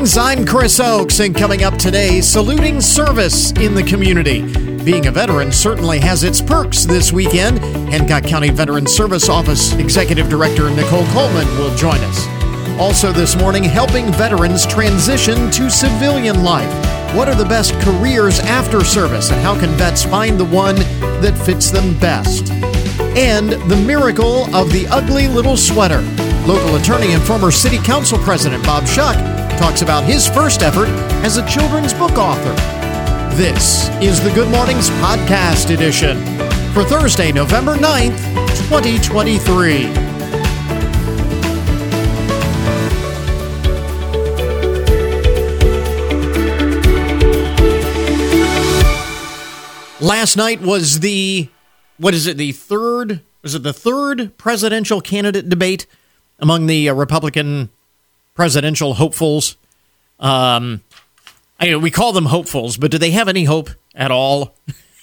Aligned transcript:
mornings. 0.00 0.16
I'm 0.16 0.46
Chris 0.46 0.80
Oakes, 0.80 1.20
and 1.20 1.36
coming 1.36 1.62
up 1.62 1.76
today, 1.76 2.22
saluting 2.22 2.80
service 2.80 3.52
in 3.52 3.74
the 3.74 3.82
community. 3.82 4.40
Being 4.82 5.08
a 5.08 5.10
veteran 5.10 5.52
certainly 5.52 5.98
has 5.98 6.24
its 6.24 6.40
perks 6.40 6.86
this 6.86 7.12
weekend. 7.12 7.58
Hancock 7.92 8.24
County 8.24 8.48
Veteran 8.48 8.86
Service 8.86 9.28
Office 9.28 9.74
Executive 9.74 10.30
Director 10.30 10.70
Nicole 10.70 11.04
Coleman 11.08 11.46
will 11.58 11.74
join 11.76 11.98
us. 11.98 12.26
Also, 12.78 13.12
this 13.12 13.36
morning, 13.36 13.62
helping 13.62 14.10
veterans 14.12 14.64
transition 14.64 15.50
to 15.50 15.68
civilian 15.68 16.42
life. 16.42 16.72
What 17.14 17.28
are 17.28 17.34
the 17.34 17.44
best 17.44 17.74
careers 17.80 18.40
after 18.40 18.82
service, 18.82 19.30
and 19.30 19.40
how 19.42 19.58
can 19.58 19.68
vets 19.76 20.02
find 20.02 20.40
the 20.40 20.46
one 20.46 20.76
that 21.20 21.36
fits 21.44 21.70
them 21.70 21.98
best? 21.98 22.50
And 23.18 23.50
the 23.70 23.76
miracle 23.86 24.44
of 24.54 24.72
the 24.72 24.86
ugly 24.90 25.28
little 25.28 25.58
sweater. 25.58 26.00
Local 26.46 26.76
attorney 26.76 27.12
and 27.12 27.22
former 27.22 27.50
city 27.50 27.76
council 27.78 28.16
president 28.16 28.64
Bob 28.64 28.84
Schuck 28.84 29.39
talks 29.60 29.82
about 29.82 30.02
his 30.04 30.26
first 30.26 30.62
effort 30.62 30.88
as 31.22 31.36
a 31.36 31.46
children's 31.46 31.92
book 31.92 32.12
author. 32.12 32.54
This 33.36 33.90
is 34.00 34.18
the 34.18 34.30
Good 34.30 34.50
Mornings 34.50 34.88
Podcast 34.88 35.68
Edition 35.68 36.16
for 36.72 36.82
Thursday, 36.82 37.30
November 37.30 37.76
9th, 37.76 38.16
2023. 38.70 39.84
Last 50.00 50.36
night 50.36 50.62
was 50.62 51.00
the, 51.00 51.50
what 51.98 52.14
is 52.14 52.26
it, 52.26 52.38
the 52.38 52.52
third, 52.52 53.20
was 53.42 53.54
it 53.54 53.62
the 53.62 53.74
third 53.74 54.38
presidential 54.38 55.02
candidate 55.02 55.50
debate 55.50 55.86
among 56.38 56.64
the 56.64 56.88
uh, 56.88 56.94
Republican 56.94 57.68
presidential 58.40 58.94
hopefuls? 58.94 59.58
Um, 60.18 60.80
I, 61.58 61.76
we 61.76 61.90
call 61.90 62.14
them 62.14 62.24
hopefuls, 62.24 62.78
but 62.78 62.90
do 62.90 62.96
they 62.96 63.10
have 63.10 63.28
any 63.28 63.44
hope 63.44 63.68
at 63.94 64.10
all 64.10 64.54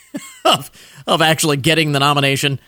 of, 0.45 0.71
of 1.05 1.21
actually 1.21 1.57
getting 1.57 1.91
the 1.91 1.99
nomination? 1.99 2.59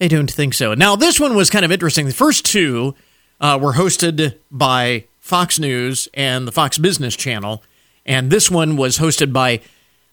I 0.00 0.08
don't 0.08 0.28
think 0.28 0.54
so. 0.54 0.74
Now, 0.74 0.96
this 0.96 1.20
one 1.20 1.36
was 1.36 1.48
kind 1.48 1.64
of 1.64 1.70
interesting. 1.70 2.06
The 2.06 2.12
first 2.12 2.44
two 2.44 2.96
uh, 3.40 3.56
were 3.62 3.74
hosted 3.74 4.36
by 4.50 5.04
Fox 5.20 5.60
News 5.60 6.08
and 6.12 6.48
the 6.48 6.50
Fox 6.50 6.76
Business 6.76 7.14
Channel, 7.14 7.62
and 8.04 8.28
this 8.28 8.50
one 8.50 8.76
was 8.76 8.98
hosted 8.98 9.32
by 9.32 9.60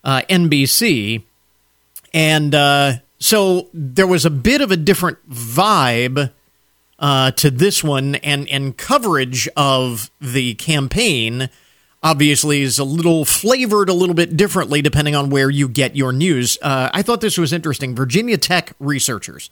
uh, 0.04 0.22
NBC. 0.30 1.24
And 2.14 2.54
uh, 2.54 2.98
so 3.18 3.68
there 3.74 4.06
was 4.06 4.26
a 4.26 4.30
bit 4.30 4.62
of 4.62 4.70
a 4.70 4.78
different 4.78 5.28
vibe 5.28 6.30
uh, 7.04 7.32
to 7.32 7.52
this 7.52 7.84
one, 7.84 8.16
and, 8.16 8.48
and 8.48 8.78
coverage 8.78 9.50
of 9.58 10.10
the 10.22 10.54
campaign 10.54 11.50
obviously 12.02 12.62
is 12.62 12.80
a 12.80 12.86
little 12.86 13.26
flavored 13.26 13.90
a 13.90 13.94
little 13.94 14.16
bit 14.16 14.38
differently 14.38 14.82
depending 14.82 15.14
on 15.14 15.30
where 15.30 15.50
you 15.50 15.68
get 15.68 15.98
your 15.98 16.14
news. 16.14 16.58
Uh, 16.62 16.90
I 16.94 17.02
thought 17.02 17.20
this 17.20 17.38
was 17.38 17.52
interesting. 17.52 17.94
Virginia 17.94 18.38
Tech 18.38 18.72
researchers 18.80 19.50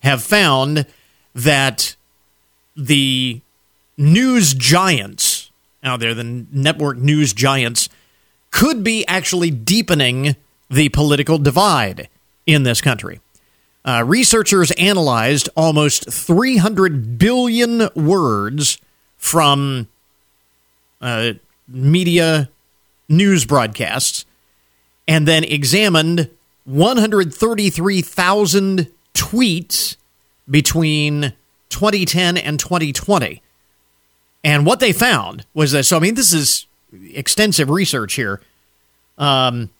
have 0.00 0.22
found 0.22 0.84
that 1.34 1.96
the 2.76 3.40
news 3.96 4.52
giants 4.52 5.50
out 5.82 6.00
there, 6.00 6.12
the 6.12 6.44
network 6.52 6.98
news 6.98 7.32
giants, 7.32 7.88
could 8.50 8.84
be 8.84 9.06
actually 9.06 9.50
deepening 9.50 10.36
the 10.68 10.90
political 10.90 11.38
divide 11.38 12.10
in 12.46 12.64
this 12.64 12.82
country. 12.82 13.20
Uh, 13.84 14.02
researchers 14.06 14.70
analyzed 14.72 15.48
almost 15.56 16.12
300 16.12 17.18
billion 17.18 17.88
words 17.94 18.78
from 19.16 19.88
uh, 21.00 21.32
media 21.66 22.50
news 23.08 23.46
broadcasts 23.46 24.26
and 25.08 25.26
then 25.26 25.44
examined 25.44 26.28
133,000 26.64 28.86
tweets 29.14 29.96
between 30.48 31.32
2010 31.70 32.36
and 32.36 32.60
2020. 32.60 33.42
And 34.44 34.66
what 34.66 34.80
they 34.80 34.92
found 34.92 35.46
was 35.54 35.72
that, 35.72 35.84
so 35.84 35.96
I 35.96 36.00
mean, 36.00 36.14
this 36.14 36.32
is 36.32 36.66
extensive 37.12 37.70
research 37.70 38.14
here. 38.14 38.40
Um, 39.18 39.70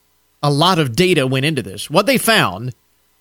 a 0.43 0.51
lot 0.51 0.79
of 0.79 0.97
data 0.97 1.27
went 1.27 1.47
into 1.47 1.63
this. 1.63 1.91
What 1.91 2.07
they 2.07 2.19
found 2.19 2.75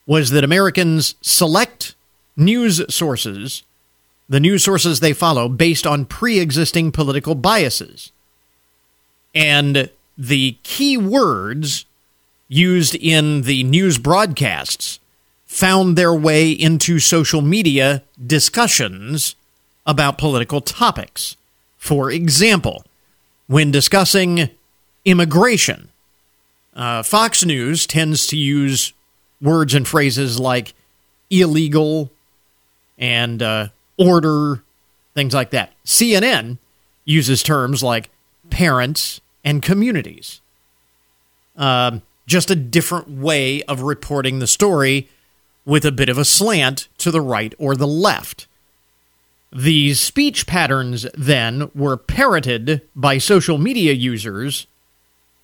was 0.10 0.32
that 0.32 0.44
Americans 0.44 1.14
select 1.22 1.94
news 2.36 2.82
sources, 2.92 3.62
the 4.28 4.40
news 4.40 4.64
sources 4.64 5.00
they 5.00 5.14
follow, 5.14 5.48
based 5.48 5.86
on 5.86 6.04
pre 6.04 6.40
existing 6.40 6.92
political 6.92 7.36
biases. 7.36 8.12
And 9.36 9.92
the 10.18 10.58
key 10.64 10.98
words 10.98 11.86
used 12.48 12.96
in 12.96 13.44
the 13.44 13.64
news 13.66 14.00
broadcasts 14.00 15.00
found 15.46 15.96
their 15.96 16.14
way 16.14 16.50
into 16.50 16.98
social 16.98 17.44
media 17.44 18.02
discussions 18.26 19.36
about 19.86 20.18
political 20.18 20.60
topics. 20.60 21.38
For 21.78 22.10
example, 22.10 22.84
when 23.46 23.70
discussing 23.70 24.50
immigration, 25.06 25.90
uh, 26.76 27.04
Fox 27.04 27.46
News 27.46 27.86
tends 27.86 28.26
to 28.28 28.38
use 28.38 28.92
words 29.42 29.74
and 29.74 29.88
phrases 29.88 30.40
like 30.40 30.74
illegal 31.30 32.12
and 32.98 33.42
uh, 33.42 33.68
order, 33.98 34.64
things 35.14 35.34
like 35.34 35.52
that. 35.52 35.74
CNN 35.86 36.58
uses 37.06 37.44
terms 37.44 37.82
like 37.82 38.10
parents 38.50 39.22
and 39.44 39.62
communities. 39.62 40.42
Um, 41.56 42.02
just 42.28 42.52
a 42.52 42.56
different 42.56 43.10
way 43.10 43.64
of 43.64 43.82
reporting 43.82 44.40
the 44.40 44.48
story 44.48 45.10
with 45.66 45.86
a 45.86 45.92
bit 45.92 46.10
of 46.10 46.18
a 46.18 46.26
slant 46.26 46.88
to 46.98 47.12
the 47.12 47.22
right 47.22 47.54
or 47.58 47.76
the 47.76 47.88
left. 47.88 48.48
These 49.52 50.00
speech 50.00 50.46
patterns 50.46 51.08
then 51.16 51.72
were 51.74 51.98
parroted 51.98 52.82
by 52.96 53.18
social 53.18 53.58
media 53.58 53.94
users 53.94 54.68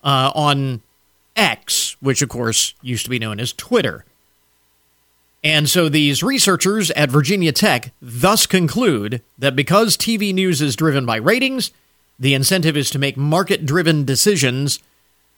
uh, 0.04 0.30
on 0.34 0.82
X, 1.36 1.96
which 2.00 2.22
of 2.22 2.28
course 2.28 2.74
used 2.82 3.04
to 3.04 3.10
be 3.10 3.18
known 3.18 3.38
as 3.38 3.52
Twitter. 3.52 4.04
And 5.44 5.68
so 5.68 5.88
these 5.88 6.22
researchers 6.22 6.90
at 6.92 7.10
Virginia 7.10 7.52
Tech 7.52 7.92
thus 8.02 8.46
conclude 8.46 9.22
that 9.38 9.54
because 9.54 9.96
TV 9.96 10.34
news 10.34 10.60
is 10.60 10.74
driven 10.74 11.06
by 11.06 11.16
ratings, 11.16 11.70
the 12.18 12.34
incentive 12.34 12.76
is 12.76 12.90
to 12.90 12.98
make 12.98 13.16
market 13.16 13.64
driven 13.64 14.04
decisions 14.04 14.80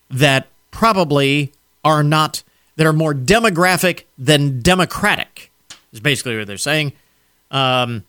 that 0.09 0.47
probably 0.71 1.53
are 1.85 2.03
not, 2.03 2.43
that 2.77 2.87
are 2.87 2.93
more 2.93 3.13
demographic 3.13 4.05
than 4.17 4.63
democratic, 4.63 5.51
is 5.93 6.01
basically 6.01 6.39
what 6.39 6.47
they're 6.47 6.57
saying. 6.57 6.93
Um, 7.51 8.05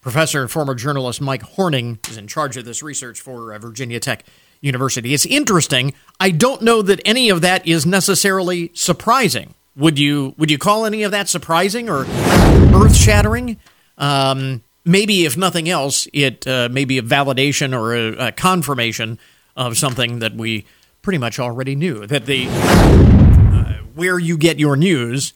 professor 0.00 0.40
and 0.40 0.50
former 0.50 0.74
journalist 0.74 1.20
Mike 1.20 1.42
Horning 1.42 1.98
is 2.08 2.16
in 2.16 2.26
charge 2.26 2.56
of 2.56 2.64
this 2.64 2.82
research 2.82 3.20
for 3.20 3.52
uh, 3.52 3.58
Virginia 3.58 4.00
Tech. 4.00 4.24
University. 4.60 5.14
It's 5.14 5.26
interesting. 5.26 5.94
I 6.18 6.30
don't 6.30 6.62
know 6.62 6.82
that 6.82 7.00
any 7.04 7.30
of 7.30 7.40
that 7.42 7.66
is 7.66 7.86
necessarily 7.86 8.70
surprising. 8.74 9.54
Would 9.76 9.98
you 9.98 10.34
would 10.36 10.50
you 10.50 10.58
call 10.58 10.84
any 10.84 11.04
of 11.04 11.12
that 11.12 11.28
surprising 11.28 11.88
or 11.88 12.04
earth 12.74 12.96
shattering? 12.96 13.58
Um, 13.96 14.62
maybe 14.84 15.24
if 15.24 15.36
nothing 15.36 15.68
else, 15.68 16.08
it 16.12 16.46
uh, 16.46 16.68
may 16.70 16.84
be 16.84 16.98
a 16.98 17.02
validation 17.02 17.78
or 17.78 17.94
a, 17.94 18.28
a, 18.28 18.32
confirmation 18.32 19.18
of 19.56 19.76
something 19.76 20.20
that 20.20 20.34
we 20.34 20.64
pretty 21.02 21.18
much 21.18 21.38
already 21.38 21.74
knew 21.74 22.06
that 22.06 22.26
the 22.26 22.46
uh, 22.48 23.84
where 23.94 24.18
you 24.18 24.36
get 24.36 24.58
your 24.58 24.76
news 24.76 25.32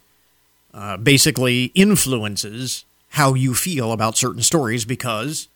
uh, 0.75 0.97
basically 0.97 1.67
influences 1.75 2.85
how 3.11 3.35
you 3.35 3.55
feel 3.55 3.93
about 3.93 4.17
certain 4.17 4.43
stories 4.43 4.85
because 4.85 5.49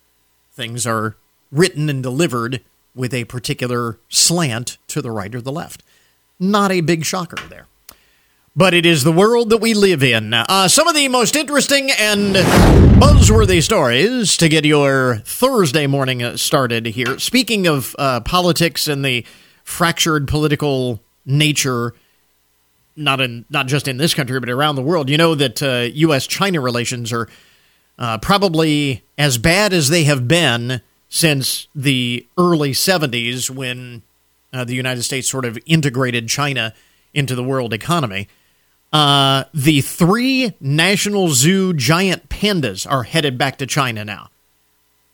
things 0.53 0.85
are 0.85 1.15
written 1.51 1.89
and 1.89 2.03
delivered 2.03 2.61
with 2.97 3.13
a 3.13 3.25
particular 3.25 3.99
slant 4.09 4.77
to 4.87 5.01
the 5.01 5.11
right 5.11 5.33
or 5.33 5.41
the 5.41 5.51
left. 5.51 5.83
Not 6.39 6.71
a 6.71 6.81
big 6.81 7.05
shocker 7.05 7.37
there. 7.49 7.67
But 8.55 8.73
it 8.73 8.87
is 8.87 9.03
the 9.03 9.11
world 9.11 9.51
that 9.51 9.57
we 9.57 9.75
live 9.75 10.01
in. 10.01 10.33
Uh, 10.33 10.67
some 10.67 10.87
of 10.87 10.95
the 10.95 11.07
most 11.09 11.35
interesting 11.35 11.91
and 11.91 12.35
buzzworthy 12.99 13.61
stories 13.61 14.35
to 14.37 14.49
get 14.49 14.65
your 14.65 15.17
Thursday 15.17 15.85
morning 15.85 16.37
started 16.37 16.87
here. 16.87 17.19
Speaking 17.19 17.67
of 17.67 17.95
uh, 17.99 18.21
politics 18.21 18.87
and 18.87 19.05
the 19.05 19.23
fractured 19.63 20.27
political 20.27 21.03
nature, 21.23 21.93
not 22.95 23.21
in 23.21 23.45
not 23.51 23.67
just 23.67 23.87
in 23.87 23.97
this 23.97 24.15
country 24.15 24.39
but 24.39 24.49
around 24.49 24.75
the 24.75 24.81
world, 24.81 25.07
you 25.07 25.17
know 25.17 25.35
that 25.35 25.61
uh, 25.61 25.89
U.S.-China 25.93 26.63
relations 26.63 27.13
are 27.13 27.29
uh, 27.99 28.17
probably 28.17 29.03
as 29.19 29.37
bad 29.37 29.71
as 29.71 29.89
they 29.89 30.05
have 30.05 30.27
been 30.27 30.81
since 31.09 31.67
the 31.73 32.25
early 32.37 32.71
70s 32.71 33.49
when 33.49 34.01
uh, 34.53 34.63
the 34.63 34.75
United 34.75 35.03
States 35.03 35.29
sort 35.29 35.45
of 35.45 35.57
integrated 35.65 36.27
China 36.27 36.73
into 37.13 37.35
the 37.35 37.43
world 37.43 37.73
economy. 37.73 38.27
Uh, 38.93 39.43
the 39.53 39.81
three 39.81 40.53
National 40.59 41.29
Zoo 41.29 41.73
giant 41.73 42.29
pandas 42.29 42.89
are 42.89 43.03
headed 43.03 43.37
back 43.37 43.57
to 43.57 43.65
China 43.65 44.05
now 44.05 44.29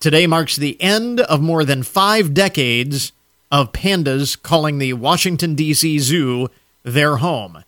Today 0.03 0.27
marks 0.27 0.57
the 0.57 0.75
end 0.81 1.21
of 1.21 1.39
more 1.39 1.63
than 1.63 1.81
five 1.81 2.33
decades 2.33 3.13
of 3.49 3.71
pandas 3.71 4.35
calling 4.35 4.77
the 4.77 4.91
Washington, 4.91 5.55
D.C. 5.55 5.97
Zoo 5.99 6.49
their 6.83 7.15
home. 7.15 7.63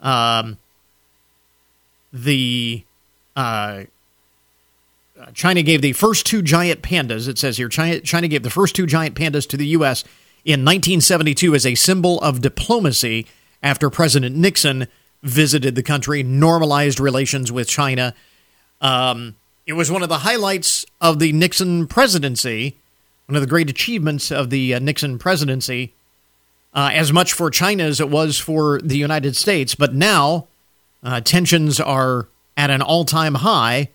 Um, 0.00 0.58
the 2.12 2.82
uh, 3.36 3.84
China 5.34 5.62
gave 5.62 5.82
the 5.82 5.92
first 5.92 6.26
two 6.26 6.42
giant 6.42 6.82
pandas, 6.82 7.28
it 7.28 7.38
says 7.38 7.56
here, 7.56 7.68
China, 7.68 8.00
China 8.00 8.28
gave 8.28 8.42
the 8.42 8.50
first 8.50 8.74
two 8.74 8.86
giant 8.86 9.14
pandas 9.14 9.48
to 9.48 9.56
the 9.56 9.66
U.S. 9.68 10.04
in 10.44 10.60
1972 10.60 11.54
as 11.54 11.66
a 11.66 11.74
symbol 11.74 12.20
of 12.20 12.40
diplomacy 12.40 13.26
after 13.62 13.90
President 13.90 14.36
Nixon 14.36 14.88
visited 15.22 15.74
the 15.74 15.82
country, 15.82 16.22
normalized 16.22 16.98
relations 16.98 17.52
with 17.52 17.68
China. 17.68 18.14
Um, 18.80 19.36
it 19.66 19.74
was 19.74 19.90
one 19.90 20.02
of 20.02 20.08
the 20.08 20.18
highlights 20.18 20.84
of 21.00 21.18
the 21.18 21.32
Nixon 21.32 21.86
presidency, 21.86 22.76
one 23.26 23.36
of 23.36 23.42
the 23.42 23.48
great 23.48 23.70
achievements 23.70 24.32
of 24.32 24.50
the 24.50 24.74
uh, 24.74 24.78
Nixon 24.80 25.18
presidency, 25.18 25.94
uh, 26.74 26.90
as 26.92 27.12
much 27.12 27.32
for 27.32 27.50
China 27.50 27.84
as 27.84 28.00
it 28.00 28.08
was 28.08 28.38
for 28.38 28.80
the 28.80 28.96
United 28.96 29.36
States. 29.36 29.74
But 29.74 29.94
now 29.94 30.48
uh, 31.02 31.20
tensions 31.20 31.78
are 31.78 32.28
at 32.56 32.70
an 32.70 32.82
all 32.82 33.04
time 33.04 33.36
high 33.36 33.90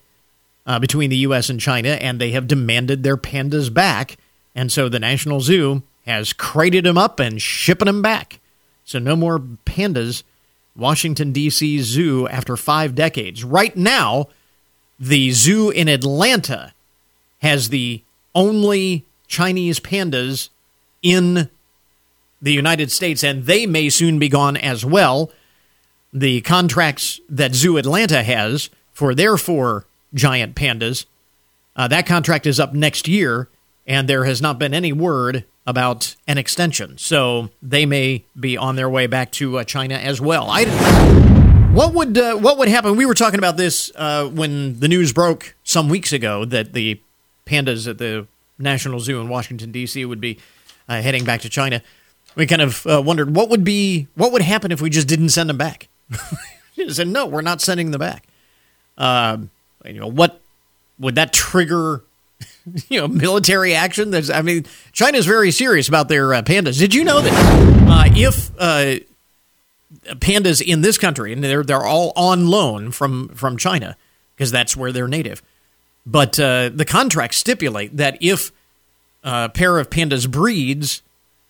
uh, 0.68 0.78
between 0.78 1.10
the 1.10 1.18
U.S. 1.18 1.50
and 1.50 1.60
China, 1.60 1.90
and 1.90 2.20
they 2.20 2.32
have 2.32 2.46
demanded 2.46 3.02
their 3.02 3.18
pandas 3.18 3.74
back. 3.74 4.18
And 4.54 4.72
so 4.72 4.90
the 4.90 5.00
National 5.00 5.40
Zoo 5.40 5.82
has 6.06 6.34
crated 6.34 6.84
them 6.84 6.98
up 6.98 7.20
and 7.20 7.42
shipping 7.42 7.86
them 7.86 8.02
back. 8.02 8.40
So 8.84 9.00
no 9.00 9.16
more 9.16 9.40
pandas. 9.40 10.24
Washington, 10.76 11.32
D.C. 11.32 11.80
Zoo 11.80 12.28
after 12.28 12.56
five 12.56 12.94
decades. 12.94 13.44
Right 13.44 13.76
now, 13.76 14.28
the 15.00 15.32
zoo 15.32 15.72
in 15.72 15.88
Atlanta 15.88 16.74
has 17.40 17.70
the 17.70 18.04
only 18.36 19.06
Chinese 19.28 19.80
pandas 19.80 20.50
in 21.02 21.50
the 22.42 22.54
United 22.54 22.92
States, 22.92 23.24
and 23.24 23.46
they 23.46 23.66
may 23.66 23.90
soon 23.90 24.20
be 24.20 24.30
gone 24.30 24.56
as 24.58 24.86
well. 24.86 25.32
The 26.14 26.42
contracts 26.42 27.20
that 27.28 27.56
Zoo 27.56 27.78
Atlanta 27.78 28.24
has 28.24 28.70
for 28.94 29.16
their 29.16 29.38
four 29.38 29.86
giant 30.14 30.56
pandas, 30.56 31.06
uh, 31.76 31.88
that 31.88 32.06
contract 32.06 32.48
is 32.48 32.60
up 32.60 32.74
next 32.74 33.08
year, 33.08 33.50
and 33.86 34.10
there 34.10 34.26
has 34.26 34.42
not 34.42 34.60
been 34.60 34.74
any 34.74 34.92
word 34.92 35.46
about 35.66 36.16
an 36.28 36.38
extension. 36.38 36.98
So 36.98 37.50
they 37.62 37.86
may 37.86 38.26
be 38.40 38.58
on 38.58 38.76
their 38.76 38.90
way 38.90 39.06
back 39.08 39.32
to 39.34 39.60
uh, 39.60 39.64
China 39.64 39.96
as 39.96 40.20
well. 40.20 40.48
I, 40.50 40.66
what 41.74 41.94
would 41.94 42.18
uh, 42.18 42.38
what 42.38 42.58
would 42.58 42.70
happen? 42.70 42.96
We 42.96 43.06
were 43.06 43.14
talking 43.14 43.38
about 43.38 43.58
this 43.58 43.92
uh, 43.96 44.28
when 44.28 44.80
the 44.80 44.88
news 44.88 45.14
broke 45.14 45.56
some 45.64 45.90
weeks 45.90 46.14
ago 46.14 46.46
that 46.46 46.74
the 46.74 47.00
pandas 47.46 47.88
at 47.88 47.98
the 47.98 48.28
National 48.58 49.00
Zoo 49.00 49.22
in 49.22 49.30
Washington 49.30 49.72
D.C. 49.72 50.04
would 50.06 50.22
be 50.22 50.40
uh, 50.90 51.02
heading 51.02 51.24
back 51.24 51.42
to 51.42 51.50
China. 51.50 51.84
We 52.36 52.48
kind 52.48 52.62
of 52.62 52.86
uh, 52.88 53.02
wondered 53.06 53.36
what 53.36 53.50
would 53.50 53.64
be 53.64 54.08
what 54.16 54.32
would 54.32 54.42
happen 54.42 54.72
if 54.72 54.82
we 54.82 54.90
just 54.90 55.08
didn't 55.08 55.30
send 55.30 55.50
them 55.50 55.58
back. 55.58 55.90
said 56.90 57.08
no, 57.08 57.26
we're 57.26 57.42
not 57.42 57.62
sending 57.62 57.92
them 57.92 58.00
back. 58.00 58.26
You 59.88 60.00
know 60.02 60.08
what 60.08 60.42
would 61.00 61.16
that 61.16 61.34
trigger? 61.34 62.04
You 62.90 63.00
know, 63.00 63.08
military 63.08 63.74
action. 63.74 64.12
There's, 64.12 64.30
I 64.30 64.42
mean, 64.42 64.66
China 64.92 65.18
is 65.18 65.26
very 65.26 65.52
serious 65.52 65.88
about 65.88 66.10
their 66.10 66.34
uh, 66.34 66.42
pandas. 66.42 66.78
Did 66.78 66.94
you 66.94 67.06
know 67.06 67.22
that 67.22 68.12
if 68.18 68.52
pandas 70.06 70.62
in 70.62 70.82
this 70.82 70.98
country, 70.98 71.34
and 71.34 71.44
they're 71.44 71.64
they're 71.64 71.86
all 71.86 72.14
on 72.16 72.48
loan 72.48 72.92
from 72.92 73.30
from 73.30 73.58
China 73.58 73.96
because 74.36 74.52
that's 74.52 74.76
where 74.76 74.92
they're 74.92 75.08
native. 75.08 75.42
But 76.06 76.40
uh, 76.40 76.70
the 76.74 76.86
contracts 76.86 77.38
stipulate 77.38 77.98
that 77.98 78.18
if 78.22 78.52
a 79.24 79.50
pair 79.50 79.80
of 79.80 79.90
pandas 79.90 80.30
breeds 80.30 81.02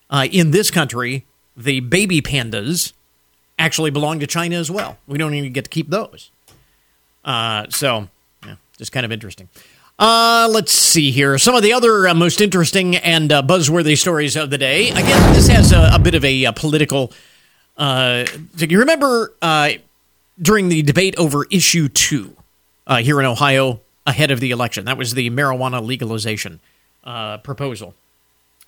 uh, 0.09 0.27
in 0.31 0.51
this 0.51 0.71
country, 0.71 1.25
the 1.55 1.79
baby 1.81 2.21
pandas 2.21 2.93
actually 3.59 3.91
belong 3.91 4.19
to 4.19 4.27
China 4.27 4.55
as 4.55 4.71
well. 4.71 4.97
We 5.07 5.17
don't 5.17 5.33
even 5.33 5.51
get 5.51 5.65
to 5.65 5.69
keep 5.69 5.89
those. 5.89 6.31
Uh, 7.25 7.67
so, 7.69 8.07
just 8.77 8.91
kind 8.91 9.05
of 9.05 9.11
interesting. 9.11 9.49
Uh, 9.99 10.47
let's 10.51 10.71
see 10.71 11.09
here. 11.11 11.37
Some 11.37 11.55
of 11.55 11.63
the 11.63 11.73
other 11.73 12.07
uh, 12.07 12.13
most 12.13 12.39
interesting 12.39 12.95
and 12.95 13.31
uh, 13.31 13.41
buzzworthy 13.41 13.97
stories 13.97 14.35
of 14.35 14.51
the 14.51 14.57
day. 14.57 14.89
Again, 14.89 15.33
this 15.33 15.47
has 15.47 15.71
a, 15.71 15.89
a 15.93 15.99
bit 15.99 16.13
of 16.13 16.23
a, 16.23 16.45
a 16.45 16.53
political 16.53 17.11
uh, 17.77 18.25
you 18.57 18.79
remember 18.79 19.33
uh, 19.41 19.71
during 20.41 20.69
the 20.69 20.81
debate 20.81 21.15
over 21.17 21.45
issue 21.51 21.87
two 21.87 22.35
uh, 22.87 22.97
here 22.97 23.19
in 23.19 23.25
Ohio 23.25 23.81
ahead 24.05 24.31
of 24.31 24.39
the 24.39 24.51
election? 24.51 24.85
That 24.85 24.97
was 24.97 25.13
the 25.13 25.29
marijuana 25.29 25.85
legalization 25.85 26.59
uh, 27.03 27.37
proposal, 27.37 27.93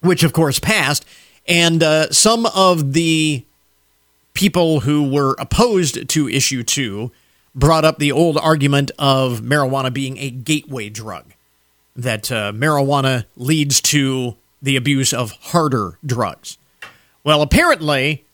which 0.02 0.24
of 0.24 0.34
course 0.34 0.60
passed. 0.60 1.06
And 1.48 1.82
uh, 1.82 2.12
some 2.12 2.46
of 2.48 2.94
the 2.94 3.44
people 4.34 4.82
who 4.82 5.10
were 5.10 5.36
opposed 5.40 6.08
to 6.10 6.30
issue 6.30 6.64
two 6.64 7.12
brought 7.56 7.86
up 7.86 8.00
the 8.00 8.12
old 8.12 8.38
argument 8.38 8.92
of 8.98 9.42
marijuana 9.42 9.92
being 9.92 10.18
a 10.18 10.30
gateway 10.30 10.90
drug, 10.90 11.34
that 11.96 12.32
uh, 12.32 12.52
marijuana 12.52 13.26
leads 13.36 13.82
to 13.82 14.36
the 14.62 14.76
abuse 14.76 15.14
of 15.14 15.32
harder 15.32 15.98
drugs. 16.06 16.58
Well, 17.24 17.42
apparently, 17.42 18.26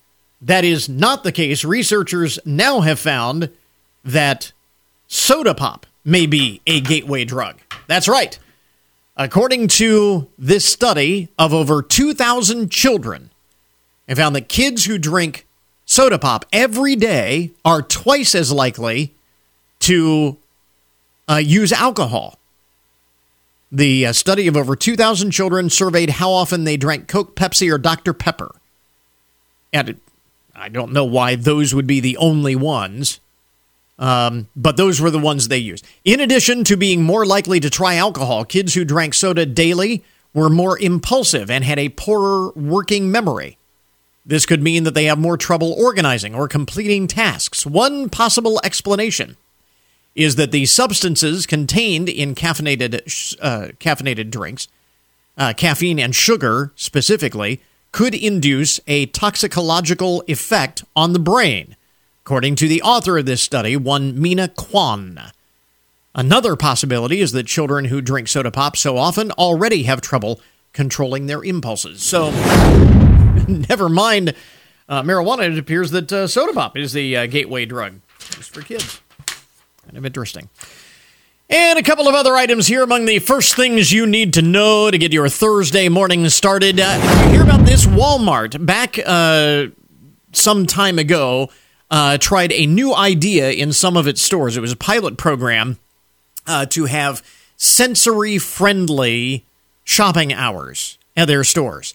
that 0.41 0.63
is 0.63 0.87
not 0.87 1.23
the 1.23 1.31
case. 1.31 1.65
Researchers 1.65 2.39
now 2.45 2.81
have 2.81 2.99
found 2.99 3.49
that 4.03 4.51
soda 5.07 5.53
pop 5.55 5.85
may 6.03 6.25
be 6.27 6.61
a 6.67 6.81
gateway 6.81 7.25
drug. 7.25 7.55
That's 7.87 8.07
right. 8.07 8.37
According 9.17 9.69
to 9.69 10.27
this 10.37 10.65
study 10.65 11.29
of 11.39 11.53
over 11.53 11.81
2,000 11.81 12.69
children, 12.69 13.31
they 14.05 14.15
found 14.15 14.35
that 14.35 14.49
kids 14.49 14.85
who 14.85 14.97
drink 14.97 15.44
soda 15.85 16.19
pop 16.19 16.45
every 16.51 16.95
day 16.95 17.51
are 17.63 17.81
twice 17.81 18.35
as 18.35 18.51
likely 18.51 19.13
to 19.79 20.37
uh, 21.29 21.35
use 21.35 21.71
alcohol. 21.71 22.39
The 23.71 24.07
uh, 24.07 24.13
study 24.13 24.47
of 24.47 24.55
over 24.55 24.75
2,000 24.75 25.31
children 25.31 25.69
surveyed 25.69 26.11
how 26.11 26.31
often 26.31 26.63
they 26.63 26.77
drank 26.77 27.07
Coke, 27.07 27.35
Pepsi, 27.35 27.71
or 27.71 27.77
Dr. 27.77 28.13
Pepper. 28.13 28.55
And 29.73 29.99
I 30.55 30.69
don't 30.69 30.93
know 30.93 31.03
why 31.03 31.35
those 31.35 31.73
would 31.73 31.87
be 31.87 31.99
the 31.99 32.15
only 32.17 32.55
ones, 32.55 33.19
um, 33.99 34.47
but 34.55 34.77
those 34.77 35.01
were 35.01 35.11
the 35.11 35.19
ones 35.19 35.47
they 35.47 35.57
used. 35.57 35.85
In 36.05 36.19
addition 36.19 36.63
to 36.65 36.77
being 36.77 37.03
more 37.03 37.25
likely 37.25 37.59
to 37.59 37.69
try 37.69 37.95
alcohol, 37.95 38.45
kids 38.45 38.73
who 38.73 38.85
drank 38.85 39.13
soda 39.13 39.45
daily 39.45 40.03
were 40.33 40.49
more 40.49 40.79
impulsive 40.79 41.49
and 41.49 41.63
had 41.63 41.79
a 41.79 41.89
poorer 41.89 42.51
working 42.51 43.11
memory. 43.11 43.57
This 44.25 44.45
could 44.45 44.63
mean 44.63 44.83
that 44.83 44.95
they 44.95 45.05
have 45.05 45.19
more 45.19 45.37
trouble 45.37 45.73
organizing 45.73 46.33
or 46.33 46.47
completing 46.47 47.07
tasks. 47.07 47.65
One 47.65 48.09
possible 48.09 48.59
explanation 48.63 49.37
is 50.15 50.35
that 50.37 50.51
the 50.51 50.65
substances 50.65 51.45
contained 51.45 52.09
in 52.09 52.33
caffeinated 52.33 53.37
uh, 53.41 53.73
caffeinated 53.79 54.31
drinks, 54.31 54.67
uh, 55.37 55.53
caffeine 55.55 55.99
and 55.99 56.15
sugar 56.15 56.71
specifically, 56.75 57.61
could 57.91 58.15
induce 58.15 58.79
a 58.87 59.05
toxicological 59.07 60.23
effect 60.27 60.83
on 60.95 61.13
the 61.13 61.19
brain, 61.19 61.75
according 62.23 62.55
to 62.55 62.67
the 62.67 62.81
author 62.81 63.17
of 63.17 63.25
this 63.25 63.43
study, 63.43 63.77
one 63.77 64.19
Mina 64.19 64.47
Kwan. 64.49 65.31
Another 66.15 66.55
possibility 66.55 67.19
is 67.19 67.33
that 67.33 67.45
children 67.45 67.85
who 67.85 68.01
drink 68.01 68.29
soda 68.29 68.49
pop 68.49 68.77
so 68.77 68.97
often 68.97 69.31
already 69.33 69.83
have 69.83 70.01
trouble 70.01 70.39
controlling 70.71 71.27
their 71.27 71.43
impulses. 71.43 72.01
So, 72.01 72.31
never 73.69 73.89
mind 73.89 74.33
uh, 74.87 75.01
marijuana, 75.01 75.51
it 75.51 75.57
appears 75.57 75.91
that 75.91 76.11
uh, 76.11 76.27
soda 76.27 76.53
pop 76.53 76.77
is 76.77 76.93
the 76.93 77.17
uh, 77.17 77.25
gateway 77.25 77.65
drug 77.65 78.01
just 78.31 78.53
for 78.53 78.61
kids. 78.61 79.01
Kind 79.83 79.97
of 79.97 80.05
interesting. 80.05 80.49
And 81.49 81.77
a 81.77 81.83
couple 81.83 82.07
of 82.07 82.15
other 82.15 82.33
items 82.33 82.67
here 82.67 82.81
among 82.81 83.05
the 83.05 83.19
first 83.19 83.55
things 83.55 83.91
you 83.91 84.07
need 84.07 84.33
to 84.33 84.41
know 84.41 84.89
to 84.89 84.97
get 84.97 85.13
your 85.13 85.29
Thursday 85.29 85.89
morning 85.89 86.27
started. 86.29 86.79
Uh, 86.79 87.29
hear 87.29 87.43
about 87.43 87.65
this? 87.65 87.85
Walmart, 87.85 88.65
back 88.65 88.97
uh, 89.05 89.67
some 90.31 90.65
time 90.65 90.97
ago, 90.97 91.49
uh, 91.91 92.17
tried 92.17 92.51
a 92.51 92.65
new 92.65 92.95
idea 92.95 93.51
in 93.51 93.73
some 93.73 93.95
of 93.95 94.07
its 94.07 94.21
stores. 94.21 94.57
It 94.57 94.61
was 94.61 94.71
a 94.71 94.75
pilot 94.75 95.17
program 95.17 95.77
uh, 96.47 96.65
to 96.67 96.85
have 96.85 97.23
sensory 97.57 98.39
friendly 98.39 99.45
shopping 99.83 100.33
hours 100.33 100.97
at 101.15 101.27
their 101.27 101.43
stores. 101.43 101.93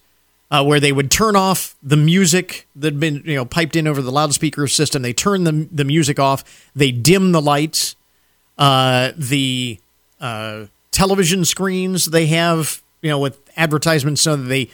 Uh, 0.52 0.64
where 0.64 0.80
they 0.80 0.90
would 0.90 1.12
turn 1.12 1.36
off 1.36 1.76
the 1.80 1.96
music 1.96 2.66
that 2.74 2.94
had 2.94 2.98
been 2.98 3.22
you 3.24 3.36
know 3.36 3.44
piped 3.44 3.76
in 3.76 3.86
over 3.86 4.02
the 4.02 4.10
loudspeaker 4.10 4.66
system. 4.66 5.02
They 5.02 5.12
turn 5.12 5.44
the, 5.44 5.68
the 5.70 5.84
music 5.84 6.18
off. 6.18 6.42
They 6.74 6.90
dim 6.90 7.30
the 7.30 7.40
lights 7.40 7.94
uh, 8.60 9.12
the 9.16 9.80
uh, 10.20 10.66
television 10.90 11.46
screens 11.46 12.04
they 12.04 12.26
have, 12.26 12.82
you 13.00 13.08
know, 13.08 13.18
with 13.18 13.40
advertisements, 13.56 14.20
so 14.20 14.36
they 14.36 14.68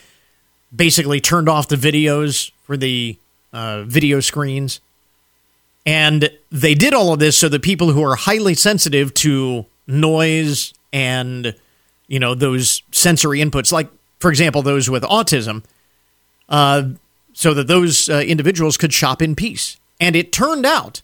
basically 0.74 1.20
turned 1.20 1.48
off 1.48 1.68
the 1.68 1.76
videos 1.76 2.50
for 2.64 2.76
the 2.76 3.16
uh, 3.52 3.84
video 3.84 4.18
screens. 4.18 4.80
And 5.86 6.30
they 6.50 6.74
did 6.74 6.94
all 6.94 7.12
of 7.12 7.20
this 7.20 7.38
so 7.38 7.48
that 7.48 7.62
people 7.62 7.92
who 7.92 8.02
are 8.02 8.16
highly 8.16 8.54
sensitive 8.54 9.14
to 9.14 9.66
noise 9.86 10.74
and 10.92 11.54
you 12.08 12.20
know, 12.20 12.34
those 12.34 12.82
sensory 12.92 13.40
inputs, 13.40 13.72
like, 13.72 13.88
for 14.18 14.30
example, 14.30 14.62
those 14.62 14.88
with 14.88 15.02
autism, 15.04 15.64
uh, 16.48 16.90
so 17.32 17.52
that 17.54 17.66
those 17.66 18.08
uh, 18.08 18.20
individuals 18.20 18.76
could 18.76 18.92
shop 18.92 19.20
in 19.20 19.34
peace. 19.34 19.78
And 20.00 20.16
it 20.16 20.32
turned 20.32 20.64
out 20.64 21.02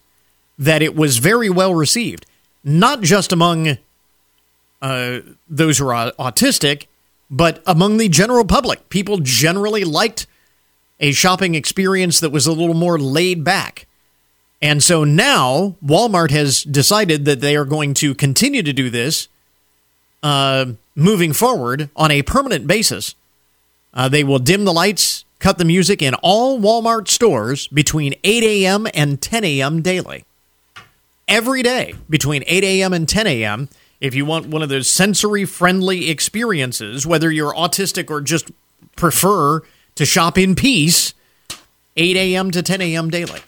that 0.57 0.81
it 0.81 0.95
was 0.95 1.17
very 1.17 1.49
well 1.49 1.73
received, 1.73 2.25
not 2.63 3.01
just 3.01 3.31
among 3.31 3.77
uh, 4.81 5.19
those 5.49 5.77
who 5.77 5.87
are 5.87 6.11
autistic, 6.13 6.87
but 7.29 7.61
among 7.65 7.97
the 7.97 8.09
general 8.09 8.45
public. 8.45 8.89
People 8.89 9.17
generally 9.19 9.83
liked 9.83 10.27
a 10.99 11.11
shopping 11.11 11.55
experience 11.55 12.19
that 12.19 12.31
was 12.31 12.47
a 12.47 12.51
little 12.51 12.75
more 12.75 12.99
laid 12.99 13.43
back. 13.43 13.87
And 14.61 14.81
so 14.81 15.03
now 15.03 15.75
Walmart 15.85 16.31
has 16.31 16.63
decided 16.63 17.25
that 17.25 17.41
they 17.41 17.55
are 17.55 17.65
going 17.65 17.93
to 17.95 18.15
continue 18.15 18.63
to 18.63 18.71
do 18.71 18.89
this 18.89 19.27
uh, 20.21 20.67
moving 20.95 21.33
forward 21.33 21.89
on 21.95 22.11
a 22.11 22.21
permanent 22.21 22.67
basis. 22.67 23.15
Uh, 23.93 24.09
they 24.09 24.23
will 24.23 24.39
dim 24.39 24.65
the 24.65 24.73
lights, 24.73 25.25
cut 25.39 25.57
the 25.57 25.65
music 25.65 26.01
in 26.01 26.13
all 26.15 26.59
Walmart 26.59 27.07
stores 27.07 27.67
between 27.67 28.15
8 28.23 28.43
a.m. 28.43 28.87
and 28.93 29.21
10 29.21 29.43
a.m. 29.43 29.81
daily. 29.81 30.25
Every 31.27 31.63
day 31.63 31.95
between 32.09 32.43
8 32.47 32.63
a.m. 32.63 32.93
and 32.93 33.07
10 33.07 33.27
a.m. 33.27 33.69
If 34.01 34.13
you 34.15 34.25
want 34.25 34.47
one 34.47 34.61
of 34.61 34.69
those 34.69 34.89
sensory 34.89 35.45
friendly 35.45 36.09
experiences, 36.09 37.07
whether 37.07 37.31
you're 37.31 37.53
autistic 37.53 38.09
or 38.09 38.19
just 38.19 38.51
prefer 38.95 39.61
to 39.95 40.05
shop 40.05 40.37
in 40.37 40.55
peace, 40.55 41.13
8 41.95 42.17
a.m. 42.17 42.51
to 42.51 42.61
10 42.61 42.81
a.m. 42.81 43.09
daily. 43.09 43.39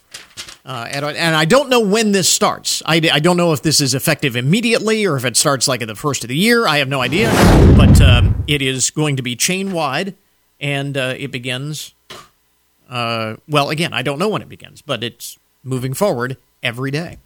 Uh, 0.65 0.87
and, 0.89 1.05
and, 1.05 1.35
I 1.35 1.45
don't 1.45 1.69
know 1.69 1.79
when 1.79 2.11
this 2.11 2.27
starts. 2.27 2.81
I, 2.87 2.95
I, 3.13 3.19
don't 3.19 3.37
know 3.37 3.53
if 3.53 3.61
this 3.61 3.79
is 3.79 3.93
effective 3.93 4.35
immediately 4.35 5.05
or 5.05 5.15
if 5.15 5.23
it 5.23 5.37
starts 5.37 5.67
like 5.67 5.83
at 5.83 5.87
the 5.87 5.93
first 5.93 6.23
of 6.23 6.27
the 6.27 6.35
year. 6.35 6.65
I 6.65 6.79
have 6.79 6.87
no 6.87 7.01
idea. 7.01 7.29
But 7.77 8.01
um, 8.01 8.43
it 8.47 8.63
is 8.63 8.89
going 8.89 9.15
to 9.17 9.21
be 9.21 9.35
chain 9.35 9.73
wide 9.73 10.15
and 10.59 10.97
uh, 10.97 11.13
it 11.17 11.31
begins. 11.31 11.93
Uh, 12.89 13.35
well, 13.47 13.69
again, 13.69 13.93
I 13.93 14.01
don't 14.01 14.17
know 14.17 14.27
when 14.27 14.41
it 14.41 14.49
begins, 14.49 14.81
but 14.81 15.03
it's 15.03 15.37
moving 15.63 15.93
forward 15.93 16.35
every 16.63 16.89
day. 16.89 17.19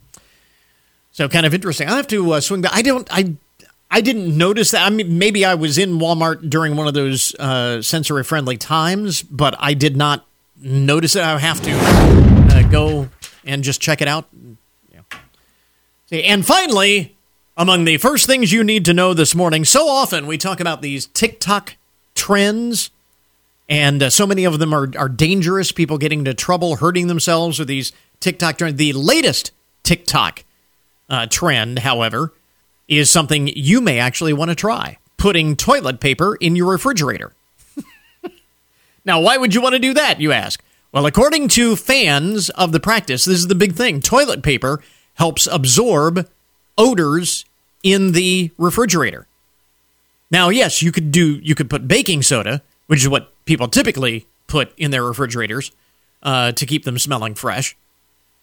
So 1.12 1.26
kind 1.26 1.46
of 1.46 1.54
interesting. 1.54 1.88
I 1.88 1.96
have 1.96 2.08
to 2.08 2.32
uh, 2.32 2.40
swing 2.40 2.60
back. 2.60 2.72
I 2.74 2.82
don't. 2.82 3.08
I 3.10 3.34
I 3.90 4.00
didn't 4.00 4.36
notice 4.36 4.70
that. 4.70 4.86
I 4.86 4.90
mean, 4.90 5.18
maybe 5.18 5.44
I 5.44 5.54
was 5.54 5.78
in 5.78 5.98
Walmart 5.98 6.48
during 6.48 6.76
one 6.76 6.86
of 6.86 6.94
those 6.94 7.34
uh, 7.36 7.82
sensory 7.82 8.22
friendly 8.22 8.56
times, 8.56 9.22
but 9.22 9.54
I 9.58 9.74
did 9.74 9.96
not 9.96 10.26
notice 10.60 11.16
it. 11.16 11.22
I 11.22 11.38
have 11.38 11.60
to 11.62 11.72
uh, 11.72 12.62
go 12.70 13.08
and 13.44 13.64
just 13.64 13.80
check 13.80 14.00
it 14.00 14.08
out. 14.08 14.28
Yeah. 14.92 15.00
See, 16.06 16.22
and 16.24 16.44
finally, 16.44 17.16
among 17.56 17.84
the 17.84 17.96
first 17.98 18.26
things 18.26 18.52
you 18.52 18.64
need 18.64 18.84
to 18.86 18.94
know 18.94 19.14
this 19.14 19.34
morning, 19.34 19.64
so 19.64 19.88
often 19.88 20.26
we 20.26 20.38
talk 20.38 20.60
about 20.60 20.82
these 20.82 21.06
TikTok 21.06 21.76
trends, 22.14 22.90
and 23.68 24.02
uh, 24.02 24.10
so 24.10 24.26
many 24.26 24.44
of 24.44 24.58
them 24.58 24.74
are, 24.74 24.90
are 24.96 25.08
dangerous. 25.08 25.72
People 25.72 25.98
getting 25.98 26.20
into 26.20 26.34
trouble, 26.34 26.76
hurting 26.76 27.06
themselves 27.06 27.58
with 27.58 27.68
these 27.68 27.92
TikTok 28.20 28.58
trends. 28.58 28.76
The 28.76 28.92
latest 28.92 29.52
TikTok 29.82 30.44
uh, 31.08 31.26
trend, 31.26 31.80
however, 31.80 32.32
is 32.88 33.10
something 33.10 33.48
you 33.48 33.80
may 33.80 33.98
actually 33.98 34.32
want 34.32 34.50
to 34.50 34.54
try 34.54 34.98
putting 35.20 35.54
toilet 35.54 36.00
paper 36.00 36.34
in 36.36 36.56
your 36.56 36.72
refrigerator. 36.72 37.32
now, 39.04 39.20
why 39.20 39.36
would 39.36 39.54
you 39.54 39.60
want 39.60 39.74
to 39.74 39.78
do 39.78 39.92
that, 39.92 40.18
you 40.18 40.32
ask? 40.32 40.62
Well, 40.92 41.06
according 41.06 41.48
to 41.48 41.76
fans 41.76 42.50
of 42.50 42.72
the 42.72 42.80
practice, 42.80 43.24
this 43.24 43.38
is 43.38 43.46
the 43.46 43.54
big 43.54 43.74
thing 43.74 44.00
toilet 44.00 44.42
paper 44.42 44.82
helps 45.14 45.46
absorb 45.46 46.28
odors 46.76 47.44
in 47.82 48.12
the 48.12 48.50
refrigerator. 48.58 49.26
Now, 50.30 50.48
yes, 50.48 50.82
you 50.82 50.90
could 50.90 51.12
do 51.12 51.38
you 51.42 51.54
could 51.54 51.70
put 51.70 51.86
baking 51.86 52.22
soda, 52.22 52.62
which 52.86 53.00
is 53.00 53.08
what 53.08 53.32
people 53.44 53.68
typically 53.68 54.26
put 54.46 54.72
in 54.76 54.90
their 54.90 55.04
refrigerators 55.04 55.70
uh, 56.22 56.52
to 56.52 56.66
keep 56.66 56.84
them 56.84 56.98
smelling 56.98 57.34
fresh. 57.34 57.76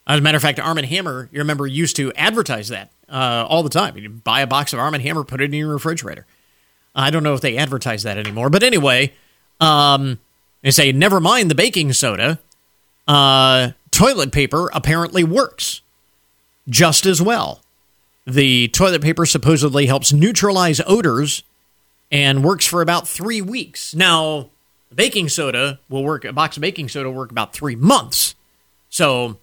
As 0.05 0.19
a 0.19 0.21
matter 0.21 0.37
of 0.37 0.41
fact, 0.41 0.59
Arm 0.59 0.77
& 0.77 0.77
Hammer, 0.77 1.27
you 1.33 1.39
remember, 1.39 1.67
used 1.67 1.97
to 1.97 2.13
advertise 2.13 2.69
that 2.69 2.91
uh, 3.09 3.45
all 3.49 3.61
the 3.61 3.69
time. 3.69 3.97
You 3.97 4.09
buy 4.09 4.39
a 4.39 4.47
box 4.47 4.71
of 4.71 4.79
Arm 4.79 4.93
& 4.93 4.99
Hammer, 5.01 5.25
put 5.25 5.41
it 5.41 5.45
in 5.45 5.53
your 5.53 5.73
refrigerator. 5.73 6.25
I 6.95 7.09
don't 7.09 7.23
know 7.23 7.33
if 7.33 7.41
they 7.41 7.57
advertise 7.57 8.03
that 8.03 8.17
anymore, 8.17 8.49
but 8.49 8.63
anyway, 8.63 9.13
um, 9.59 10.19
they 10.67 10.71
say 10.71 10.91
never 10.91 11.21
mind 11.21 11.49
the 11.49 11.55
baking 11.55 11.93
soda. 11.93 12.39
Uh, 13.07 13.71
toilet 13.89 14.33
paper 14.33 14.69
apparently 14.73 15.23
works 15.23 15.81
just 16.67 17.05
as 17.05 17.21
well. 17.21 17.61
The 18.25 18.67
toilet 18.67 19.01
paper 19.01 19.25
supposedly 19.25 19.85
helps 19.85 20.11
neutralize 20.11 20.81
odors 20.85 21.43
and 22.11 22.43
works 22.43 22.65
for 22.65 22.81
about 22.81 23.07
three 23.07 23.41
weeks. 23.41 23.95
Now, 23.95 24.49
baking 24.93 25.29
soda 25.29 25.79
will 25.87 26.03
work. 26.03 26.25
A 26.25 26.33
box 26.33 26.57
of 26.57 26.61
baking 26.61 26.89
soda 26.89 27.09
will 27.09 27.15
work 27.17 27.31
about 27.31 27.53
three 27.53 27.77
months. 27.77 28.35
So 28.89 29.37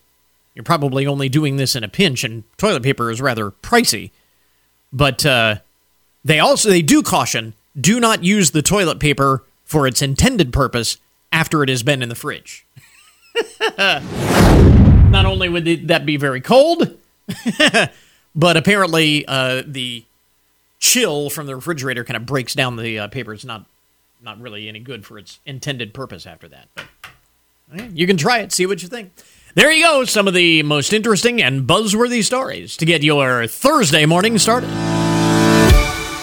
you're 0.55 0.63
probably 0.63 1.07
only 1.07 1.31
doing 1.31 1.57
this 1.57 1.75
in 1.75 1.85
a 1.85 1.89
pinch, 1.89 2.23
and 2.23 2.45
toilet 2.59 2.83
paper 2.83 3.11
is 3.11 3.23
rather 3.23 3.51
pricey. 3.51 4.11
But 4.93 5.25
uh, 5.25 5.57
they 6.23 6.39
also 6.39 6.69
they 6.69 6.83
do 6.83 7.03
caution: 7.03 7.55
do 7.81 7.99
not 7.99 8.25
use 8.25 8.51
the 8.51 8.61
toilet 8.61 9.01
paper 9.01 9.43
for 9.65 9.87
its 9.87 10.03
intended 10.03 10.53
purpose 10.53 10.99
after 11.35 11.65
it 11.65 11.69
has 11.69 11.83
been 11.83 12.01
in 12.01 12.09
the 12.09 12.15
fridge. 12.15 12.65
not 13.79 15.27
only 15.27 15.49
would 15.49 15.89
that 15.89 16.07
be 16.07 16.17
very 16.17 16.41
cold, 16.41 16.97
but 18.35 18.57
apparently 18.57 19.27
uh, 19.27 19.63
the 19.67 20.05
chill 20.79 21.29
from 21.29 21.47
the 21.47 21.57
refrigerator 21.57 22.05
kind 22.05 22.17
of 22.17 22.25
breaks 22.25 22.55
down 22.55 22.77
the 22.77 23.01
uh, 23.01 23.09
paper. 23.09 23.35
It's 23.35 23.45
not 23.45 23.67
not 24.23 24.41
really 24.41 24.69
any 24.69 24.79
good 24.79 25.05
for 25.05 25.19
its 25.19 25.41
intended 25.45 25.93
purpose 25.93 26.25
after 26.25 26.49
that. 26.49 26.69
But 26.75 26.87
you 27.91 28.07
can 28.07 28.17
try 28.17 28.39
it, 28.39 28.53
see 28.53 28.65
what 28.65 28.83
you 28.83 28.89
think. 28.89 29.13
There 29.55 29.71
you 29.71 29.85
go, 29.85 30.05
some 30.05 30.27
of 30.27 30.35
the 30.35 30.63
most 30.63 30.93
interesting 30.93 31.43
and 31.43 31.67
buzzworthy 31.67 32.25
stories 32.25 32.77
to 32.79 32.87
get 32.87 33.03
your 33.03 33.47
Thursday 33.47 34.07
morning 34.07 34.39
started. 34.39 34.71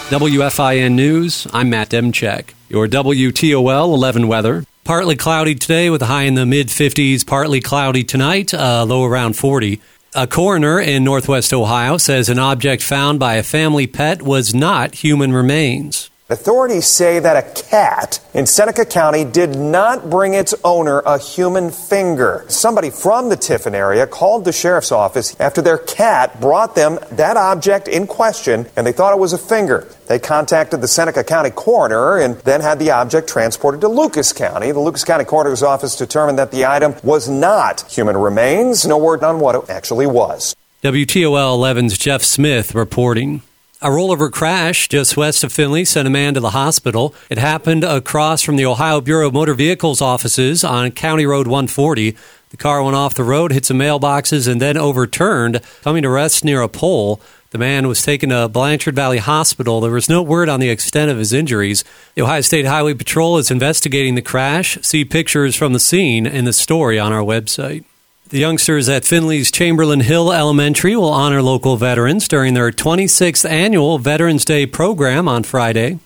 WFIN 0.08 0.92
News, 0.92 1.46
I'm 1.52 1.70
Matt 1.70 1.90
Demchek. 1.90 2.54
Your 2.68 2.88
WTOL 2.88 3.94
11 3.94 4.26
weather. 4.26 4.64
Partly 4.84 5.14
cloudy 5.14 5.54
today 5.54 5.90
with 5.90 6.02
a 6.02 6.06
high 6.06 6.24
in 6.24 6.34
the 6.34 6.44
mid 6.44 6.66
50s, 6.66 7.24
partly 7.24 7.60
cloudy 7.60 8.02
tonight, 8.02 8.52
uh, 8.52 8.84
low 8.84 9.04
around 9.04 9.34
40. 9.34 9.80
A 10.16 10.26
coroner 10.26 10.80
in 10.80 11.04
northwest 11.04 11.52
Ohio 11.52 11.98
says 11.98 12.28
an 12.28 12.40
object 12.40 12.82
found 12.82 13.20
by 13.20 13.36
a 13.36 13.44
family 13.44 13.86
pet 13.86 14.22
was 14.22 14.52
not 14.52 14.96
human 14.96 15.32
remains. 15.32 16.10
Authorities 16.30 16.86
say 16.86 17.18
that 17.18 17.36
a 17.36 17.62
cat 17.62 18.20
in 18.32 18.46
Seneca 18.46 18.86
County 18.86 19.24
did 19.24 19.56
not 19.56 20.08
bring 20.08 20.34
its 20.34 20.54
owner 20.64 21.00
a 21.00 21.18
human 21.18 21.70
finger. 21.70 22.44
Somebody 22.48 22.90
from 22.90 23.28
the 23.28 23.36
Tiffin 23.36 23.74
area 23.74 24.06
called 24.06 24.44
the 24.44 24.52
sheriff's 24.52 24.92
office 24.92 25.38
after 25.40 25.60
their 25.60 25.78
cat 25.78 26.40
brought 26.40 26.76
them 26.76 27.00
that 27.10 27.36
object 27.36 27.88
in 27.88 28.06
question 28.06 28.66
and 28.76 28.86
they 28.86 28.92
thought 28.92 29.12
it 29.12 29.18
was 29.18 29.32
a 29.32 29.38
finger. 29.38 29.88
They 30.06 30.20
contacted 30.20 30.80
the 30.80 30.88
Seneca 30.88 31.24
County 31.24 31.50
coroner 31.50 32.18
and 32.18 32.36
then 32.42 32.60
had 32.60 32.78
the 32.78 32.92
object 32.92 33.28
transported 33.28 33.80
to 33.80 33.88
Lucas 33.88 34.32
County. 34.32 34.70
The 34.70 34.80
Lucas 34.80 35.04
County 35.04 35.24
coroner's 35.24 35.62
office 35.62 35.96
determined 35.96 36.38
that 36.38 36.52
the 36.52 36.64
item 36.64 36.94
was 37.02 37.28
not 37.28 37.82
human 37.90 38.16
remains. 38.16 38.86
No 38.86 38.96
word 38.96 39.24
on 39.24 39.40
what 39.40 39.56
it 39.56 39.68
actually 39.68 40.06
was. 40.06 40.54
WTOL 40.82 41.58
11's 41.58 41.98
Jeff 41.98 42.22
Smith 42.22 42.74
reporting. 42.74 43.42
A 43.84 43.88
rollover 43.88 44.30
crash 44.30 44.86
just 44.86 45.16
west 45.16 45.42
of 45.42 45.52
Findlay 45.52 45.84
sent 45.84 46.06
a 46.06 46.10
man 46.10 46.34
to 46.34 46.40
the 46.40 46.50
hospital. 46.50 47.16
It 47.28 47.38
happened 47.38 47.82
across 47.82 48.40
from 48.40 48.54
the 48.54 48.64
Ohio 48.64 49.00
Bureau 49.00 49.26
of 49.26 49.34
Motor 49.34 49.54
Vehicles 49.54 50.00
offices 50.00 50.62
on 50.62 50.92
County 50.92 51.26
Road 51.26 51.48
140. 51.48 52.16
The 52.50 52.56
car 52.56 52.80
went 52.84 52.94
off 52.94 53.14
the 53.14 53.24
road, 53.24 53.50
hit 53.50 53.66
some 53.66 53.78
mailboxes, 53.78 54.46
and 54.46 54.62
then 54.62 54.76
overturned, 54.76 55.62
coming 55.82 56.04
to 56.04 56.10
rest 56.10 56.44
near 56.44 56.62
a 56.62 56.68
pole. 56.68 57.20
The 57.50 57.58
man 57.58 57.88
was 57.88 58.02
taken 58.02 58.28
to 58.28 58.46
Blanchard 58.46 58.94
Valley 58.94 59.18
Hospital. 59.18 59.80
There 59.80 59.90
was 59.90 60.08
no 60.08 60.22
word 60.22 60.48
on 60.48 60.60
the 60.60 60.70
extent 60.70 61.10
of 61.10 61.18
his 61.18 61.32
injuries. 61.32 61.82
The 62.14 62.22
Ohio 62.22 62.42
State 62.42 62.66
Highway 62.66 62.94
Patrol 62.94 63.36
is 63.36 63.50
investigating 63.50 64.14
the 64.14 64.22
crash. 64.22 64.78
See 64.82 65.04
pictures 65.04 65.56
from 65.56 65.72
the 65.72 65.80
scene 65.80 66.24
in 66.24 66.44
the 66.44 66.52
story 66.52 67.00
on 67.00 67.12
our 67.12 67.24
website. 67.24 67.82
The 68.32 68.38
youngsters 68.38 68.88
at 68.88 69.02
Findlay's 69.02 69.50
Chamberlain 69.50 70.00
Hill 70.00 70.32
Elementary 70.32 70.96
will 70.96 71.10
honor 71.10 71.42
local 71.42 71.76
veterans 71.76 72.26
during 72.26 72.54
their 72.54 72.70
26th 72.70 73.46
annual 73.46 73.98
Veterans 73.98 74.46
Day 74.46 74.64
program 74.64 75.28
on 75.28 75.42
Friday. 75.42 75.98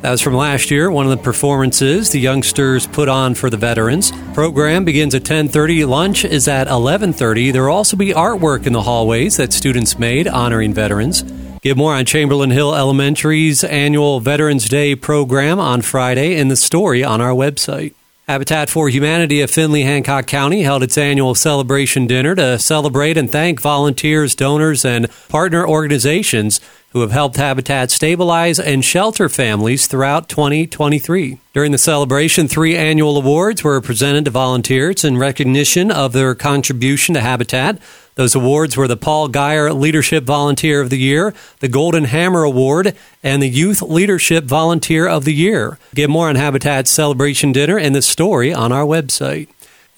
That 0.00 0.12
was 0.12 0.22
from 0.22 0.32
last 0.32 0.70
year, 0.70 0.90
one 0.90 1.04
of 1.04 1.10
the 1.10 1.22
performances 1.22 2.08
the 2.08 2.20
youngsters 2.20 2.86
put 2.86 3.10
on 3.10 3.34
for 3.34 3.50
the 3.50 3.58
veterans. 3.58 4.12
Program 4.32 4.86
begins 4.86 5.14
at 5.14 5.24
10:30, 5.24 5.84
lunch 5.84 6.24
is 6.24 6.48
at 6.48 6.66
11:30. 6.68 7.50
There 7.50 7.64
will 7.64 7.74
also 7.74 7.98
be 7.98 8.14
artwork 8.14 8.66
in 8.66 8.72
the 8.72 8.80
hallways 8.80 9.36
that 9.36 9.52
students 9.52 9.98
made 9.98 10.28
honoring 10.28 10.72
veterans. 10.72 11.24
Get 11.66 11.76
more 11.76 11.94
on 11.94 12.04
Chamberlain 12.04 12.52
Hill 12.52 12.76
Elementary's 12.76 13.64
annual 13.64 14.20
Veterans 14.20 14.68
Day 14.68 14.94
program 14.94 15.58
on 15.58 15.82
Friday 15.82 16.36
in 16.36 16.46
the 16.46 16.54
story 16.54 17.02
on 17.02 17.20
our 17.20 17.32
website. 17.32 17.92
Habitat 18.28 18.70
for 18.70 18.88
Humanity 18.88 19.40
of 19.40 19.50
Findlay 19.50 19.80
Hancock 19.82 20.28
County 20.28 20.62
held 20.62 20.84
its 20.84 20.96
annual 20.96 21.34
celebration 21.34 22.06
dinner 22.06 22.36
to 22.36 22.60
celebrate 22.60 23.16
and 23.16 23.32
thank 23.32 23.60
volunteers, 23.60 24.36
donors, 24.36 24.84
and 24.84 25.08
partner 25.28 25.66
organizations 25.66 26.60
who 26.90 27.00
have 27.00 27.10
helped 27.10 27.36
Habitat 27.36 27.90
stabilize 27.90 28.60
and 28.60 28.84
shelter 28.84 29.28
families 29.28 29.88
throughout 29.88 30.28
2023. 30.28 31.40
During 31.52 31.72
the 31.72 31.78
celebration, 31.78 32.46
three 32.46 32.76
annual 32.76 33.16
awards 33.16 33.64
were 33.64 33.80
presented 33.80 34.26
to 34.26 34.30
volunteers 34.30 35.04
in 35.04 35.18
recognition 35.18 35.90
of 35.90 36.12
their 36.12 36.36
contribution 36.36 37.14
to 37.14 37.20
Habitat. 37.20 37.80
Those 38.16 38.34
awards 38.34 38.76
were 38.78 38.88
the 38.88 38.96
Paul 38.96 39.28
Geyer 39.28 39.72
Leadership 39.74 40.24
Volunteer 40.24 40.80
of 40.80 40.88
the 40.88 40.98
Year, 40.98 41.34
the 41.60 41.68
Golden 41.68 42.04
Hammer 42.04 42.44
Award, 42.44 42.96
and 43.22 43.42
the 43.42 43.48
Youth 43.48 43.82
Leadership 43.82 44.44
Volunteer 44.44 45.06
of 45.06 45.24
the 45.26 45.34
Year. 45.34 45.78
Get 45.94 46.08
more 46.08 46.30
on 46.30 46.36
Habitat's 46.36 46.90
celebration 46.90 47.52
dinner 47.52 47.78
and 47.78 47.94
the 47.94 48.00
story 48.00 48.54
on 48.54 48.72
our 48.72 48.84
website. 48.84 49.48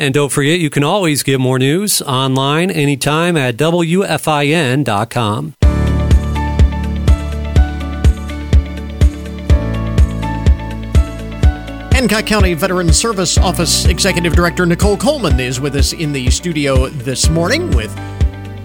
And 0.00 0.12
don't 0.14 0.32
forget, 0.32 0.58
you 0.58 0.68
can 0.68 0.82
always 0.82 1.22
get 1.22 1.38
more 1.38 1.60
news 1.60 2.02
online 2.02 2.72
anytime 2.72 3.36
at 3.36 3.56
WFIN.com. 3.56 5.54
Hancock 12.08 12.26
County 12.26 12.54
Veteran 12.54 12.90
Service 12.90 13.36
Office 13.36 13.84
Executive 13.84 14.32
Director 14.32 14.64
Nicole 14.64 14.96
Coleman 14.96 15.38
is 15.38 15.60
with 15.60 15.76
us 15.76 15.92
in 15.92 16.10
the 16.10 16.30
studio 16.30 16.88
this 16.88 17.28
morning 17.28 17.70
with 17.72 17.94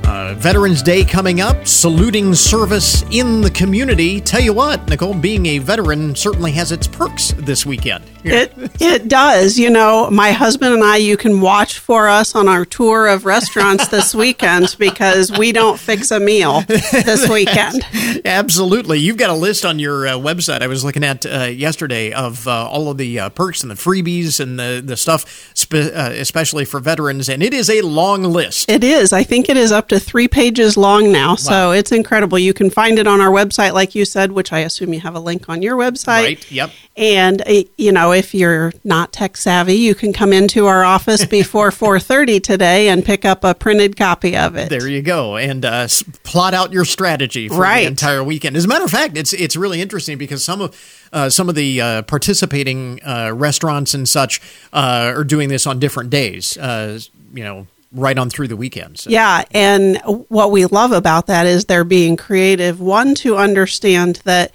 uh, 0.06 0.34
Veterans 0.36 0.82
Day 0.82 1.04
coming 1.04 1.42
up, 1.42 1.68
saluting 1.68 2.34
service 2.36 3.04
in 3.12 3.42
the 3.42 3.52
community. 3.52 4.22
Tell 4.22 4.40
you 4.40 4.54
what, 4.54 4.88
Nicole, 4.88 5.14
being 5.14 5.46
a 5.48 5.58
veteran 5.58 6.16
certainly 6.16 6.54
has 6.54 6.72
its 6.72 6.88
perks 6.88 7.34
this 7.34 7.66
weekend. 7.66 8.06
It 8.26 8.54
it 8.82 9.08
does. 9.08 9.58
You 9.58 9.70
know, 9.70 10.10
my 10.10 10.32
husband 10.32 10.74
and 10.74 10.84
I, 10.84 10.98
you 10.98 11.18
can 11.18 11.42
watch 11.42 11.80
for 11.80 12.08
us 12.08 12.36
on 12.36 12.48
our 12.48 12.66
tour 12.66 13.08
of 13.08 13.26
restaurants 13.26 13.88
this 13.88 14.16
weekend 14.24 14.76
because 14.80 15.32
we 15.32 15.52
don't 15.52 15.80
fix 15.80 16.12
a 16.12 16.20
meal 16.20 16.62
this 16.62 17.30
weekend. 17.38 17.86
Absolutely. 18.26 19.00
You've 19.00 19.18
got 19.18 19.30
a 19.30 19.36
list 19.36 19.66
on 19.66 19.80
your 19.80 20.08
uh, 20.08 20.12
website 20.14 20.62
I 20.62 20.68
was 20.68 20.84
looking 20.84 21.04
at 21.04 21.26
uh, 21.26 21.44
yesterday 21.46 22.14
of 22.14 22.48
uh, 22.48 22.68
all 22.68 22.90
of 22.90 22.98
the 22.98 23.20
uh, 23.20 23.30
perks 23.30 23.62
and 23.62 23.72
the 23.72 23.76
freebies 23.76 24.40
and 24.40 24.60
the, 24.60 24.82
the 24.84 24.98
stuff, 24.98 25.52
spe- 25.54 25.74
uh, 25.94 26.12
especially 26.14 26.66
for 26.66 26.80
veterans. 26.80 27.30
And 27.30 27.44
it 27.44 27.54
is 27.54 27.70
a 27.70 27.82
long 27.82 28.24
list. 28.24 28.70
It 28.70 28.84
is. 28.84 29.14
I 29.14 29.24
think 29.24 29.50
it 29.50 29.58
is 29.58 29.72
up 29.72 29.90
to 29.90 30.00
three 30.00 30.28
pages 30.28 30.78
long 30.78 31.12
now. 31.12 31.36
So 31.36 31.72
it's 31.72 31.92
incredible. 31.92 32.40
You 32.40 32.54
can 32.54 32.70
find 32.70 33.00
it 33.00 33.08
on 33.08 33.22
our 33.22 33.32
website, 33.32 33.74
like 33.74 33.96
you 33.96 34.06
said, 34.06 34.32
which 34.32 34.54
I 34.54 34.60
assume 34.60 34.94
you 34.94 35.00
have 35.02 35.16
a 35.16 35.20
link 35.20 35.50
on 35.50 35.62
your 35.62 35.76
website. 35.78 36.24
Right. 36.24 36.52
Yep. 36.52 36.72
And 36.96 37.42
uh, 37.42 37.64
you 37.76 37.92
know, 37.92 38.12
if 38.12 38.36
you're 38.36 38.72
not 38.84 39.12
tech 39.12 39.36
savvy, 39.36 39.74
you 39.74 39.96
can 39.96 40.14
come 40.14 40.32
into 40.32 40.68
our 40.68 40.84
office 40.84 41.26
before 41.26 41.70
4:30 41.72 42.42
today 42.44 42.90
and 42.90 43.04
pick 43.04 43.26
up 43.26 43.44
a 43.44 43.56
printed 43.56 43.98
copy 43.98 44.38
of 44.38 44.56
it. 44.56 44.70
There 44.70 44.88
you 44.88 45.02
go, 45.02 45.36
and 45.36 45.66
uh, 45.66 45.88
plot 46.22 46.54
out 46.54 46.72
your 46.72 46.86
strategy 46.86 47.48
for 47.50 47.56
Right. 47.62 47.82
the 47.82 47.88
entire 47.88 48.24
weekend. 48.24 48.56
As 48.56 48.66
a 48.66 48.68
matter 48.68 48.86
of 48.86 48.92
fact, 48.92 49.18
it's 49.18 49.34
it's 49.34 49.56
really 49.56 49.82
interesting 49.82 50.20
because 50.20 50.44
some 50.44 50.62
of 50.62 51.08
uh, 51.12 51.30
some 51.32 51.50
of 51.50 51.56
the 51.56 51.82
uh, 51.82 52.02
participating 52.04 53.00
uh, 53.04 53.32
restaurants 53.34 53.96
and 53.96 54.08
such 54.08 54.40
uh, 54.72 55.14
are 55.16 55.24
doing 55.24 55.50
this 55.50 55.66
on 55.66 55.80
different 55.80 56.12
days. 56.12 56.58
Uh, 56.58 57.00
you 57.34 57.44
know, 57.44 57.66
right 57.92 58.20
on 58.20 58.30
through 58.30 58.48
the 58.50 58.56
weekend. 58.56 59.00
So. 59.00 59.10
Yeah, 59.10 59.46
and 59.52 59.98
what 60.30 60.52
we 60.52 60.66
love 60.68 60.92
about 60.92 61.26
that 61.26 61.48
is 61.48 61.66
they're 61.66 61.84
being 61.84 62.18
creative. 62.18 62.80
One 62.80 63.16
to 63.16 63.36
understand 63.38 64.18
that 64.26 64.52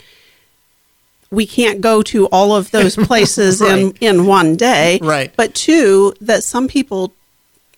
we 1.30 1.46
can't 1.46 1.80
go 1.80 2.02
to 2.02 2.26
all 2.26 2.54
of 2.54 2.70
those 2.70 2.96
places 3.08 3.60
in 3.60 3.86
Right. 3.88 3.96
in 4.00 4.26
one 4.26 4.56
day. 4.56 4.98
Right. 5.02 5.32
But 5.36 5.54
two, 5.54 6.14
that 6.20 6.42
some 6.44 6.68
people 6.68 7.12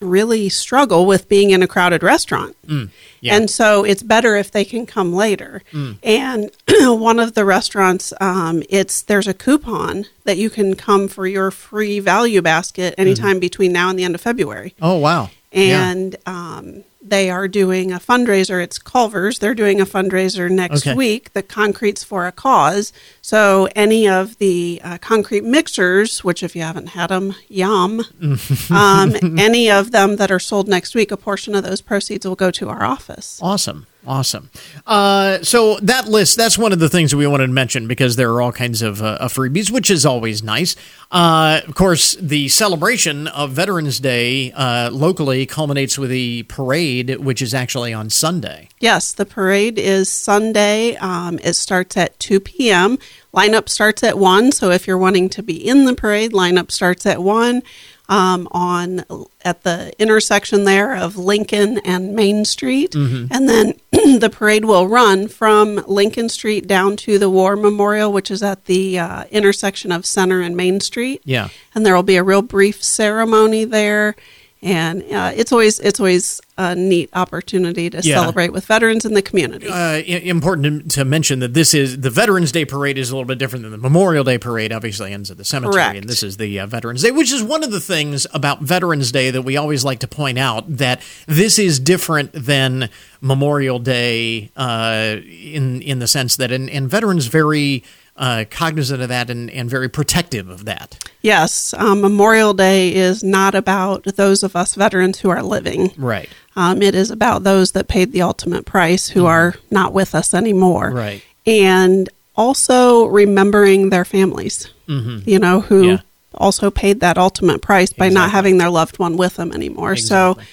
really 0.01 0.49
struggle 0.49 1.05
with 1.05 1.29
being 1.29 1.51
in 1.51 1.63
a 1.63 1.67
crowded 1.67 2.03
restaurant. 2.03 2.57
Mm, 2.67 2.89
yeah. 3.21 3.35
Mm. 3.35 3.37
And 3.37 3.51
so 3.51 3.85
it's 3.85 4.03
better 4.03 4.35
if 4.35 4.51
they 4.51 4.65
can 4.65 4.87
come 4.87 5.13
later. 5.13 5.63
And 6.03 6.51
one 6.81 7.19
of 7.21 7.35
the 7.35 7.45
restaurants, 7.45 8.13
um, 8.19 8.63
it's 8.71 9.03
there's 9.03 9.29
a 9.29 9.35
coupon 9.35 10.07
that 10.25 10.39
you 10.39 10.49
can 10.49 10.75
come 10.75 11.07
for 11.07 11.27
your 11.27 11.51
free 11.51 12.01
value 12.01 12.41
basket 12.41 12.95
anytime 12.97 13.41
between 13.41 13.73
now 13.73 13.91
and 13.91 13.99
the 13.99 14.05
end 14.05 14.15
of 14.15 14.23
February 14.23 14.75
Oh 14.81 14.97
wow! 14.97 15.29
Yeah. 15.53 15.91
and 15.91 16.17
um, 16.25 16.85
they 17.03 17.31
are 17.31 17.49
doing 17.49 17.93
a 17.93 17.99
fundraiser. 17.99 18.63
It's 18.63 18.79
Culver's. 18.79 19.39
They're 19.39 19.55
doing 19.55 19.81
a 19.81 19.87
fundraiser 19.87 20.51
next 20.51 20.87
Okay. 20.87 20.95
week. 20.95 21.33
The 21.33 21.43
Concrete's 21.43 22.05
for 22.05 22.27
a 22.27 22.33
Cause. 22.33 22.93
So 23.23 23.69
any 23.75 24.09
of 24.09 24.37
the 24.39 24.81
uh, 24.85 24.99
concrete 24.99 25.45
mixers, 25.45 26.23
which 26.23 26.43
if 26.43 26.55
you 26.55 26.63
haven't 26.63 26.89
had 26.89 27.09
them, 27.09 27.35
yum. 27.49 28.05
um, 28.71 29.17
any 29.39 29.71
of 29.71 29.91
them 29.93 30.17
that 30.17 30.31
are 30.31 30.39
sold 30.39 30.69
next 30.69 30.95
week, 30.95 31.11
a 31.11 31.17
portion 31.17 31.55
of 31.55 31.65
those 31.65 31.81
proceeds 31.81 32.27
will 32.27 32.37
go 32.37 32.51
to 32.51 32.69
our 32.69 32.83
office. 32.85 33.39
Awesome. 33.43 33.87
Awesome. 34.07 34.51
Uh, 34.87 35.43
so 35.43 35.77
that 35.81 36.09
list, 36.09 36.37
that's 36.39 36.57
one 36.57 36.73
of 36.73 36.79
the 36.79 36.89
things 36.89 37.15
we 37.15 37.27
wanted 37.27 37.49
to 37.49 37.53
mention 37.53 37.87
because 37.87 38.17
there 38.17 38.31
are 38.31 38.41
all 38.41 38.53
kinds 38.53 38.81
of 38.81 39.03
uh, 39.03 39.19
freebies, 39.23 39.71
which 39.71 39.91
is 39.91 40.07
always 40.07 40.43
nice. 40.43 40.75
Uh, 41.11 41.61
of 41.67 41.75
course, 41.75 42.15
the 42.15 42.49
celebration 42.49 43.29
of 43.29 43.51
Veterans 43.51 44.01
Day 44.01 44.53
uh, 44.53 44.91
locally 44.91 45.45
culminates 45.45 45.99
with 45.99 46.11
the 46.11 46.45
parade, 46.45 47.19
which 47.19 47.43
is 47.43 47.53
actually 47.53 47.93
on 47.93 48.09
Sunday. 48.09 48.69
Yes, 48.79 49.13
the 49.13 49.27
parade 49.27 49.79
is 49.79 50.09
Sunday. 50.09 50.97
Um, 50.97 51.39
it 51.45 51.55
starts 51.55 51.97
at 51.99 52.19
2 52.21 52.41
p.m. 52.41 52.99
Lineup 53.35 53.69
starts 53.69 54.03
at 54.03 54.19
1. 54.19 54.53
So 54.53 54.71
if 54.71 54.87
you're 54.87 54.99
wanting 54.99 55.29
to 55.31 55.43
be 55.43 55.57
in 55.57 55.85
the 55.85 55.95
parade, 55.95 56.33
lineup 56.33 56.71
starts 56.71 57.05
at 57.05 57.23
1 57.23 57.63
um, 58.11 58.47
on 58.51 59.05
at 59.45 59.63
the 59.63 59.93
intersection 59.99 60.65
there 60.65 60.95
of 60.95 61.17
Lincoln 61.17 61.79
and 61.85 62.15
Main 62.15 62.45
Street. 62.45 62.95
And 62.95 63.49
then 63.49 63.75
the 64.19 64.29
parade 64.31 64.65
will 64.67 64.87
run 64.89 65.29
from 65.29 65.83
Lincoln 65.87 66.29
Street 66.29 66.67
down 66.67 66.97
to 66.99 67.19
the 67.19 67.31
War 67.31 67.57
Memorial, 67.57 68.13
which 68.13 68.31
is 68.31 68.43
at 68.43 68.67
the 68.67 68.99
uh, 68.99 69.25
intersection 69.31 69.93
of 69.93 70.05
Center 70.05 70.41
and 70.43 70.57
Main 70.57 70.81
Street 70.81 71.23
Yeah. 71.25 71.49
and 71.75 71.87
there 71.87 71.95
will 71.95 72.03
be 72.03 72.17
a 72.17 72.23
real 72.25 72.43
brief 72.43 72.83
ceremony 72.83 73.65
there 73.65 74.17
and 74.63 75.03
uh, 75.13 75.33
it's 75.35 75.53
always 75.53 75.79
it's 75.81 75.99
always 76.01 76.41
a 76.59 76.75
neat 76.75 77.09
opportunity 77.15 77.89
to 77.89 78.01
Yeah. 78.03 78.17
celebrate 78.17 78.53
with 78.53 78.67
veterans 78.67 79.07
in 79.07 79.15
the 79.15 79.23
community. 79.23 79.67
Uh, 79.69 79.75
i- 79.95 80.01
important 80.03 80.91
to, 80.91 80.99
to 80.99 81.05
mention 81.07 81.39
that 81.39 81.55
this 81.55 81.73
is 81.73 82.01
the 82.03 82.11
Veterans 82.11 82.53
Day 82.53 82.67
parade 82.67 82.99
is 82.99 83.11
a 83.11 83.15
little 83.17 83.27
bit 83.27 83.39
different 83.39 83.63
than 83.63 83.73
the 83.73 83.79
Memorial 83.79 84.23
Day 84.25 84.37
parade. 84.37 84.71
Obviously, 84.73 85.13
ends 85.13 85.31
at 85.31 85.39
the 85.39 85.45
cemetery, 85.45 85.73
Correct. 85.73 85.97
and 86.01 86.09
this 86.09 86.23
is 86.23 86.37
the 86.37 86.61
uh, 86.61 86.67
Veterans 86.67 87.03
Day, 87.03 87.11
which 87.11 87.33
is 87.33 87.43
one 87.43 87.65
of 87.65 87.71
the 87.73 87.81
things 87.81 88.27
about 88.35 88.61
Veterans 88.61 89.11
Day 89.11 89.31
that 89.31 89.43
we 89.43 89.57
always 89.57 89.85
like 89.85 90.01
to 90.01 90.09
point 90.09 90.37
out 90.39 90.65
that 90.77 91.01
this 91.27 91.59
is 91.59 91.81
different 91.81 92.33
than 92.35 92.91
Memorial 93.23 93.79
Day 93.79 94.51
uh, 94.57 95.17
in 95.25 95.81
in 95.81 95.99
the 96.01 96.07
sense 96.07 96.37
that 96.37 96.53
and, 96.53 96.69
and 96.69 96.89
veterans 96.91 97.27
very. 97.27 97.83
Uh, 98.21 98.45
cognizant 98.51 99.01
of 99.01 99.09
that 99.09 99.31
and, 99.31 99.51
and 99.51 99.71
very 99.71 99.89
protective 99.89 100.51
of 100.51 100.67
that. 100.67 100.99
yes, 101.23 101.73
um, 101.79 102.03
Memorial 102.03 102.53
Day 102.53 102.95
is 102.95 103.25
not 103.25 103.55
about 103.55 104.05
those 104.05 104.43
of 104.43 104.55
us 104.55 104.75
veterans 104.75 105.19
who 105.21 105.31
are 105.31 105.43
living. 105.43 105.91
Right. 105.97 106.29
Um, 106.55 106.83
it 106.83 106.95
is 106.95 107.11
about 107.11 107.45
those 107.45 107.73
that 107.73 107.89
paid 107.89 108.13
the 108.13 108.21
ultimate 108.21 108.67
price 108.67 109.09
who 109.09 109.25
are 109.25 109.55
not 109.71 109.95
with 109.95 110.15
us 110.15 110.35
anymore. 110.35 110.89
Mm-hmm. 110.89 110.97
Right. 110.99 111.23
And 111.47 112.09
also 112.37 113.07
remembering 113.07 113.89
their 113.89 114.05
families, 114.05 114.69
you 114.87 115.39
know, 115.39 115.61
who 115.61 115.83
Mm-hmm. 115.83 115.91
Yeah. 115.91 115.99
also 116.35 116.71
paid 116.71 117.01
that 117.01 117.17
ultimate 117.17 117.63
price 117.63 117.93
by 117.95 118.11
not 118.11 118.31
having 118.33 118.59
their 118.59 118.71
loved 118.71 118.99
one 118.99 119.17
with 119.17 119.37
them 119.37 119.51
anymore. 119.53 119.93
Exactly. 119.93 120.45
So, 120.45 120.51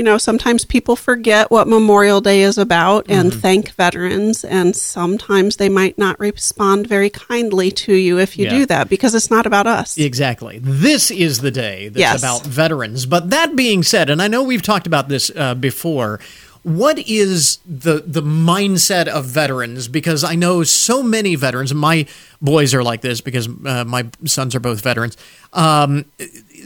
you 0.00 0.04
know, 0.04 0.16
sometimes 0.16 0.64
people 0.64 0.96
forget 0.96 1.50
what 1.50 1.68
Memorial 1.68 2.22
Day 2.22 2.40
is 2.40 2.56
about 2.56 3.04
and 3.10 3.30
Mm-hmm. 3.30 3.40
thank 3.40 3.70
veterans, 3.72 4.44
and 4.44 4.74
sometimes 4.74 5.56
they 5.56 5.68
might 5.68 5.98
not 5.98 6.18
respond 6.18 6.86
very 6.86 7.10
kindly 7.10 7.70
to 7.72 7.92
you 7.92 8.18
if 8.18 8.38
you 8.38 8.46
Yeah. 8.46 8.58
do 8.60 8.66
that 8.66 8.88
because 8.88 9.14
it's 9.14 9.30
not 9.30 9.44
about 9.44 9.66
us. 9.66 9.98
Exactly. 9.98 10.58
This 10.62 11.10
is 11.10 11.40
the 11.40 11.50
day 11.50 11.88
that's 11.88 12.00
Yes. 12.00 12.18
about 12.18 12.46
veterans. 12.46 13.04
But 13.04 13.28
that 13.28 13.54
being 13.56 13.82
said, 13.82 14.08
and 14.08 14.22
I 14.22 14.28
know 14.28 14.42
we've 14.42 14.62
talked 14.62 14.86
about 14.86 15.10
this 15.10 15.30
uh, 15.36 15.52
before, 15.54 16.18
what 16.62 16.98
is 17.06 17.58
the 17.66 18.02
the 18.06 18.22
mindset 18.22 19.06
of 19.06 19.26
veterans? 19.26 19.86
Because 19.88 20.24
I 20.24 20.34
know 20.34 20.62
so 20.62 21.02
many 21.02 21.34
veterans. 21.34 21.70
and 21.72 21.80
My 21.80 22.06
boys 22.40 22.72
are 22.74 22.82
like 22.82 23.02
this 23.02 23.20
because 23.20 23.48
uh, 23.66 23.84
my 23.84 24.06
sons 24.24 24.54
are 24.54 24.60
both 24.60 24.80
veterans. 24.82 25.16
Um, 25.52 26.04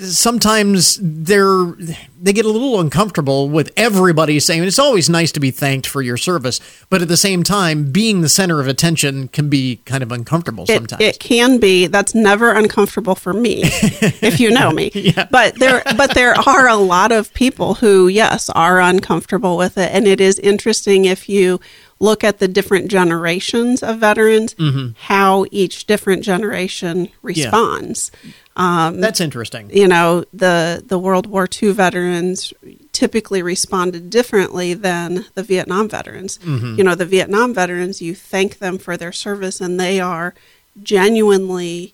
sometimes 0.00 0.98
they're 1.02 1.72
they 2.20 2.33
get 2.33 2.44
a 2.46 2.48
little 2.50 2.80
uncomfortable 2.80 3.48
with 3.50 3.70
everybody 3.76 4.40
saying 4.40 4.64
it's 4.64 4.78
always 4.78 5.11
nice 5.11 5.30
to 5.33 5.40
be 5.40 5.50
thanked 5.50 5.87
for 5.87 6.00
your 6.00 6.16
service, 6.16 6.59
but 6.88 7.02
at 7.02 7.09
the 7.09 7.16
same 7.18 7.42
time, 7.42 7.90
being 7.92 8.22
the 8.22 8.28
center 8.28 8.61
of 8.61 8.66
attention 8.66 9.28
can 9.28 9.48
be 9.50 9.76
kind 9.85 10.02
of 10.02 10.11
uncomfortable 10.11 10.64
It, 10.64 10.74
sometimes. 10.74 11.02
it 11.02 11.18
can 11.20 11.59
be. 11.59 11.87
That's 11.87 12.14
never 12.14 12.52
uncomfortable 12.52 13.14
for 13.14 13.33
me, 13.35 13.61
if 13.64 14.40
you 14.40 14.50
know 14.50 14.70
me. 14.70 14.90
yeah. 14.94 15.26
But 15.30 15.59
there, 15.59 15.83
but 15.96 16.14
there 16.14 16.35
are 16.48 16.66
a 16.66 16.76
lot 16.76 17.12
of 17.12 17.33
people 17.35 17.74
who, 17.74 18.09
yes, 18.09 18.48
are 18.50 18.80
uncomfortable 18.80 19.57
with 19.59 19.76
it, 19.76 19.90
and 19.92 20.07
it 20.09 20.20
is 20.20 20.38
interesting 20.38 21.04
if 21.04 21.28
you 21.28 21.61
look 22.00 22.24
at 22.24 22.38
the 22.38 22.48
different 22.48 22.90
generations 22.90 23.83
of 23.83 23.98
veterans, 23.98 24.54
Mm-hmm. 24.54 24.92
how 24.98 25.44
each 25.50 25.87
different 25.87 26.22
generation 26.24 27.09
responds. 27.22 28.11
That's 28.57 29.21
interesting. 29.21 29.71
you 29.73 29.88
know 29.88 30.25
the 30.33 30.83
the 30.87 30.99
World 30.99 31.27
War 31.27 31.49
II 31.62 31.73
veterans 31.73 32.53
typically 32.93 33.43
responded 33.43 34.09
differently 34.09 34.73
than 34.73 35.27
the 35.35 35.43
Vietnam 35.43 35.88
veterans. 35.88 36.38
Mm-hmm. 36.38 36.77
You 36.77 36.85
know, 36.85 36.95
the 36.95 37.05
Vietnam 37.05 37.53
veterans, 37.53 38.01
you 38.01 38.14
thank 38.14 38.59
them 38.59 38.79
for 38.79 38.97
their 38.97 39.12
service, 39.12 39.61
and 39.61 39.79
they 39.79 40.01
are 40.01 40.35
genuinely 40.83 41.93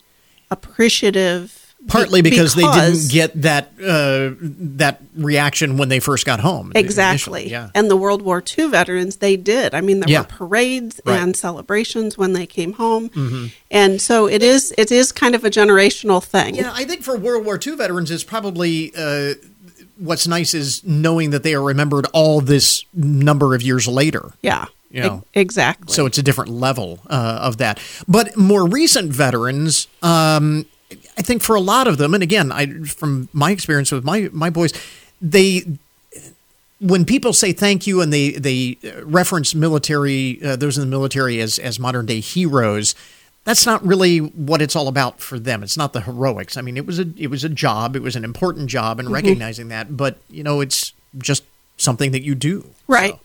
appreciative. 0.50 1.59
Partly 1.88 2.20
because, 2.20 2.54
they 2.54 2.62
didn't 2.62 3.10
get 3.10 3.40
that 3.42 3.72
uh, 3.82 4.34
that 4.40 5.00
reaction 5.16 5.76
when 5.78 5.88
they 5.88 5.98
first 5.98 6.26
got 6.26 6.38
home. 6.40 6.72
Exactly. 6.74 7.40
initially, 7.44 7.50
Yeah. 7.50 7.70
And 7.74 7.90
the 7.90 7.96
World 7.96 8.20
War 8.22 8.42
II 8.58 8.68
veterans, 8.68 9.16
they 9.16 9.36
did. 9.36 9.74
I 9.74 9.80
mean, 9.80 10.00
there 10.00 10.08
Yeah. 10.10 10.20
were 10.20 10.24
parades 10.26 11.00
Right. 11.04 11.14
Mm-hmm. 11.14 11.24
and 11.24 11.36
celebrations 11.36 12.18
when 12.18 12.34
they 12.34 12.44
came 12.46 12.74
home, 12.74 13.50
and 13.70 14.00
so 14.00 14.26
it 14.26 14.42
is. 14.42 14.74
It 14.76 14.92
is 14.92 15.10
kind 15.10 15.34
of 15.34 15.42
a 15.44 15.50
generational 15.50 16.22
thing. 16.22 16.54
Yeah, 16.56 16.70
I 16.74 16.84
think 16.84 17.02
for 17.02 17.16
World 17.16 17.44
War 17.46 17.58
II 17.64 17.76
veterans, 17.76 18.10
it's 18.10 18.24
probably 18.24 18.92
uh, 18.96 19.34
what's 19.96 20.26
nice 20.28 20.52
is 20.54 20.84
knowing 20.84 21.30
that 21.30 21.42
they 21.42 21.54
are 21.54 21.62
remembered 21.62 22.06
all 22.12 22.40
this 22.42 22.84
number 22.94 23.54
of 23.54 23.62
years 23.62 23.88
later. 23.88 24.32
Yeah. 24.42 24.66
You 24.90 25.00
know. 25.02 25.24
E- 25.34 25.40
exactly. 25.40 25.92
So 25.94 26.04
it's 26.06 26.18
a 26.18 26.22
different 26.22 26.50
level 26.50 26.98
uh, 27.08 27.38
of 27.42 27.56
that. 27.58 27.78
But 28.08 28.36
more 28.36 28.66
recent 28.68 29.12
veterans, 29.12 29.86
um, 30.02 30.66
I 31.20 31.22
think 31.22 31.42
for 31.42 31.54
a 31.54 31.60
lot 31.60 31.86
of 31.86 31.98
them, 31.98 32.14
and 32.14 32.22
again, 32.22 32.50
I 32.50 32.82
from 32.84 33.28
my 33.34 33.50
experience 33.50 33.92
with 33.92 34.04
my 34.04 34.30
my 34.32 34.48
boys, 34.48 34.72
they 35.20 35.66
when 36.80 37.04
people 37.04 37.34
say 37.34 37.52
thank 37.52 37.86
you 37.86 38.00
and 38.00 38.10
they 38.10 38.30
they 38.30 38.78
reference 39.02 39.54
military 39.54 40.42
uh, 40.42 40.56
those 40.56 40.78
in 40.78 40.80
the 40.80 40.88
military 40.88 41.38
as 41.38 41.58
as 41.58 41.78
modern 41.78 42.06
day 42.06 42.20
heroes. 42.20 42.94
That's 43.44 43.66
not 43.66 43.84
really 43.84 44.18
what 44.18 44.62
it's 44.62 44.74
all 44.74 44.88
about 44.88 45.20
for 45.20 45.38
them. 45.38 45.62
It's 45.62 45.76
not 45.76 45.92
the 45.92 46.00
heroics. 46.00 46.56
I 46.56 46.62
mean, 46.62 46.78
it 46.78 46.86
was 46.86 46.98
a 46.98 47.04
it 47.18 47.26
was 47.26 47.44
a 47.44 47.50
job. 47.50 47.96
It 47.96 48.02
was 48.02 48.16
an 48.16 48.24
important 48.24 48.70
job, 48.70 48.98
and 48.98 49.10
recognizing 49.10 49.68
that. 49.68 49.94
But 49.98 50.16
you 50.30 50.42
know, 50.42 50.62
it's 50.62 50.94
just 51.18 51.44
something 51.76 52.12
that 52.12 52.22
you 52.22 52.34
do. 52.34 52.64
Right. 52.86 53.12
So, 53.12 53.20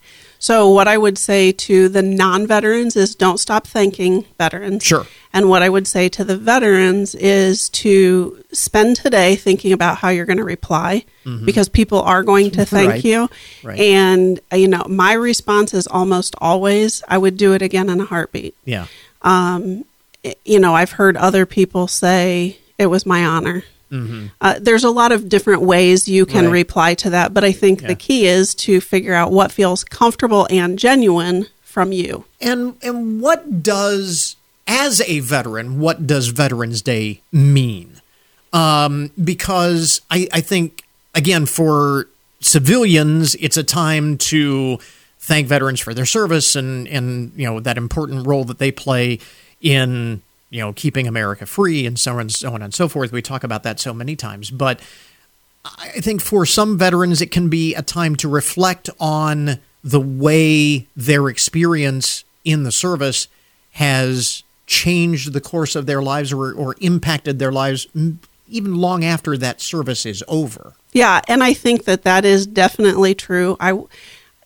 So, 0.45 0.69
what 0.69 0.88
I 0.88 0.95
would 0.95 1.17
say 1.17 1.51
to 1.51 1.89
the 1.89 2.03
non 2.03 2.45
veterans 2.45 2.95
is 2.95 3.15
don't 3.15 3.39
stop 3.39 3.65
thanking 3.65 4.25
veterans. 4.38 4.84
Sure. 4.84 5.08
And 5.34 5.49
what 5.49 5.63
I 5.63 5.69
would 5.69 5.88
say 5.88 6.08
to 6.10 6.23
the 6.23 6.38
veterans 6.38 7.15
is 7.15 7.67
to 7.69 8.43
spend 8.51 8.97
today 8.97 9.38
thinking 9.38 9.73
about 9.73 9.97
how 9.97 10.10
you're 10.10 10.27
going 10.27 10.38
to 10.38 10.43
reply 10.43 11.03
mm-hmm. 11.25 11.45
because 11.45 11.67
people 11.67 11.99
are 11.99 12.21
going 12.21 12.51
to 12.51 12.63
thank 12.63 12.91
Right. 12.91 13.03
you. 13.03 13.27
Right. 13.63 13.79
And, 13.79 14.39
you 14.53 14.67
know, 14.67 14.86
my 14.88 15.13
response 15.13 15.73
is 15.73 15.88
almost 15.88 16.36
always, 16.38 17.01
I 17.08 17.17
would 17.17 17.38
do 17.38 17.53
it 17.53 17.63
again 17.63 17.89
in 17.89 17.99
a 17.99 18.05
heartbeat. 18.05 18.53
yeah. 18.65 18.86
Um, 19.23 19.84
you 20.43 20.60
know, 20.60 20.75
I've 20.75 20.91
heard 20.91 21.17
other 21.17 21.47
people 21.47 21.88
say, 21.88 22.58
it 22.77 22.86
was 22.86 23.03
my 23.03 23.25
honor. 23.25 23.63
Uh, 23.91 24.56
there's 24.60 24.84
a 24.84 24.89
lot 24.89 25.12
of 25.12 25.30
different 25.30 25.62
ways 25.62 26.08
you 26.08 26.26
can 26.26 26.36
Mm-hmm. 26.36 26.45
Right. 26.48 26.52
reply 26.54 26.93
to 26.95 27.10
that, 27.12 27.34
but 27.34 27.43
I 27.43 27.52
think 27.54 27.82
Yeah. 27.82 27.88
the 27.88 27.95
key 27.95 28.26
is 28.28 28.54
to 28.56 28.82
figure 28.82 29.13
out 29.13 29.32
what 29.32 29.52
feels 29.52 29.84
comfortable 29.86 30.48
and 30.50 30.78
genuine 30.78 31.48
from 31.63 31.91
you. 31.91 32.26
And 32.41 32.76
and 32.82 33.21
what 33.21 33.63
does 33.63 34.36
as 34.67 35.00
a 35.08 35.19
veteran, 35.19 35.80
what 35.80 36.08
does 36.08 36.28
Veterans 36.30 36.82
Day 36.82 37.21
mean? 37.32 38.02
Um, 38.52 39.12
because 39.24 40.02
I, 40.10 40.28
I 40.34 40.41
think 40.41 40.84
again 41.13 41.45
for 41.45 42.08
civilians, 42.41 43.36
it's 43.36 43.58
a 43.58 43.63
time 43.63 44.17
to 44.17 44.80
thank 45.19 45.48
veterans 45.48 45.80
for 45.80 45.93
their 45.93 46.06
service 46.06 46.56
and 46.56 46.88
and 46.88 47.32
you 47.36 47.45
know 47.45 47.60
that 47.60 47.78
important 47.78 48.26
role 48.28 48.43
that 48.45 48.58
they 48.60 48.71
play 48.71 49.19
in 49.62 50.21
you 50.49 50.60
know 50.62 50.73
keeping 50.73 51.08
America 51.08 51.45
free 51.45 51.86
and 51.86 51.99
so 51.99 52.13
on 52.13 52.21
and 52.21 52.31
so 52.31 52.53
on 52.53 52.62
and 52.62 52.73
so 52.73 52.88
forth. 52.88 53.12
We 53.12 53.21
talk 53.21 53.43
about 53.43 53.63
that 53.63 53.79
so 53.79 53.93
many 53.93 54.15
times, 54.15 54.51
but 54.51 54.79
I 55.65 55.99
think 55.99 56.21
for 56.21 56.45
some 56.45 56.77
veterans, 56.77 57.21
it 57.21 57.31
can 57.31 57.49
be 57.49 57.73
a 57.73 57.81
time 57.81 58.15
to 58.17 58.29
reflect 58.29 58.89
on 58.99 59.60
the 59.84 59.99
way 59.99 60.88
their 60.95 61.27
experience 61.27 62.23
in 62.43 62.63
the 62.63 62.71
service 62.71 63.27
has 63.71 64.43
changed 64.67 65.34
the 65.34 65.41
course 65.41 65.75
of 65.75 65.86
their 65.86 66.01
lives 66.01 66.31
or, 66.31 66.53
or 66.53 66.75
impacted 66.79 67.39
their 67.39 67.51
lives 67.51 67.88
even 68.47 68.75
long 68.75 69.03
after 69.03 69.38
that 69.38 69.62
service 69.62 70.05
is 70.05 70.23
over. 70.27 70.73
Yeah, 70.91 71.21
and 71.27 71.43
I 71.43 71.53
think 71.53 71.86
that 71.86 72.03
that 72.03 72.25
is 72.25 72.47
definitely 72.47 73.15
true. 73.15 73.58
I 73.60 73.79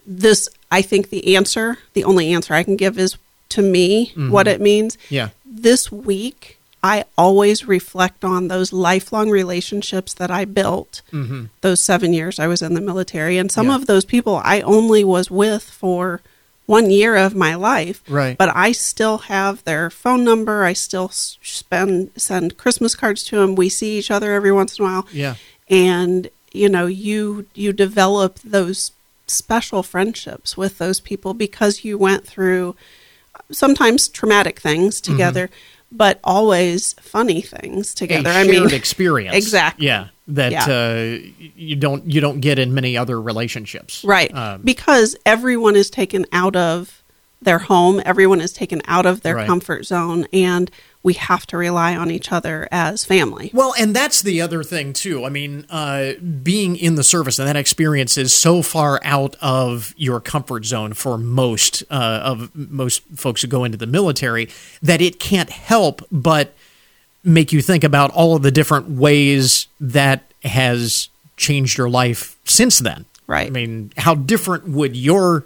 this 0.05 0.49
I 0.71 0.81
think 0.81 1.09
the 1.09 1.35
answer, 1.35 1.77
the 1.93 2.03
only 2.03 2.33
answer 2.33 2.53
I 2.53 2.63
can 2.63 2.75
give 2.75 2.97
is 2.97 3.17
to 3.49 3.61
me 3.61 4.11
what 4.15 4.47
mm-hmm. 4.47 4.55
it 4.55 4.61
means. 4.61 4.97
Yeah. 5.09 5.29
This 5.61 5.91
week 5.91 6.57
I 6.81 7.03
always 7.17 7.67
reflect 7.67 8.23
on 8.23 8.47
those 8.47 8.71
lifelong 8.71 9.29
relationships 9.29 10.13
that 10.13 10.31
I 10.31 10.45
built 10.45 11.01
mm-hmm. 11.11 11.45
those 11.61 11.83
7 11.83 12.13
years 12.13 12.39
I 12.39 12.47
was 12.47 12.61
in 12.61 12.73
the 12.73 12.81
military 12.81 13.37
and 13.37 13.51
some 13.51 13.67
Yeah. 13.67 13.75
of 13.75 13.85
those 13.85 14.05
people 14.05 14.39
I 14.43 14.61
only 14.61 15.03
was 15.03 15.29
with 15.29 15.63
for 15.63 16.21
one 16.65 16.89
year 16.89 17.15
of 17.17 17.35
my 17.35 17.55
life 17.55 18.01
Right. 18.07 18.37
but 18.37 18.55
I 18.55 18.71
still 18.71 19.17
have 19.35 19.63
their 19.65 19.89
phone 19.89 20.23
number 20.23 20.63
I 20.63 20.73
still 20.73 21.09
spend 21.09 22.11
send 22.15 22.57
Christmas 22.57 22.95
cards 22.95 23.23
to 23.25 23.37
them 23.39 23.55
we 23.55 23.67
see 23.69 23.97
each 23.99 24.11
other 24.11 24.33
every 24.33 24.51
once 24.51 24.77
in 24.79 24.85
a 24.85 24.87
while 24.87 25.07
Yeah. 25.11 25.35
and 25.69 26.29
you 26.53 26.69
know 26.69 26.85
you 26.85 27.45
you 27.55 27.73
develop 27.73 28.39
those 28.39 28.91
special 29.27 29.83
friendships 29.83 30.55
with 30.55 30.77
those 30.77 30.99
people 31.01 31.33
because 31.33 31.83
you 31.83 31.97
went 31.97 32.25
through 32.25 32.75
sometimes 33.51 34.07
traumatic 34.07 34.59
things 34.59 35.01
together 35.01 35.49
but 35.91 36.19
always 36.23 36.93
funny 37.01 37.41
things 37.41 37.93
together 37.95 38.29
i 38.29 38.43
mean 38.45 38.71
experience. 38.73 39.35
exactly 39.35 39.85
Yeah. 39.87 40.07
That 40.31 40.51
Yeah. 40.51 40.65
Uh, 40.67 41.17
you 41.55 41.75
don't 41.75 42.05
you 42.05 42.21
don't 42.21 42.39
get 42.39 42.59
in 42.59 42.71
many 42.75 42.95
other 42.95 43.19
relationships. 43.19 44.03
right 44.03 44.31
Um, 44.35 44.61
because 44.63 45.15
everyone 45.25 45.75
is 45.75 45.89
taken 45.89 46.27
out 46.31 46.55
of 46.55 47.01
their 47.41 47.57
home 47.57 47.99
everyone 48.05 48.39
is 48.39 48.53
taken 48.53 48.81
out 48.87 49.07
of 49.07 49.21
their 49.21 49.35
Right. 49.37 49.47
comfort 49.47 49.85
zone 49.87 50.27
and 50.31 50.69
we 51.01 51.13
have 51.13 51.45
to 51.47 51.57
rely 51.57 51.95
on 51.95 52.11
each 52.11 52.31
other 52.31 52.67
as 52.71 53.05
family 53.05 53.51
Well, 53.53 53.73
and 53.79 53.95
that's 53.95 54.21
the 54.21 54.41
other 54.41 54.63
thing 54.63 54.93
too. 54.93 55.25
I 55.25 55.29
mean, 55.29 55.65
uh, 55.69 56.13
being 56.43 56.75
in 56.75 56.95
the 56.95 57.03
service 57.03 57.39
and 57.39 57.47
that 57.47 57.55
experience 57.55 58.17
is 58.17 58.33
so 58.33 58.61
far 58.61 58.99
out 59.03 59.35
of 59.41 59.93
your 59.97 60.19
comfort 60.19 60.65
zone 60.65 60.93
for 60.93 61.17
most 61.17 61.83
uh, 61.89 62.21
of 62.23 62.55
most 62.55 63.03
folks 63.15 63.41
who 63.41 63.47
go 63.47 63.63
into 63.63 63.77
the 63.77 63.87
military 63.87 64.49
that 64.81 65.01
it 65.01 65.19
can't 65.19 65.49
help 65.49 66.05
but 66.11 66.53
make 67.23 67.51
you 67.51 67.61
think 67.61 67.83
about 67.83 68.11
all 68.11 68.35
of 68.35 68.41
the 68.41 68.51
different 68.51 68.89
ways 68.89 69.67
that 69.79 70.23
has 70.43 71.09
changed 71.37 71.77
your 71.77 71.89
life 71.89 72.37
since 72.45 72.79
then. 72.79 73.05
Right. 73.27 73.47
I 73.47 73.49
mean, 73.51 73.91
how 73.97 74.15
different 74.15 74.67
would 74.67 74.95
your 74.95 75.45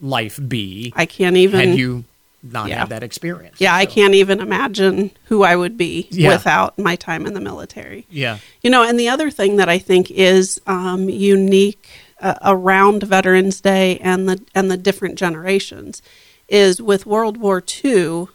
life 0.00 0.38
be 0.48 0.92
i 0.96 1.06
can't 1.06 1.36
even 1.36 1.68
had 1.68 1.78
you 1.78 2.04
not 2.52 2.68
Yeah. 2.68 2.80
had 2.80 2.88
that 2.90 3.02
experience? 3.02 3.56
yeah 3.60 3.74
i 3.74 3.86
can't 3.86 4.14
even 4.14 4.38
imagine 4.40 5.10
who 5.24 5.42
i 5.42 5.56
would 5.56 5.76
be 5.76 6.06
Yeah. 6.10 6.28
without 6.30 6.78
my 6.78 6.94
time 6.96 7.26
in 7.26 7.32
the 7.34 7.40
military 7.40 8.06
Yeah. 8.10 8.38
You 8.62 8.70
know, 8.70 8.82
and 8.82 8.98
the 9.00 9.08
other 9.08 9.30
thing 9.30 9.56
that 9.56 9.68
I 9.68 9.78
think 9.78 10.10
is 10.10 10.60
um, 10.66 11.08
unique 11.10 11.88
uh, 12.20 12.34
around 12.42 13.02
Veterans 13.02 13.60
Day 13.60 13.98
and 13.98 14.28
the 14.28 14.40
and 14.54 14.70
the 14.70 14.76
different 14.78 15.16
generations 15.18 16.00
is 16.48 16.80
with 16.80 17.04
World 17.06 17.36
War 17.38 17.62
II, 17.84 18.28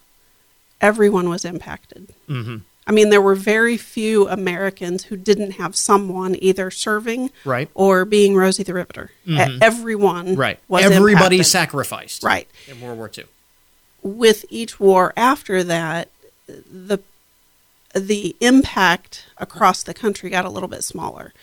everyone 0.82 1.30
was 1.30 1.46
impacted. 1.46 2.14
Mm-hmm. 2.30 2.58
I 2.88 2.92
mean, 2.92 3.10
there 3.10 3.22
were 3.22 3.36
very 3.36 3.78
few 3.78 4.28
Americans 4.28 5.06
who 5.06 5.16
didn't 5.16 5.52
have 5.52 5.76
someone 5.76 6.36
either 6.40 6.72
serving 6.72 7.30
Right. 7.46 7.70
or 7.76 8.04
being 8.06 8.36
Rosie 8.36 8.64
the 8.64 8.74
Riveter. 8.74 9.12
E- 9.28 9.38
everyone 9.62 10.36
Right. 10.36 10.60
was 10.68 10.84
Everybody 10.84 11.38
impacted. 11.38 11.46
sacrificed. 11.46 12.24
right 12.24 12.48
In 12.68 12.82
World 12.82 12.98
War 12.98 13.12
II. 13.16 13.26
With 14.04 14.46
each 14.50 14.80
war 14.80 15.14
after 15.18 15.64
that, 15.64 16.10
the 16.48 17.00
the 17.96 18.36
impact 18.40 19.26
across 19.40 19.82
the 19.84 19.94
country 19.96 20.30
got 20.30 20.46
a 20.46 20.50
little 20.50 20.70
bit 20.70 20.84
smaller. 20.84 21.34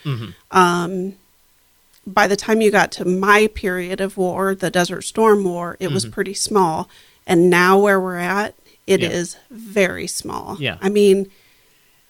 Um, 0.53 1.15
by 2.07 2.29
the 2.29 2.37
time 2.37 2.61
you 2.61 2.71
got 2.71 2.93
to 2.93 3.05
my 3.05 3.49
period 3.49 4.01
of 4.01 4.17
war, 4.17 4.55
the 4.55 4.71
Desert 4.71 5.03
Storm 5.03 5.43
War, 5.43 5.77
it 5.81 5.91
was 5.91 6.07
pretty 6.07 6.35
small, 6.35 6.89
and 7.27 7.51
now 7.51 7.79
where 7.81 8.01
we're 8.01 8.19
at, 8.19 8.55
it 8.87 9.03
is 9.03 9.35
Yeah. 9.35 9.41
very 9.51 10.07
small. 10.07 10.57
Yeah. 10.61 10.79
I 10.81 10.89
mean, 10.89 11.31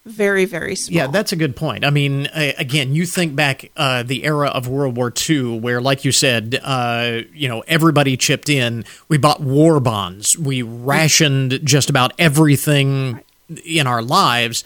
very 0.06 0.44
very 0.44 0.76
small. 0.76 0.96
Yeah, 0.96 1.06
that's 1.08 1.32
a 1.32 1.36
good 1.36 1.56
point. 1.56 1.84
I 1.84 1.90
mean, 1.90 2.26
again, 2.32 2.94
you 2.94 3.04
think 3.04 3.36
back 3.36 3.70
uh, 3.76 4.02
the 4.04 4.24
era 4.24 4.48
of 4.48 4.68
World 4.68 4.96
War 4.96 5.12
II, 5.28 5.58
where, 5.58 5.80
like 5.80 6.04
you 6.04 6.12
said, 6.12 6.58
uh, 6.62 7.22
you 7.34 7.48
know, 7.48 7.62
everybody 7.66 8.16
chipped 8.16 8.48
in. 8.48 8.84
We 9.08 9.18
bought 9.18 9.40
war 9.40 9.80
bonds. 9.80 10.38
We 10.38 10.62
rationed 10.62 11.60
just 11.64 11.90
about 11.90 12.12
everything 12.18 13.20
in 13.64 13.86
our 13.86 14.00
lives 14.00 14.64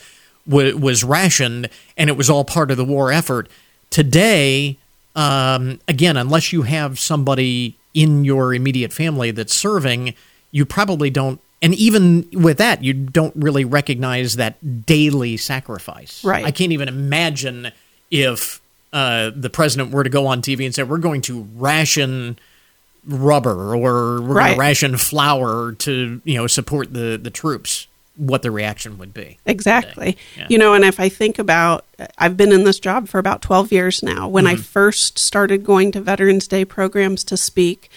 w- 0.48 0.76
was 0.76 1.02
rationed, 1.02 1.70
and 1.96 2.10
it 2.10 2.16
was 2.16 2.28
all 2.28 2.44
part 2.44 2.70
of 2.70 2.76
the 2.76 2.84
war 2.84 3.10
effort. 3.10 3.48
Today, 3.88 4.76
um, 5.16 5.80
again, 5.88 6.16
unless 6.16 6.52
you 6.52 6.62
have 6.62 6.98
somebody 6.98 7.76
in 7.94 8.24
your 8.24 8.54
immediate 8.54 8.92
family 8.92 9.30
that's 9.30 9.54
serving, 9.54 10.14
you 10.52 10.64
probably 10.64 11.10
don't 11.10 11.40
and 11.62 11.74
even 11.74 12.28
with 12.32 12.58
that, 12.58 12.82
you 12.82 12.92
don't 12.94 13.34
really 13.36 13.64
recognize 13.64 14.36
that 14.36 14.86
daily 14.86 15.36
sacrifice. 15.36 16.24
Right. 16.24 16.44
I 16.44 16.50
can't 16.50 16.72
even 16.72 16.88
imagine 16.88 17.70
if 18.10 18.60
uh, 18.92 19.30
the 19.34 19.50
president 19.50 19.90
were 19.92 20.02
to 20.04 20.10
go 20.10 20.26
on 20.26 20.42
TV 20.42 20.64
and 20.64 20.74
say, 20.74 20.82
"We're 20.82 20.98
going 20.98 21.22
to 21.22 21.42
ration." 21.56 22.38
rubber 23.06 23.74
or 23.74 24.20
we're 24.20 24.34
Right. 24.34 24.44
going 24.48 24.54
to 24.56 24.60
ration 24.60 24.96
flour 24.98 25.72
to 25.72 26.20
you 26.22 26.34
know 26.36 26.46
support 26.46 26.92
the 26.92 27.18
the 27.20 27.30
troops 27.30 27.86
what 28.16 28.42
the 28.42 28.50
reaction 28.50 28.98
would 28.98 29.14
be 29.14 29.38
Exactly. 29.46 30.18
Yeah. 30.36 30.46
You 30.50 30.58
know, 30.58 30.74
and 30.74 30.84
if 30.84 31.00
I 31.00 31.08
think 31.08 31.38
about, 31.38 31.86
I've 32.18 32.36
been 32.36 32.52
in 32.52 32.64
this 32.64 32.78
job 32.78 33.08
for 33.08 33.18
about 33.18 33.40
12 33.40 33.72
years 33.72 34.02
now. 34.02 34.28
When 34.28 34.44
Mm-hmm. 34.44 34.52
I 34.52 34.56
first 34.62 35.18
started 35.18 35.64
going 35.64 35.92
to 35.92 36.02
Veterans 36.02 36.46
Day 36.46 36.66
programs 36.66 37.24
to 37.24 37.38
speak, 37.38 37.90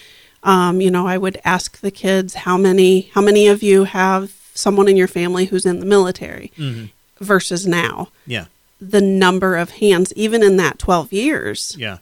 um, 0.44 0.82
you 0.82 0.92
know, 0.92 1.08
I 1.08 1.18
would 1.18 1.40
ask 1.46 1.80
the 1.80 1.92
kids, 1.92 2.34
how 2.34 2.58
many, 2.58 3.10
how 3.14 3.22
many 3.22 3.48
of 3.48 3.64
you 3.64 3.86
have 3.86 4.32
someone 4.54 4.88
in 4.88 4.98
your 4.98 5.08
family 5.08 5.46
who's 5.46 5.66
in 5.66 5.80
the 5.80 5.86
military 5.86 6.52
Mm-hmm. 6.58 6.86
versus 7.24 7.66
now? 7.66 8.10
yeah 8.28 8.46
The 8.82 9.02
number 9.02 9.56
of 9.56 9.72
hands, 9.72 10.12
even 10.16 10.44
in 10.44 10.58
that 10.58 10.78
12 10.80 11.14
years, 11.14 11.76
yeah 11.78 11.98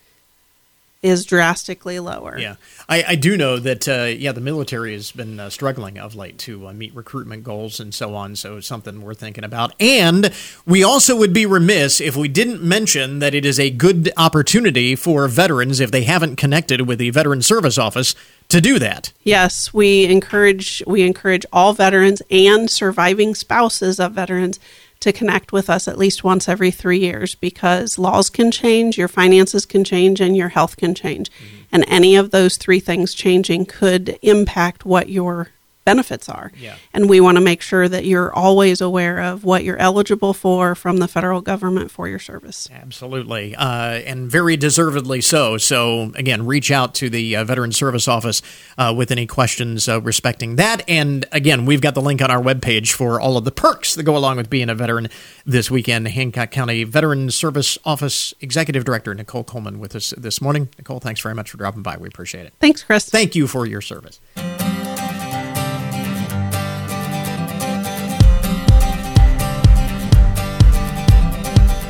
is 1.01 1.25
drastically 1.25 1.99
lower. 1.99 2.37
Yeah, 2.37 2.55
I, 2.87 3.03
I 3.09 3.15
do 3.15 3.35
know 3.35 3.57
that. 3.57 3.87
Uh, 3.87 4.03
yeah, 4.03 4.31
the 4.31 4.41
military 4.41 4.93
has 4.93 5.11
been 5.11 5.39
uh, 5.39 5.49
struggling 5.49 5.97
of 5.97 6.15
late 6.15 6.37
to 6.39 6.67
uh, 6.67 6.73
meet 6.73 6.93
recruitment 6.95 7.43
goals 7.43 7.79
and 7.79 7.93
so 7.93 8.15
on. 8.15 8.35
So 8.35 8.57
it's 8.57 8.67
something 8.67 9.01
we're 9.01 9.13
thinking 9.13 9.43
about. 9.43 9.73
And 9.79 10.31
we 10.65 10.83
also 10.83 11.15
would 11.15 11.33
be 11.33 11.45
remiss 11.45 11.99
if 11.99 12.15
we 12.15 12.27
didn't 12.27 12.61
mention 12.61 13.19
that 13.19 13.33
it 13.33 13.45
is 13.45 13.59
a 13.59 13.69
good 13.69 14.11
opportunity 14.15 14.95
for 14.95 15.27
veterans 15.27 15.79
if 15.79 15.91
they 15.91 16.03
haven't 16.03 16.35
connected 16.35 16.81
with 16.81 16.99
the 16.99 17.09
Veteran 17.09 17.41
Service 17.41 17.77
Office 17.77 18.15
to 18.49 18.61
do 18.61 18.77
that. 18.79 19.11
Yes, 19.23 19.73
we 19.73 20.05
encourage 20.05 20.83
we 20.85 21.03
encourage 21.03 21.45
all 21.51 21.73
veterans 21.73 22.21
and 22.29 22.69
surviving 22.69 23.33
spouses 23.33 23.99
of 23.99 24.11
veterans 24.11 24.59
to 25.01 25.11
connect 25.11 25.51
with 25.51 25.69
us 25.69 25.87
at 25.87 25.97
least 25.97 26.23
once 26.23 26.47
every 26.47 26.71
3 26.71 26.97
years 26.97 27.35
because 27.35 27.99
laws 27.99 28.29
can 28.29 28.49
change, 28.51 28.97
your 28.97 29.07
finances 29.07 29.65
can 29.65 29.83
change 29.83 30.21
and 30.21 30.37
your 30.37 30.49
health 30.49 30.77
can 30.77 30.95
change. 30.95 31.29
Mm-hmm. 31.29 31.57
And 31.73 31.85
any 31.87 32.15
of 32.15 32.31
those 32.31 32.57
three 32.57 32.79
things 32.79 33.13
changing 33.13 33.65
could 33.65 34.17
impact 34.21 34.85
what 34.85 35.09
your 35.09 35.49
benefits 35.85 36.29
are. 36.29 36.51
Yeah. 36.57 36.75
And 36.93 37.09
we 37.09 37.19
want 37.19 37.37
to 37.37 37.41
make 37.41 37.61
sure 37.61 37.87
that 37.87 38.05
you're 38.05 38.33
always 38.33 38.81
aware 38.81 39.19
of 39.19 39.43
what 39.43 39.63
you're 39.63 39.77
eligible 39.77 40.33
for 40.33 40.75
from 40.75 40.97
the 40.97 41.07
federal 41.07 41.41
government 41.41 41.91
for 41.91 42.07
your 42.07 42.19
service. 42.19 42.69
Absolutely, 42.71 43.55
uh, 43.55 43.65
and 43.65 44.29
very 44.29 44.57
deservedly 44.57 45.21
so. 45.21 45.57
So, 45.57 46.11
again, 46.15 46.45
reach 46.45 46.71
out 46.71 46.93
to 46.95 47.09
the 47.09 47.35
uh, 47.35 47.43
Veteran 47.43 47.71
Service 47.71 48.07
Office 48.07 48.41
uh, 48.77 48.93
with 48.95 49.11
any 49.11 49.25
questions 49.25 49.87
uh, 49.87 50.01
respecting 50.01 50.55
that. 50.57 50.83
And 50.87 51.25
again, 51.31 51.65
we've 51.65 51.81
got 51.81 51.95
the 51.95 52.01
link 52.01 52.21
on 52.21 52.31
our 52.31 52.41
webpage 52.41 52.91
for 52.91 53.19
all 53.19 53.37
of 53.37 53.45
the 53.45 53.51
perks 53.51 53.95
that 53.95 54.03
go 54.03 54.15
along 54.15 54.37
with 54.37 54.49
being 54.49 54.69
a 54.69 54.75
veteran 54.75 55.09
this 55.45 55.71
weekend. 55.71 56.07
Hancock 56.07 56.51
County 56.51 56.83
Veteran 56.83 57.31
Service 57.31 57.77
Office 57.85 58.33
Executive 58.41 58.85
Director 58.85 59.13
Nicole 59.13 59.43
Coleman 59.43 59.79
with 59.79 59.95
us 59.95 60.13
this 60.17 60.41
morning. 60.41 60.69
Nicole, 60.77 60.99
thanks 60.99 61.21
very 61.21 61.35
much 61.35 61.49
for 61.49 61.57
dropping 61.57 61.81
by. 61.81 61.97
We 61.97 62.07
appreciate 62.07 62.45
it. 62.45 62.53
Thanks, 62.59 62.83
Chris. 62.83 63.09
Thank 63.09 63.35
you 63.35 63.47
for 63.47 63.65
your 63.65 63.81
service. 63.81 64.19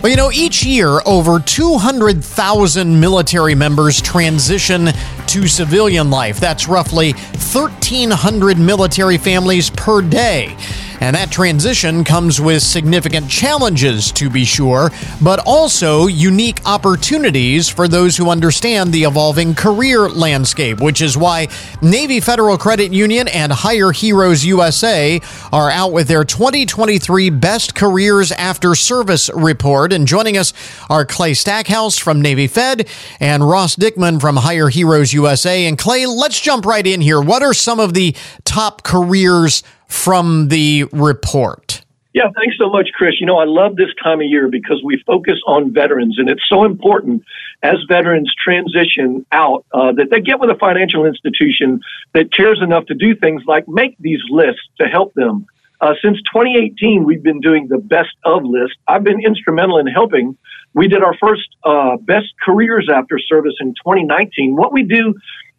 Well, 0.02 0.10
you 0.10 0.18
know, 0.18 0.32
each 0.32 0.64
year 0.64 1.00
over 1.06 1.40
200,000 1.40 3.00
military 3.00 3.54
members 3.54 4.02
transition 4.02 4.88
to 5.28 5.48
civilian 5.48 6.10
life. 6.10 6.40
That's 6.40 6.68
roughly 6.68 7.12
1,300 7.12 8.58
military 8.58 9.20
families 9.20 9.70
per 9.70 10.02
day. 10.02 10.58
And 11.02 11.16
that 11.16 11.32
transition 11.32 12.04
comes 12.04 12.40
with 12.40 12.62
significant 12.62 13.28
challenges, 13.28 14.12
to 14.12 14.30
be 14.30 14.46
sure, 14.46 14.92
but 15.20 15.40
also 15.48 16.06
unique 16.06 16.60
opportunities 16.68 17.68
for 17.68 17.88
those 17.88 18.16
who 18.16 18.30
understand 18.30 18.94
the 18.94 19.06
evolving 19.06 19.56
career 19.56 20.08
landscape, 20.08 20.80
which 20.80 21.02
is 21.02 21.18
why 21.18 21.48
Navy 21.82 22.20
Federal 22.20 22.56
Credit 22.56 22.94
Union 22.94 23.28
and 23.30 23.52
Hire 23.52 23.92
Heroes 23.92 24.46
USA 24.46 25.20
are 25.52 25.72
out 25.72 25.92
with 25.92 26.08
their 26.08 26.24
2023 26.24 27.32
Best 27.32 27.74
Careers 27.74 28.32
After 28.32 28.76
Service 28.76 29.32
report. 29.34 29.94
And 29.94 30.08
joining 30.08 30.38
us 30.38 30.54
are 30.88 31.04
Clay 31.04 31.34
Stackhouse 31.34 31.98
from 31.98 32.22
Navy 32.22 32.46
Fed 32.46 32.88
and 33.20 33.50
Ross 33.50 33.76
Dickman 33.76 34.22
from 34.22 34.36
Hire 34.36 34.70
Heroes 34.70 35.14
USA. 35.14 35.66
And 35.66 35.80
Clay, 35.80 36.06
let's 36.06 36.40
jump 36.40 36.64
right 36.64 36.86
in 36.86 37.02
here. 37.02 37.20
What 37.20 37.42
are 37.42 37.56
some 37.56 37.80
of 37.80 37.96
the 37.96 38.16
top 38.46 38.84
careers 38.84 39.64
from 39.91 40.47
the 40.47 40.86
report? 40.91 41.84
Yeah, 42.13 42.23
thanks 42.36 42.58
so 42.60 42.69
much, 42.69 42.89
Chris. 42.93 43.13
You 43.21 43.25
know, 43.25 43.38
I 43.38 43.45
love 43.45 43.77
this 43.77 43.89
time 44.04 44.19
of 44.19 44.27
year 44.27 44.49
because 44.49 44.82
we 44.84 45.01
focus 45.08 45.39
on 45.47 45.73
veterans, 45.73 46.19
and 46.19 46.30
it's 46.30 46.43
so 46.49 46.65
important 46.65 47.23
as 47.63 47.75
veterans 47.88 48.34
transition 48.43 49.25
out 49.32 49.65
uh, 49.73 49.93
that 49.93 50.08
they 50.12 50.19
get 50.19 50.39
with 50.39 50.49
a 50.49 50.58
financial 50.60 51.06
institution 51.06 51.80
that 52.13 52.34
cares 52.34 52.60
enough 52.62 52.86
to 52.88 52.95
do 52.95 53.15
things 53.15 53.43
like 53.47 53.65
make 53.67 53.95
these 53.99 54.19
lists 54.30 54.62
to 54.80 54.88
help 54.88 55.13
them. 55.13 55.45
Uh, 55.80 55.93
since 56.04 56.17
2018, 56.34 57.06
we've 57.06 57.23
been 57.23 57.39
doing 57.39 57.67
the 57.67 57.77
best 57.77 58.15
of 58.25 58.43
list. 58.43 58.75
I've 58.88 59.04
been 59.04 59.21
instrumental 59.25 59.80
in 59.80 59.88
helping. 59.88 60.38
We 60.73 60.88
did 60.88 61.04
our 61.04 61.15
first 61.17 61.47
uh, 61.63 61.95
best 61.97 62.27
careers 62.43 62.89
after 62.93 63.19
service 63.19 63.56
in 63.62 63.69
2019. 63.69 64.56
What 64.56 64.73
we 64.73 64.84
do 64.84 65.15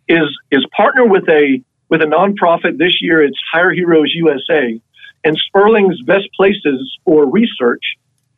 is 0.06 0.38
is 0.50 0.66
partner 0.76 1.06
with 1.06 1.28
a 1.28 1.62
with 1.92 2.00
a 2.00 2.06
nonprofit. 2.06 2.78
This 2.78 3.02
year, 3.02 3.22
it's 3.22 3.36
Hire 3.52 3.70
Heroes 3.70 4.10
USA 4.14 4.80
and 5.24 5.36
Sperling's 5.36 6.00
Best 6.00 6.26
Places 6.34 6.98
for 7.04 7.30
Research. 7.30 7.82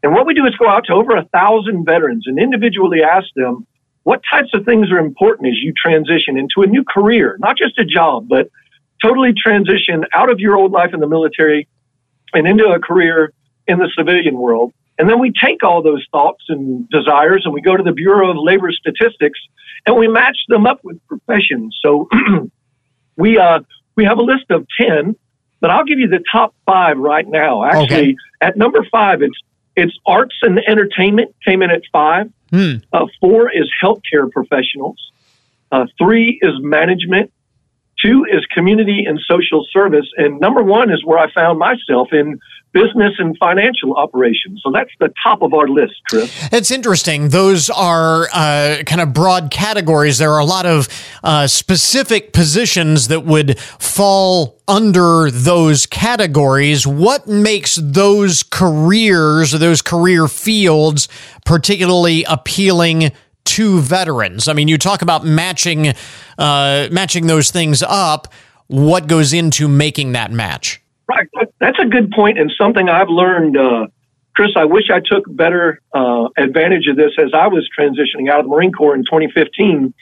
And 0.02 0.12
what 0.12 0.26
we 0.26 0.34
do 0.34 0.44
is 0.44 0.56
go 0.56 0.68
out 0.68 0.86
to 0.86 0.92
over 0.92 1.16
a 1.16 1.24
thousand 1.26 1.84
veterans 1.84 2.24
and 2.26 2.36
individually 2.36 2.98
ask 3.04 3.28
them 3.36 3.64
what 4.02 4.22
types 4.28 4.48
of 4.54 4.64
things 4.64 4.90
are 4.90 4.98
important 4.98 5.46
as 5.46 5.54
you 5.62 5.72
transition 5.72 6.36
into 6.36 6.62
a 6.62 6.66
new 6.66 6.82
career, 6.82 7.36
not 7.38 7.56
just 7.56 7.78
a 7.78 7.84
job, 7.84 8.26
but 8.28 8.50
totally 9.00 9.32
transition 9.32 10.04
out 10.12 10.32
of 10.32 10.40
your 10.40 10.56
old 10.56 10.72
life 10.72 10.92
in 10.92 10.98
the 10.98 11.06
military 11.06 11.68
and 12.32 12.48
into 12.48 12.66
a 12.66 12.80
career 12.80 13.32
in 13.68 13.78
the 13.78 13.88
civilian 13.96 14.36
world. 14.36 14.72
And 14.98 15.08
then 15.08 15.20
we 15.20 15.30
take 15.30 15.62
all 15.62 15.80
those 15.80 16.04
thoughts 16.10 16.42
and 16.48 16.88
desires 16.88 17.42
and 17.44 17.54
we 17.54 17.60
go 17.60 17.76
to 17.76 17.84
the 17.84 17.92
Bureau 17.92 18.32
of 18.32 18.36
Labor 18.36 18.72
Statistics 18.72 19.38
and 19.86 19.96
we 19.96 20.08
match 20.08 20.38
them 20.48 20.66
up 20.66 20.80
with 20.82 20.98
professions. 21.06 21.78
So 21.80 22.08
we 23.16 23.38
uh, 23.38 23.60
we 23.96 24.04
have 24.04 24.18
a 24.18 24.22
list 24.22 24.50
of 24.50 24.66
ten, 24.78 25.16
but 25.60 25.70
I'll 25.70 25.84
give 25.84 25.98
you 25.98 26.08
the 26.08 26.22
top 26.30 26.54
five 26.66 26.98
right 26.98 27.26
now. 27.26 27.64
Actually, 27.64 27.84
Okay. 27.84 28.16
at 28.40 28.56
number 28.56 28.84
five, 28.90 29.22
it's 29.22 29.38
it's 29.76 29.96
arts 30.06 30.36
and 30.42 30.58
entertainment 30.66 31.34
came 31.44 31.62
in 31.62 31.70
at 31.70 31.82
five. 31.92 32.30
Hmm. 32.50 32.74
Uh, 32.92 33.06
four 33.20 33.50
is 33.50 33.68
healthcare 33.82 34.30
professionals. 34.30 34.98
Uh, 35.72 35.86
three 35.98 36.38
is 36.40 36.52
management. 36.60 37.32
Two 38.04 38.26
is 38.30 38.44
community 38.52 39.04
and 39.06 39.18
social 39.26 39.66
service. 39.72 40.06
And 40.16 40.38
number 40.38 40.62
one 40.62 40.92
is 40.92 41.04
where 41.04 41.18
I 41.18 41.32
found 41.32 41.58
myself 41.58 42.08
in 42.12 42.38
business 42.74 43.14
and 43.18 43.38
financial 43.38 43.94
operations. 43.94 44.60
So 44.62 44.70
that's 44.72 44.90
the 44.98 45.10
top 45.22 45.40
of 45.42 45.54
our 45.54 45.68
list, 45.68 45.94
Chris. 46.10 46.30
It's 46.52 46.70
interesting. 46.70 47.28
Those 47.28 47.70
are 47.70 48.28
uh, 48.32 48.82
kind 48.84 49.00
of 49.00 49.14
broad 49.14 49.50
categories. 49.50 50.18
There 50.18 50.32
are 50.32 50.40
a 50.40 50.44
lot 50.44 50.66
of 50.66 50.88
uh, 51.22 51.46
specific 51.46 52.32
positions 52.32 53.08
that 53.08 53.24
would 53.24 53.58
fall 53.58 54.60
under 54.66 55.30
those 55.30 55.86
categories. 55.86 56.86
What 56.86 57.28
makes 57.28 57.76
those 57.76 58.42
careers 58.42 59.52
those 59.52 59.82
career 59.82 60.26
fields 60.26 61.08
particularly 61.44 62.24
appealing 62.24 63.12
to 63.44 63.80
veterans? 63.80 64.48
I 64.48 64.52
mean, 64.52 64.68
you 64.68 64.78
talk 64.78 65.02
about 65.02 65.24
matching 65.24 65.94
uh, 66.38 66.88
matching 66.90 67.26
those 67.26 67.50
things 67.50 67.82
up. 67.82 68.32
What 68.66 69.06
goes 69.06 69.32
into 69.32 69.68
making 69.68 70.12
that 70.12 70.32
match? 70.32 70.80
Right. 71.08 71.28
That's 71.60 71.78
a 71.78 71.86
good 71.86 72.10
point 72.10 72.38
and 72.38 72.50
something 72.58 72.88
I've 72.88 73.10
learned, 73.10 73.56
uh, 73.56 73.86
Chris. 74.34 74.50
I 74.56 74.64
wish 74.64 74.84
I 74.90 75.00
took 75.04 75.24
better 75.28 75.80
uh, 75.92 76.28
advantage 76.36 76.86
of 76.88 76.96
this 76.96 77.12
as 77.18 77.30
I 77.34 77.48
was 77.48 77.68
transitioning 77.78 78.30
out 78.30 78.40
of 78.40 78.46
the 78.46 78.50
Marine 78.50 78.72
Corps 78.72 78.94
in 78.94 79.02
2015, 79.02 79.92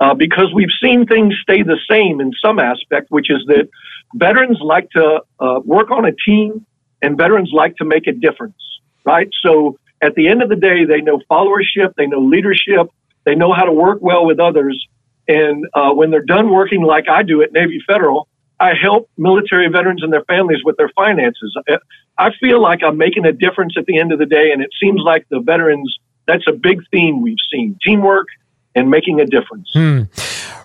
uh, 0.00 0.14
because 0.14 0.52
we've 0.54 0.68
seen 0.82 1.06
things 1.06 1.34
stay 1.42 1.62
the 1.62 1.78
same 1.90 2.20
in 2.20 2.32
some 2.44 2.58
aspect, 2.58 3.10
which 3.10 3.30
is 3.30 3.42
that 3.46 3.68
veterans 4.14 4.58
like 4.60 4.90
to 4.90 5.22
uh, 5.40 5.60
work 5.64 5.90
on 5.90 6.04
a 6.04 6.12
team 6.26 6.66
and 7.00 7.16
veterans 7.16 7.50
like 7.52 7.76
to 7.76 7.84
make 7.84 8.06
a 8.06 8.12
difference, 8.12 8.60
right? 9.04 9.28
So 9.42 9.78
at 10.04 10.14
the 10.14 10.28
end 10.28 10.42
of 10.42 10.48
the 10.48 10.56
day, 10.56 10.84
they 10.84 11.00
know 11.00 11.20
followership, 11.30 11.94
they 11.96 12.06
know 12.06 12.20
leadership, 12.20 12.88
they 13.24 13.34
know 13.34 13.52
how 13.52 13.64
to 13.64 13.72
work 13.72 13.98
well 14.02 14.26
with 14.26 14.38
others. 14.38 14.76
And 15.26 15.66
uh, 15.72 15.92
when 15.92 16.10
they're 16.10 16.24
done 16.24 16.50
working 16.50 16.82
like 16.82 17.08
I 17.08 17.22
do 17.22 17.42
at 17.42 17.52
Navy 17.52 17.80
Federal, 17.86 18.28
I 18.60 18.74
help 18.74 19.08
military 19.16 19.68
veterans 19.68 20.02
and 20.02 20.12
their 20.12 20.24
families 20.24 20.60
with 20.64 20.76
their 20.76 20.90
finances. 20.94 21.56
I- 21.68 21.78
I 22.16 22.30
feel 22.38 22.62
like 22.62 22.80
I'm 22.84 22.96
making 22.96 23.24
a 23.26 23.32
difference 23.32 23.74
at 23.76 23.86
the 23.86 23.98
end 23.98 24.12
of 24.12 24.20
the 24.20 24.26
day, 24.26 24.52
and 24.52 24.62
it 24.62 24.70
seems 24.80 25.00
like 25.00 25.26
the 25.30 25.40
veterans, 25.40 25.98
that's 26.26 26.44
a 26.46 26.52
big 26.52 26.80
theme 26.92 27.22
we've 27.22 27.44
seen 27.52 27.76
teamwork 27.84 28.28
and 28.74 28.90
making 28.90 29.20
a 29.20 29.26
difference. 29.26 29.70
Hmm. 29.72 30.02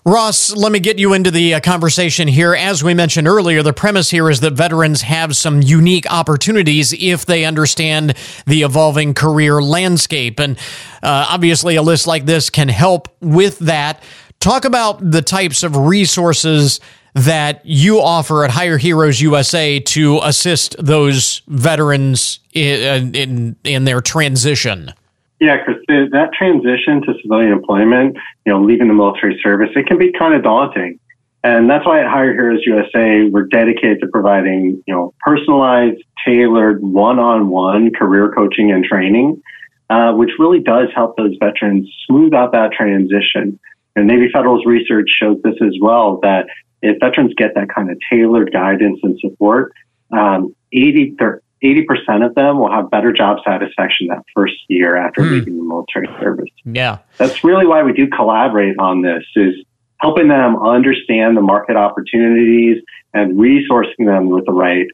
Ross, 0.05 0.55
let 0.55 0.71
me 0.71 0.79
get 0.79 0.97
you 0.97 1.13
into 1.13 1.29
the 1.29 1.55
uh, 1.55 1.59
conversation 1.59 2.27
here. 2.27 2.55
As 2.55 2.83
we 2.83 2.93
mentioned 2.93 3.27
earlier, 3.27 3.61
the 3.61 3.73
premise 3.73 4.09
here 4.09 4.29
is 4.29 4.39
that 4.39 4.53
veterans 4.53 5.01
have 5.03 5.35
some 5.35 5.61
unique 5.61 6.09
opportunities 6.11 6.93
if 6.93 7.25
they 7.25 7.45
understand 7.45 8.15
the 8.47 8.63
evolving 8.63 9.13
career 9.13 9.61
landscape. 9.61 10.39
And 10.39 10.57
uh, 11.03 11.27
obviously, 11.29 11.75
a 11.75 11.81
list 11.81 12.07
like 12.07 12.25
this 12.25 12.49
can 12.49 12.69
help 12.69 13.15
with 13.21 13.59
that. 13.59 14.01
Talk 14.39 14.63
about 14.63 15.11
the 15.11 15.21
types 15.21 15.63
of 15.63 15.75
resources 15.75 16.79
that 17.13 17.65
you 17.65 17.99
offer 17.99 18.45
at 18.45 18.51
Hire 18.51 18.77
Heroes 18.77 19.19
USA 19.19 19.79
to 19.81 20.19
assist 20.23 20.75
those 20.79 21.41
veterans 21.47 22.39
in, 22.53 23.15
in, 23.15 23.55
in 23.63 23.83
their 23.83 23.99
transition. 23.99 24.93
Yeah, 25.39 25.63
Chris, 25.63 25.77
that 25.87 26.31
transition 26.37 27.01
to 27.03 27.13
civilian 27.21 27.53
employment, 27.53 28.17
you 28.45 28.51
know, 28.51 28.61
leaving 28.61 28.89
the 28.89 28.93
military 28.93 29.39
service, 29.41 29.69
it 29.75 29.87
can 29.87 29.97
be 29.97 30.11
kind 30.11 30.33
of 30.33 30.43
daunting. 30.43 30.99
And 31.43 31.69
that's 31.69 31.85
why 31.85 32.01
at 32.01 32.07
Hire 32.07 32.33
Heroes 32.33 32.61
USA, 32.65 33.23
we're 33.29 33.45
dedicated 33.45 34.01
to 34.01 34.07
providing, 34.07 34.83
you 34.85 34.93
know, 34.93 35.13
personalized, 35.21 36.03
tailored, 36.25 36.81
one-on-one 36.81 37.91
career 37.93 38.33
coaching 38.35 38.71
and 38.71 38.83
training, 38.83 39.41
uh, 39.89 40.11
which 40.13 40.31
really 40.37 40.59
does 40.59 40.89
help 40.93 41.15
those 41.15 41.35
veterans 41.39 41.89
smooth 42.05 42.33
out 42.33 42.51
that 42.51 42.73
transition. 42.73 43.57
And 43.95 44.07
Navy 44.07 44.29
Federal's 44.33 44.65
research 44.65 45.09
shows 45.17 45.37
this 45.41 45.55
as 45.61 45.75
well, 45.81 46.19
that 46.21 46.47
if 46.81 46.99
veterans 46.99 47.33
get 47.37 47.55
that 47.55 47.69
kind 47.73 47.89
of 47.89 47.97
tailored 48.11 48.51
guidance 48.51 48.99
and 49.03 49.17
support, 49.19 49.71
um, 50.11 50.53
80, 50.73 51.15
80% 51.63 52.25
of 52.25 52.35
them 52.35 52.59
will 52.59 52.71
have 52.71 52.89
better 52.89 53.11
job 53.11 53.39
satisfaction 53.45 54.07
that 54.07 54.23
first 54.33 54.55
year 54.67 54.95
after 54.95 55.21
mm. 55.21 55.31
leaving 55.31 55.57
the 55.57 55.63
military 55.63 56.07
service. 56.19 56.49
Yeah. 56.65 56.99
That's 57.17 57.43
really 57.43 57.65
why 57.65 57.83
we 57.83 57.93
do 57.93 58.07
collaborate 58.07 58.77
on 58.79 59.01
this 59.01 59.23
is 59.35 59.55
helping 59.99 60.29
them 60.29 60.61
understand 60.61 61.35
the 61.35 61.41
market 61.41 61.75
opportunities 61.75 62.81
and 63.13 63.37
resourcing 63.37 64.05
them 64.05 64.29
with 64.29 64.45
the 64.45 64.53
right 64.53 64.87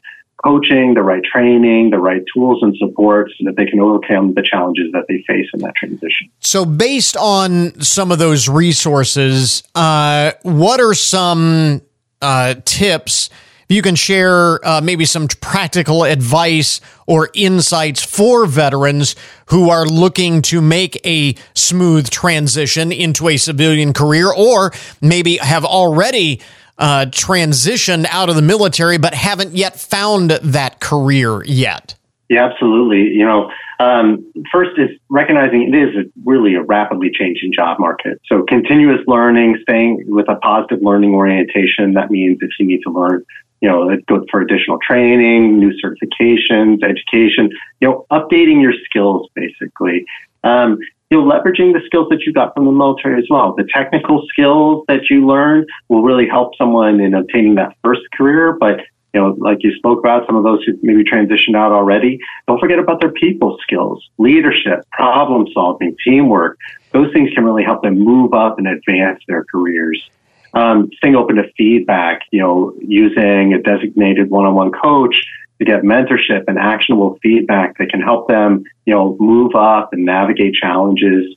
coaching, 0.44 0.94
the 0.94 1.02
right 1.02 1.22
training, 1.24 1.90
the 1.90 1.98
right 1.98 2.22
tools 2.34 2.62
and 2.62 2.76
support 2.76 3.30
so 3.38 3.44
that 3.44 3.56
they 3.56 3.66
can 3.66 3.80
overcome 3.80 4.34
the 4.34 4.42
challenges 4.42 4.90
that 4.92 5.04
they 5.08 5.24
face 5.26 5.46
in 5.54 5.60
that 5.60 5.74
transition. 5.76 6.28
So, 6.40 6.64
based 6.64 7.16
on 7.16 7.80
some 7.80 8.12
of 8.12 8.18
those 8.18 8.48
resources, 8.48 9.62
uh, 9.74 10.32
what 10.42 10.80
are 10.80 10.94
some 10.94 11.82
uh, 12.20 12.54
tips? 12.64 13.30
You 13.68 13.82
can 13.82 13.94
share 13.94 14.66
uh, 14.66 14.80
maybe 14.80 15.04
some 15.04 15.28
practical 15.28 16.04
advice 16.04 16.80
or 17.06 17.30
insights 17.34 18.02
for 18.02 18.46
veterans 18.46 19.16
who 19.46 19.70
are 19.70 19.86
looking 19.86 20.42
to 20.42 20.60
make 20.60 21.00
a 21.06 21.34
smooth 21.54 22.08
transition 22.08 22.92
into 22.92 23.28
a 23.28 23.36
civilian 23.36 23.92
career 23.92 24.32
or 24.32 24.72
maybe 25.00 25.36
have 25.38 25.64
already 25.64 26.40
uh, 26.78 27.06
transitioned 27.08 28.06
out 28.10 28.28
of 28.28 28.36
the 28.36 28.42
military 28.42 28.98
but 28.98 29.14
haven't 29.14 29.52
yet 29.52 29.78
found 29.78 30.30
that 30.30 30.80
career 30.80 31.42
yet. 31.44 31.94
Yeah, 32.28 32.44
absolutely. 32.46 33.14
You 33.14 33.24
know, 33.24 33.50
um, 33.78 34.32
first 34.52 34.72
is 34.78 34.90
recognizing 35.08 35.72
it 35.72 35.76
is 35.76 35.94
a, 35.94 36.20
really 36.24 36.54
a 36.54 36.62
rapidly 36.62 37.10
changing 37.16 37.52
job 37.54 37.78
market. 37.78 38.20
So 38.26 38.42
continuous 38.48 39.00
learning, 39.06 39.58
staying 39.62 40.04
with 40.06 40.28
a 40.28 40.36
positive 40.36 40.80
learning 40.82 41.14
orientation. 41.14 41.92
That 41.94 42.10
means 42.10 42.38
if 42.40 42.50
you 42.58 42.66
need 42.66 42.80
to 42.82 42.90
learn 42.90 43.24
you 43.66 43.72
know, 43.72 43.96
go 44.06 44.24
for 44.30 44.40
additional 44.40 44.78
training, 44.78 45.58
new 45.58 45.72
certifications, 45.84 46.84
education, 46.84 47.50
you 47.80 47.88
know, 47.88 48.06
updating 48.12 48.62
your 48.62 48.72
skills 48.84 49.28
basically. 49.34 50.06
Um, 50.44 50.78
you 51.10 51.18
know, 51.18 51.24
leveraging 51.24 51.72
the 51.72 51.80
skills 51.84 52.06
that 52.10 52.20
you 52.24 52.32
got 52.32 52.54
from 52.54 52.64
the 52.66 52.70
military 52.70 53.18
as 53.18 53.26
well. 53.28 53.54
The 53.56 53.66
technical 53.74 54.24
skills 54.28 54.84
that 54.86 55.10
you 55.10 55.26
learn 55.26 55.66
will 55.88 56.02
really 56.02 56.28
help 56.28 56.56
someone 56.56 57.00
in 57.00 57.12
obtaining 57.14 57.56
that 57.56 57.76
first 57.82 58.02
career. 58.12 58.56
But, 58.58 58.82
you 59.12 59.20
know, 59.20 59.36
like 59.38 59.58
you 59.62 59.74
spoke 59.74 59.98
about, 59.98 60.26
some 60.26 60.36
of 60.36 60.44
those 60.44 60.62
who 60.64 60.74
maybe 60.82 61.02
transitioned 61.02 61.56
out 61.56 61.72
already, 61.72 62.20
don't 62.46 62.60
forget 62.60 62.78
about 62.78 63.00
their 63.00 63.12
people 63.12 63.58
skills, 63.62 64.08
leadership, 64.18 64.84
problem 64.92 65.46
solving, 65.52 65.96
teamwork. 66.04 66.56
Those 66.92 67.12
things 67.12 67.30
can 67.34 67.44
really 67.44 67.64
help 67.64 67.82
them 67.82 67.98
move 67.98 68.32
up 68.32 68.58
and 68.58 68.68
advance 68.68 69.20
their 69.26 69.44
careers 69.44 70.08
um, 70.56 70.90
staying 70.96 71.14
open 71.14 71.36
to 71.36 71.44
feedback, 71.56 72.22
you 72.32 72.40
know, 72.40 72.74
using 72.80 73.52
a 73.52 73.60
designated 73.60 74.30
one-on-one 74.30 74.72
coach 74.72 75.22
to 75.58 75.64
get 75.66 75.82
mentorship 75.82 76.44
and 76.48 76.58
actionable 76.58 77.18
feedback 77.22 77.76
that 77.76 77.90
can 77.90 78.00
help 78.00 78.26
them, 78.28 78.64
you 78.86 78.94
know, 78.94 79.16
move 79.20 79.54
up 79.54 79.92
and 79.92 80.06
navigate 80.06 80.54
challenges. 80.54 81.36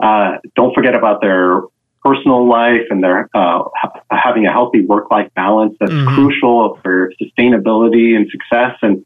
Uh, 0.00 0.38
don't 0.56 0.74
forget 0.74 0.96
about 0.96 1.20
their 1.20 1.62
personal 2.04 2.48
life 2.48 2.82
and 2.90 3.04
their 3.04 3.28
uh, 3.34 3.62
having 4.10 4.46
a 4.46 4.52
healthy 4.52 4.80
work-life 4.80 5.30
balance. 5.36 5.76
That's 5.78 5.92
mm-hmm. 5.92 6.14
crucial 6.14 6.80
for 6.82 7.12
sustainability 7.22 8.16
and 8.16 8.28
success. 8.30 8.76
And 8.82 9.04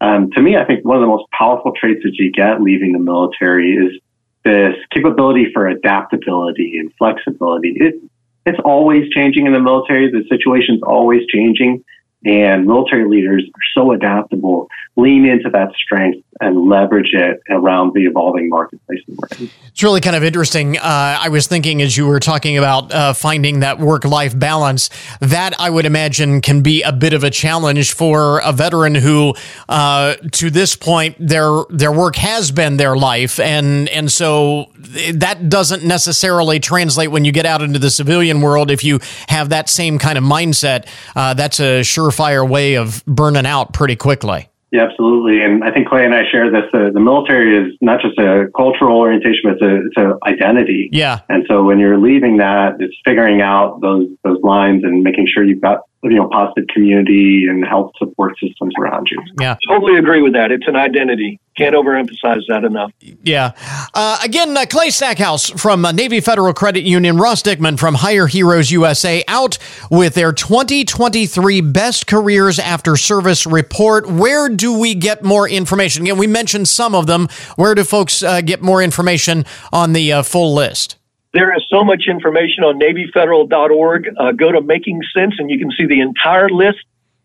um, 0.00 0.32
to 0.32 0.42
me, 0.42 0.56
I 0.56 0.64
think 0.64 0.84
one 0.84 0.96
of 0.96 1.00
the 1.00 1.06
most 1.06 1.30
powerful 1.30 1.72
traits 1.78 2.02
that 2.02 2.14
you 2.14 2.32
get 2.32 2.60
leaving 2.60 2.92
the 2.92 2.98
military 2.98 3.72
is 3.72 4.00
this 4.44 4.74
capability 4.90 5.52
for 5.52 5.68
adaptability 5.68 6.78
and 6.78 6.92
flexibility. 6.98 7.76
It, 7.76 8.02
it's 8.46 8.58
always 8.64 9.10
changing 9.10 9.46
in 9.46 9.52
the 9.52 9.60
military. 9.60 10.10
The 10.10 10.24
situation's 10.30 10.82
always 10.82 11.26
changing. 11.26 11.84
And 12.24 12.66
military 12.66 13.08
leaders 13.08 13.44
are 13.44 13.80
so 13.80 13.92
adaptable. 13.92 14.68
Lean 14.96 15.26
into 15.26 15.50
that 15.50 15.72
strength 15.74 16.26
and 16.40 16.68
leverage 16.68 17.12
it 17.12 17.40
around 17.50 17.92
the 17.94 18.04
evolving 18.04 18.48
marketplace 18.48 19.00
It's 19.08 19.82
really 19.82 20.00
kind 20.00 20.16
of 20.16 20.22
interesting. 20.22 20.76
Uh, 20.76 20.82
I 21.20 21.28
was 21.28 21.46
thinking 21.46 21.80
as 21.80 21.96
you 21.96 22.06
were 22.06 22.20
talking 22.20 22.58
about 22.58 22.92
uh, 22.92 23.12
finding 23.12 23.60
that 23.60 23.78
work 23.78 24.04
life 24.04 24.38
balance, 24.38 24.90
that 25.20 25.58
I 25.58 25.70
would 25.70 25.86
imagine 25.86 26.40
can 26.40 26.62
be 26.62 26.82
a 26.82 26.92
bit 26.92 27.12
of 27.12 27.24
a 27.24 27.30
challenge 27.30 27.92
for 27.92 28.40
a 28.40 28.52
veteran 28.52 28.94
who, 28.94 29.34
uh, 29.68 30.16
to 30.32 30.50
this 30.50 30.76
point, 30.76 31.16
their 31.18 31.64
their 31.70 31.92
work 31.92 32.16
has 32.16 32.50
been 32.50 32.76
their 32.76 32.96
life, 32.96 33.40
and 33.40 33.88
and 33.88 34.12
so 34.12 34.66
that 35.12 35.48
doesn't 35.48 35.84
necessarily 35.84 36.60
translate 36.60 37.10
when 37.10 37.24
you 37.24 37.32
get 37.32 37.46
out 37.46 37.62
into 37.62 37.78
the 37.78 37.90
civilian 37.90 38.40
world. 38.40 38.70
If 38.70 38.84
you 38.84 39.00
have 39.28 39.50
that 39.50 39.68
same 39.68 39.98
kind 39.98 40.18
of 40.18 40.24
mindset, 40.24 40.86
uh, 41.14 41.34
that's 41.34 41.60
a 41.60 41.80
surefire 41.80 42.48
way 42.48 42.74
of 42.74 43.04
burning 43.06 43.46
out 43.46 43.72
pretty 43.72 43.96
quickly. 43.96 44.48
Yeah, 44.76 44.84
absolutely. 44.84 45.42
And 45.42 45.64
I 45.64 45.72
think 45.72 45.88
Clay 45.88 46.04
and 46.04 46.14
I 46.14 46.22
share 46.30 46.50
this. 46.50 46.68
Uh, 46.72 46.90
the 46.92 47.00
military 47.00 47.56
is 47.56 47.74
not 47.80 48.02
just 48.02 48.18
a 48.18 48.48
cultural 48.54 48.98
orientation, 48.98 49.40
but 49.44 49.52
it's 49.54 49.62
a, 49.62 49.86
it's 49.86 49.96
a 49.96 50.18
identity. 50.28 50.90
Yeah. 50.92 51.20
And 51.30 51.46
so 51.48 51.64
when 51.64 51.78
you're 51.78 51.98
leaving 51.98 52.36
that, 52.38 52.76
it's 52.78 52.94
figuring 53.02 53.40
out 53.40 53.80
those, 53.80 54.06
those 54.22 54.38
lines 54.42 54.84
and 54.84 55.02
making 55.02 55.28
sure 55.32 55.44
you've 55.44 55.62
got 55.62 55.80
you 56.10 56.16
know 56.16 56.28
positive 56.28 56.66
community 56.68 57.46
and 57.48 57.64
health 57.64 57.92
support 57.98 58.36
systems 58.38 58.72
around 58.78 59.08
you. 59.10 59.22
Yeah, 59.40 59.56
totally 59.68 59.98
agree 59.98 60.22
with 60.22 60.34
that. 60.34 60.50
It's 60.50 60.66
an 60.66 60.76
identity. 60.76 61.40
Can't 61.56 61.74
overemphasize 61.74 62.42
that 62.48 62.64
enough. 62.64 62.92
Yeah. 63.00 63.52
Uh, 63.94 64.18
again, 64.22 64.54
uh, 64.54 64.66
Clay 64.68 64.90
Stackhouse 64.90 65.48
from 65.48 65.86
uh, 65.86 65.92
Navy 65.92 66.20
Federal 66.20 66.52
Credit 66.52 66.82
Union, 66.82 67.16
Ross 67.16 67.42
Dickman 67.42 67.78
from 67.78 67.94
Hire 67.94 68.26
Heroes 68.26 68.70
USA, 68.70 69.24
out 69.26 69.56
with 69.90 70.14
their 70.14 70.32
2023 70.32 71.62
Best 71.62 72.06
Careers 72.06 72.58
After 72.58 72.96
Service 72.96 73.46
report. 73.46 74.06
Where 74.06 74.50
do 74.50 74.78
we 74.78 74.94
get 74.94 75.24
more 75.24 75.48
information? 75.48 76.02
Again, 76.02 76.18
we 76.18 76.26
mentioned 76.26 76.68
some 76.68 76.94
of 76.94 77.06
them. 77.06 77.28
Where 77.56 77.74
do 77.74 77.84
folks 77.84 78.22
uh, 78.22 78.42
get 78.42 78.60
more 78.60 78.82
information 78.82 79.46
on 79.72 79.94
the 79.94 80.12
uh, 80.12 80.22
full 80.22 80.54
list? 80.54 80.96
There 81.36 81.54
is 81.54 81.62
so 81.68 81.84
much 81.84 82.04
information 82.08 82.64
on 82.64 82.80
NavyFederal.org. 82.80 84.08
Uh, 84.18 84.32
go 84.32 84.52
to 84.52 84.62
Making 84.62 85.02
Sense 85.14 85.34
and 85.38 85.50
you 85.50 85.58
can 85.58 85.70
see 85.70 85.84
the 85.84 86.00
entire 86.00 86.48
list 86.48 86.78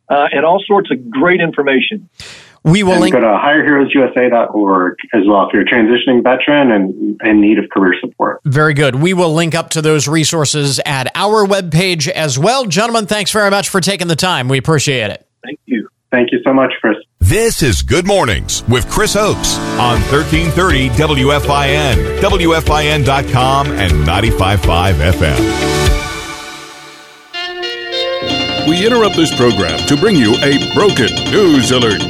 uh, 0.09 0.27
and 0.33 0.43
all 0.43 0.61
sorts 0.67 0.91
of 0.91 1.09
great 1.09 1.39
information. 1.39 2.09
We 2.65 2.83
will 2.83 2.91
and 2.91 3.01
link- 3.01 3.13
go 3.13 3.21
to 3.21 3.25
hireheroesusa.org 3.25 4.97
as 5.13 5.21
well 5.25 5.47
if 5.47 5.53
you're 5.53 5.61
a 5.61 5.65
transitioning 5.65 6.21
veteran 6.21 6.71
and 6.71 7.21
in 7.23 7.39
need 7.39 7.57
of 7.57 7.69
career 7.69 7.95
support. 8.01 8.41
Very 8.43 8.73
good. 8.73 8.95
We 8.95 9.13
will 9.13 9.33
link 9.33 9.55
up 9.55 9.69
to 9.71 9.81
those 9.81 10.09
resources 10.09 10.81
at 10.85 11.09
our 11.15 11.47
webpage 11.47 12.09
as 12.09 12.37
well. 12.37 12.65
Gentlemen, 12.65 13.07
thanks 13.07 13.31
very 13.31 13.49
much 13.49 13.69
for 13.69 13.79
taking 13.79 14.09
the 14.09 14.17
time. 14.17 14.49
We 14.49 14.57
appreciate 14.57 15.09
it. 15.09 15.25
Thank 15.41 15.59
you. 15.65 15.87
Thank 16.11 16.31
you 16.33 16.41
so 16.43 16.53
much, 16.53 16.73
Chris. 16.81 16.97
This 17.19 17.63
is 17.63 17.81
Good 17.81 18.05
Mornings 18.05 18.67
with 18.67 18.89
Chris 18.89 19.15
Oaks 19.15 19.57
on 19.79 20.01
1330 20.11 20.89
WFIN, 20.89 22.19
WFIN.com, 22.19 23.67
and 23.67 23.93
95.5 23.93 25.13
FM. 25.13 25.39
We 28.67 28.85
interrupt 28.85 29.15
this 29.15 29.33
program 29.37 29.79
to 29.87 29.95
bring 29.95 30.17
you 30.17 30.35
a 30.41 30.73
broken 30.73 31.07
news 31.31 31.71
alert. 31.71 32.03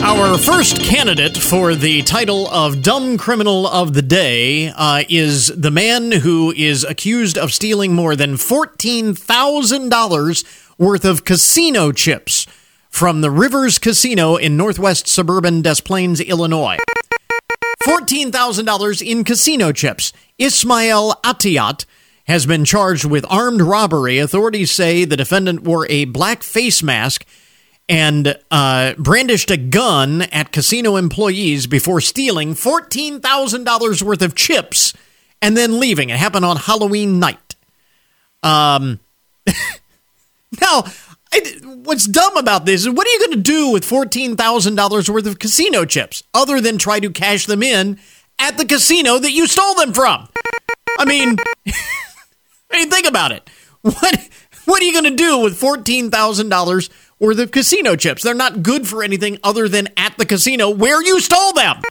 Our 0.00 0.38
first 0.38 0.80
candidate 0.80 1.36
for 1.36 1.74
the 1.74 2.02
title 2.02 2.46
of 2.48 2.82
Dumb 2.82 3.18
Criminal 3.18 3.66
of 3.66 3.94
the 3.94 4.02
Day 4.02 4.68
uh, 4.68 5.02
is 5.08 5.48
the 5.48 5.72
man 5.72 6.12
who 6.12 6.52
is 6.52 6.84
accused 6.84 7.36
of 7.36 7.52
stealing 7.52 7.94
more 7.94 8.14
than 8.14 8.34
$14,000 8.34 10.78
worth 10.78 11.04
of 11.04 11.24
casino 11.24 11.90
chips 11.90 12.46
from 12.94 13.22
the 13.22 13.30
Rivers 13.30 13.80
Casino 13.80 14.36
in 14.36 14.56
northwest 14.56 15.08
suburban 15.08 15.62
Des 15.62 15.82
Plaines, 15.84 16.20
Illinois. 16.20 16.76
$14,000 17.82 19.02
in 19.04 19.24
casino 19.24 19.72
chips. 19.72 20.12
Ismail 20.38 21.14
Atiyat 21.24 21.86
has 22.28 22.46
been 22.46 22.64
charged 22.64 23.04
with 23.04 23.26
armed 23.28 23.60
robbery. 23.60 24.20
Authorities 24.20 24.70
say 24.70 25.04
the 25.04 25.16
defendant 25.16 25.64
wore 25.64 25.88
a 25.90 26.04
black 26.04 26.44
face 26.44 26.84
mask 26.84 27.26
and 27.88 28.38
uh, 28.52 28.94
brandished 28.96 29.50
a 29.50 29.56
gun 29.56 30.22
at 30.22 30.52
casino 30.52 30.94
employees 30.94 31.66
before 31.66 32.00
stealing 32.00 32.54
$14,000 32.54 34.02
worth 34.02 34.22
of 34.22 34.36
chips 34.36 34.94
and 35.42 35.56
then 35.56 35.80
leaving. 35.80 36.10
It 36.10 36.18
happened 36.18 36.44
on 36.44 36.58
Halloween 36.58 37.18
night. 37.18 37.56
Um, 38.44 39.00
now, 40.60 40.84
I, 41.34 41.40
what's 41.64 42.06
dumb 42.06 42.36
about 42.36 42.64
this 42.64 42.82
is 42.82 42.90
what 42.90 43.06
are 43.06 43.10
you 43.10 43.18
going 43.18 43.32
to 43.32 43.36
do 43.36 43.70
with 43.70 43.84
$14,000 43.84 45.08
worth 45.08 45.26
of 45.26 45.38
casino 45.40 45.84
chips 45.84 46.22
other 46.32 46.60
than 46.60 46.78
try 46.78 47.00
to 47.00 47.10
cash 47.10 47.46
them 47.46 47.62
in 47.62 47.98
at 48.38 48.56
the 48.56 48.64
casino 48.64 49.18
that 49.18 49.32
you 49.32 49.48
stole 49.48 49.74
them 49.74 49.92
from? 49.92 50.28
I 50.98 51.04
mean, 51.04 51.36
I 52.70 52.78
mean, 52.78 52.90
think 52.90 53.06
about 53.06 53.32
it. 53.32 53.48
What 53.82 54.28
what 54.64 54.80
are 54.80 54.84
you 54.84 54.92
going 54.92 55.04
to 55.04 55.22
do 55.22 55.40
with 55.40 55.58
fourteen 55.58 56.10
thousand 56.10 56.48
dollars 56.48 56.88
worth 57.18 57.38
of 57.38 57.50
casino 57.50 57.96
chips? 57.96 58.22
They're 58.22 58.32
not 58.32 58.62
good 58.62 58.86
for 58.88 59.02
anything 59.02 59.38
other 59.42 59.68
than 59.68 59.88
at 59.96 60.16
the 60.16 60.24
casino 60.24 60.70
where 60.70 61.02
you 61.02 61.20
stole 61.20 61.52
them. 61.52 61.82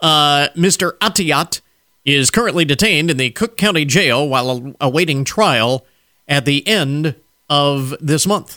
Uh, 0.00 0.48
Mr. 0.54 0.96
Atiyat 0.98 1.60
is 2.04 2.30
currently 2.30 2.64
detained 2.64 3.10
in 3.10 3.16
the 3.16 3.30
Cook 3.30 3.56
County 3.56 3.84
Jail 3.84 4.28
while 4.28 4.74
awaiting 4.80 5.24
trial 5.24 5.84
at 6.28 6.44
the 6.44 6.64
end 6.68 7.16
of 7.48 7.94
this 8.00 8.26
month. 8.26 8.56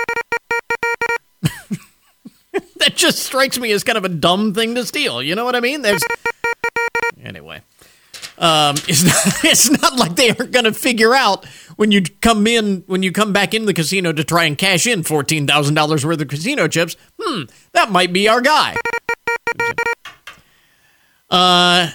that 2.51 2.95
just 2.95 3.19
strikes 3.19 3.59
me 3.59 3.71
as 3.71 3.83
kind 3.83 3.97
of 3.97 4.05
a 4.05 4.09
dumb 4.09 4.53
thing 4.53 4.75
to 4.75 4.85
steal. 4.85 5.21
You 5.21 5.35
know 5.35 5.45
what 5.45 5.55
I 5.55 5.59
mean? 5.59 5.81
There's 5.81 6.03
anyway. 7.23 7.61
Um, 8.37 8.75
it's 8.87 9.03
not, 9.03 9.43
it's 9.43 9.69
not 9.69 9.95
like 9.97 10.15
they 10.15 10.29
aren't 10.29 10.51
going 10.51 10.65
to 10.65 10.73
figure 10.73 11.13
out 11.13 11.45
when 11.75 11.91
you 11.91 12.01
come 12.21 12.47
in 12.47 12.83
when 12.87 13.03
you 13.03 13.11
come 13.11 13.33
back 13.33 13.53
in 13.53 13.65
the 13.65 13.73
casino 13.73 14.11
to 14.11 14.23
try 14.23 14.45
and 14.45 14.57
cash 14.57 14.87
in 14.87 15.03
fourteen 15.03 15.47
thousand 15.47 15.75
dollars 15.75 16.05
worth 16.05 16.21
of 16.21 16.27
casino 16.27 16.67
chips. 16.67 16.95
Hmm, 17.19 17.43
that 17.73 17.91
might 17.91 18.11
be 18.11 18.27
our 18.27 18.41
guy. 18.41 18.75
Uh, 21.29 21.91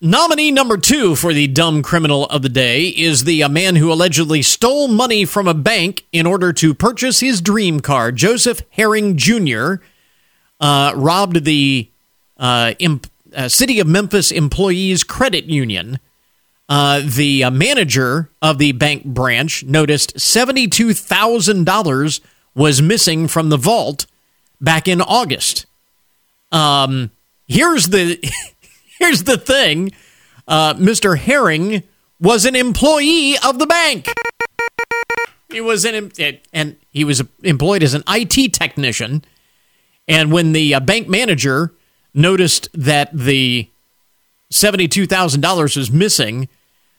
nominee 0.00 0.50
number 0.50 0.76
two 0.76 1.14
for 1.16 1.32
the 1.32 1.46
dumb 1.46 1.82
criminal 1.82 2.26
of 2.26 2.42
the 2.42 2.48
day 2.48 2.88
is 2.88 3.24
the 3.24 3.42
a 3.42 3.48
man 3.48 3.76
who 3.76 3.92
allegedly 3.92 4.42
stole 4.42 4.88
money 4.88 5.24
from 5.24 5.46
a 5.48 5.54
bank 5.54 6.04
in 6.12 6.26
order 6.26 6.52
to 6.52 6.74
purchase 6.74 7.20
his 7.20 7.40
dream 7.40 7.80
car. 7.80 8.12
Joseph 8.12 8.60
Herring 8.70 9.16
Jr. 9.16 9.76
Uh, 10.60 10.92
robbed 10.94 11.44
the 11.44 11.88
uh, 12.38 12.74
imp- 12.78 13.06
uh, 13.34 13.48
City 13.48 13.80
of 13.80 13.86
Memphis 13.86 14.30
Employees 14.30 15.02
Credit 15.04 15.46
Union. 15.46 15.98
Uh, 16.68 17.00
the 17.04 17.44
uh, 17.44 17.50
manager 17.50 18.28
of 18.42 18.58
the 18.58 18.72
bank 18.72 19.04
branch 19.04 19.64
noticed 19.64 20.16
$72,000 20.16 22.20
was 22.54 22.82
missing 22.82 23.28
from 23.28 23.48
the 23.50 23.56
vault 23.56 24.06
back 24.60 24.88
in 24.88 25.00
August. 25.00 25.66
Um, 26.50 27.12
here's 27.46 27.86
the 27.88 28.18
here's 28.98 29.24
the 29.24 29.36
thing. 29.36 29.92
Uh, 30.48 30.74
Mr. 30.74 31.18
Herring 31.18 31.82
was 32.20 32.44
an 32.44 32.56
employee 32.56 33.36
of 33.38 33.58
the 33.58 33.66
bank. 33.66 34.08
He 35.50 35.60
was 35.60 35.84
an 35.84 36.12
and 36.52 36.76
he 36.90 37.04
was 37.04 37.22
employed 37.42 37.82
as 37.82 37.94
an 37.94 38.02
IT 38.08 38.52
technician. 38.52 39.24
And 40.08 40.32
when 40.32 40.52
the 40.52 40.74
uh, 40.74 40.80
bank 40.80 41.08
manager 41.08 41.72
noticed 42.14 42.68
that 42.74 43.10
the 43.12 43.68
$72,000 44.52 45.76
was 45.76 45.90
missing, 45.90 46.48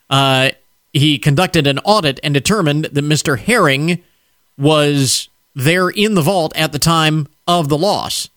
uh, 0.09 0.51
he 0.93 1.17
conducted 1.17 1.67
an 1.67 1.79
audit 1.79 2.19
and 2.23 2.33
determined 2.33 2.85
that 2.85 3.05
Mr. 3.05 3.37
Herring 3.37 4.03
was 4.57 5.29
there 5.55 5.89
in 5.89 6.15
the 6.15 6.21
vault 6.21 6.55
at 6.55 6.71
the 6.71 6.79
time 6.79 7.27
of 7.47 7.69
the 7.69 7.77
loss. 7.77 8.29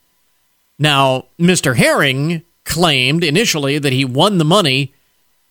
Now, 0.79 1.27
Mr. 1.39 1.77
Herring 1.77 2.43
claimed 2.65 3.25
initially 3.25 3.79
that 3.79 3.93
he 3.93 4.05
won 4.05 4.39
the 4.39 4.45
money 4.45 4.95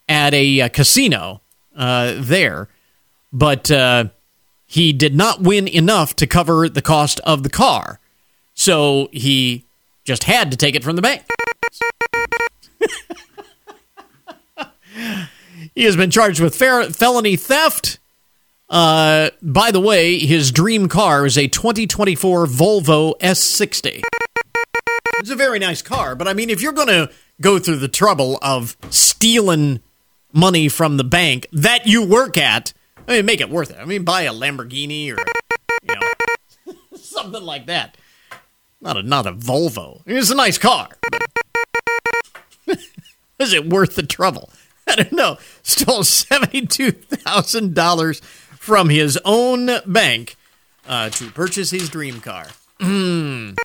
at 0.08 0.34
a, 0.34 0.60
a 0.60 0.66
uh, 0.66 0.70
casino 0.70 1.42
uh, 1.76 2.16
there, 2.18 2.68
but 3.32 3.70
uh, 3.70 4.06
he 4.66 4.94
did 4.94 5.16
not 5.16 5.42
win 5.42 5.68
enough 5.68 6.16
to 6.18 6.28
cover 6.28 6.68
the 6.70 6.82
cost 6.82 7.20
of 7.22 7.44
the 7.44 7.50
car. 7.50 8.00
So 8.54 9.10
he 9.12 9.66
just 10.04 10.24
had 10.26 10.52
to 10.52 10.58
take 10.58 10.76
it 10.76 10.84
from 10.84 10.96
the 10.96 11.02
bank. 11.02 11.24
he 15.76 15.84
has 15.84 15.96
been 15.96 16.12
charged 16.12 16.40
with 16.40 16.56
felony 16.56 17.36
theft. 17.36 18.00
Uh, 18.70 19.30
by 19.42 19.72
the 19.72 19.80
way, 19.80 20.20
his 20.20 20.52
dream 20.52 20.88
car 20.88 21.26
is 21.26 21.38
a 21.38 21.48
2024 21.48 22.46
Volvo 22.46 23.18
S60. 23.20 24.02
It's 25.20 25.30
a 25.30 25.36
very 25.36 25.60
nice 25.60 25.82
car, 25.82 26.16
but 26.16 26.28
I 26.30 26.34
mean, 26.34 26.50
if 26.50 26.62
you're 26.62 26.72
going 26.72 26.88
to 26.88 27.12
go 27.42 27.60
through 27.60 27.78
the 27.78 27.90
trouble 27.90 28.40
of 28.42 28.78
stealing 28.90 29.82
money 30.32 30.70
from 30.70 30.96
the 30.96 31.04
bank 31.04 31.46
that 31.52 31.86
you 31.86 32.06
work 32.06 32.38
at, 32.38 32.72
I 33.08 33.18
mean, 33.18 33.26
make 33.26 33.42
it 33.42 33.50
worth 33.50 33.72
it. 33.72 33.78
I 33.80 33.86
mean, 33.86 34.04
buy 34.04 34.22
a 34.22 34.34
Lamborghini 34.34 35.12
or 35.14 35.18
you 35.84 35.96
know 35.96 36.74
something 36.96 37.44
like 37.44 37.66
that. 37.66 37.98
Not 38.80 38.96
a 38.96 39.04
not 39.04 39.26
a 39.26 39.34
Volvo. 39.34 40.02
It's 40.06 40.30
a 40.30 40.36
nice 40.36 40.58
car. 40.58 40.88
is 43.40 43.54
it 43.54 43.68
worth 43.68 43.96
the 43.96 44.04
trouble? 44.04 44.50
I 44.88 44.96
don't 44.96 45.12
know. 45.12 45.38
Stole 45.64 46.04
seventy 46.04 46.66
two 46.66 46.92
thousand 46.92 47.76
dollars 47.76 48.22
from 48.22 48.88
his 48.88 49.20
own 49.26 49.70
bank 49.86 50.38
uh, 50.88 51.10
to 51.10 51.30
purchase 51.32 51.72
his 51.72 51.90
dream 51.90 52.22
car. 52.22 52.48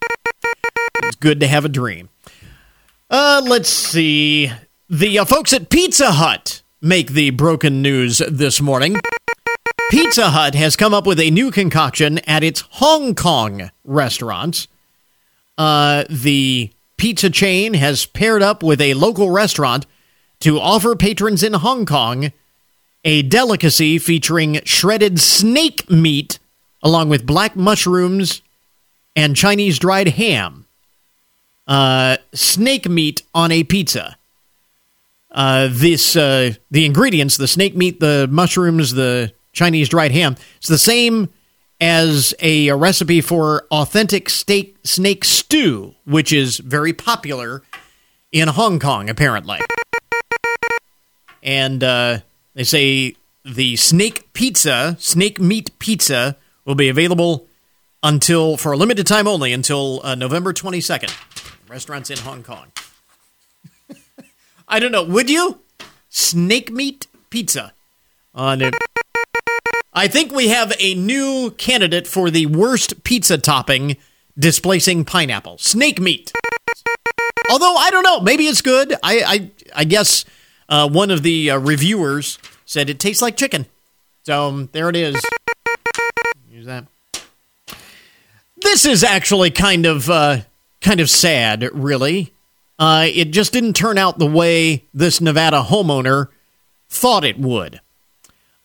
It's 1.06 1.16
good 1.16 1.40
to 1.40 1.46
have 1.46 1.64
a 1.64 1.68
dream. 1.68 2.08
Uh, 3.10 3.42
let's 3.44 3.68
see. 3.68 4.50
The 4.88 5.18
uh, 5.18 5.24
folks 5.24 5.52
at 5.52 5.70
Pizza 5.70 6.12
Hut 6.12 6.62
make 6.80 7.12
the 7.12 7.30
broken 7.30 7.82
news 7.82 8.18
this 8.28 8.60
morning. 8.60 8.96
Pizza 9.90 10.30
Hut 10.30 10.54
has 10.54 10.76
come 10.76 10.94
up 10.94 11.06
with 11.06 11.20
a 11.20 11.30
new 11.30 11.50
concoction 11.50 12.18
at 12.20 12.42
its 12.42 12.64
Hong 12.70 13.14
Kong 13.14 13.70
restaurants 13.84 14.68
uh, 15.56 16.04
the 16.08 16.70
pizza 16.96 17.30
chain 17.30 17.74
has 17.74 18.06
paired 18.06 18.42
up 18.42 18.62
with 18.62 18.80
a 18.80 18.94
local 18.94 19.30
restaurant 19.30 19.86
to 20.40 20.58
offer 20.58 20.96
patrons 20.96 21.42
in 21.42 21.54
Hong 21.54 21.86
Kong 21.86 22.32
a 23.04 23.22
delicacy 23.22 23.98
featuring 23.98 24.60
shredded 24.64 25.20
snake 25.20 25.88
meat 25.90 26.38
along 26.82 27.08
with 27.08 27.26
black 27.26 27.54
mushrooms 27.54 28.42
and 29.14 29.36
Chinese 29.36 29.78
dried 29.78 30.08
ham. 30.08 30.63
Uh, 31.66 32.16
snake 32.32 32.88
meat 32.88 33.22
on 33.34 33.50
a 33.50 33.64
pizza. 33.64 34.16
Uh, 35.30 35.68
this 35.70 36.14
uh, 36.14 36.52
the 36.70 36.84
ingredients: 36.84 37.36
the 37.36 37.48
snake 37.48 37.76
meat, 37.76 38.00
the 38.00 38.28
mushrooms, 38.30 38.92
the 38.92 39.32
Chinese 39.52 39.88
dried 39.88 40.12
ham. 40.12 40.36
It's 40.58 40.68
the 40.68 40.78
same 40.78 41.30
as 41.80 42.34
a, 42.40 42.68
a 42.68 42.76
recipe 42.76 43.20
for 43.20 43.66
authentic 43.70 44.30
steak 44.30 44.76
snake 44.84 45.24
stew, 45.24 45.94
which 46.04 46.32
is 46.32 46.58
very 46.58 46.92
popular 46.92 47.62
in 48.30 48.48
Hong 48.48 48.78
Kong, 48.78 49.08
apparently. 49.08 49.58
And 51.42 51.82
uh, 51.82 52.18
they 52.54 52.64
say 52.64 53.16
the 53.44 53.76
snake 53.76 54.32
pizza, 54.32 54.96
snake 54.98 55.40
meat 55.40 55.78
pizza, 55.78 56.36
will 56.64 56.74
be 56.74 56.88
available 56.88 57.46
until 58.02 58.56
for 58.56 58.72
a 58.72 58.76
limited 58.76 59.06
time 59.06 59.26
only 59.26 59.52
until 59.52 60.00
uh, 60.04 60.14
November 60.14 60.52
22nd. 60.52 61.12
Restaurants 61.74 62.08
in 62.08 62.18
Hong 62.18 62.44
Kong. 62.44 62.70
I 64.68 64.78
don't 64.78 64.92
know. 64.92 65.02
Would 65.02 65.28
you? 65.28 65.58
Snake 66.08 66.70
meat 66.70 67.08
pizza 67.30 67.72
on 68.32 68.62
it. 68.62 68.76
I 69.92 70.06
think 70.06 70.30
we 70.30 70.50
have 70.50 70.72
a 70.78 70.94
new 70.94 71.50
candidate 71.58 72.06
for 72.06 72.30
the 72.30 72.46
worst 72.46 73.02
pizza 73.02 73.38
topping 73.38 73.96
displacing 74.38 75.04
pineapple 75.04 75.58
snake 75.58 76.00
meat. 76.00 76.30
Although 77.50 77.74
I 77.74 77.90
don't 77.90 78.04
know, 78.04 78.20
maybe 78.20 78.44
it's 78.44 78.62
good. 78.62 78.92
I 79.02 79.24
I, 79.26 79.50
I 79.74 79.82
guess 79.82 80.24
uh, 80.68 80.88
one 80.88 81.10
of 81.10 81.24
the 81.24 81.50
uh, 81.50 81.58
reviewers 81.58 82.38
said 82.64 82.88
it 82.88 83.00
tastes 83.00 83.20
like 83.20 83.36
chicken. 83.36 83.66
So 84.22 84.46
um, 84.46 84.68
there 84.70 84.88
it 84.90 84.94
is. 84.94 85.20
Use 86.48 86.66
that. 86.66 86.86
This 88.62 88.86
is 88.86 89.02
actually 89.02 89.50
kind 89.50 89.86
of 89.86 90.08
uh, 90.08 90.42
kind 90.84 91.00
of 91.00 91.10
sad, 91.10 91.68
really. 91.72 92.32
Uh, 92.78 93.08
it 93.12 93.32
just 93.32 93.52
didn't 93.52 93.74
turn 93.74 93.98
out 93.98 94.20
the 94.20 94.26
way 94.26 94.84
this 94.94 95.20
Nevada 95.20 95.62
homeowner 95.62 96.28
thought 96.88 97.24
it 97.24 97.38
would 97.40 97.80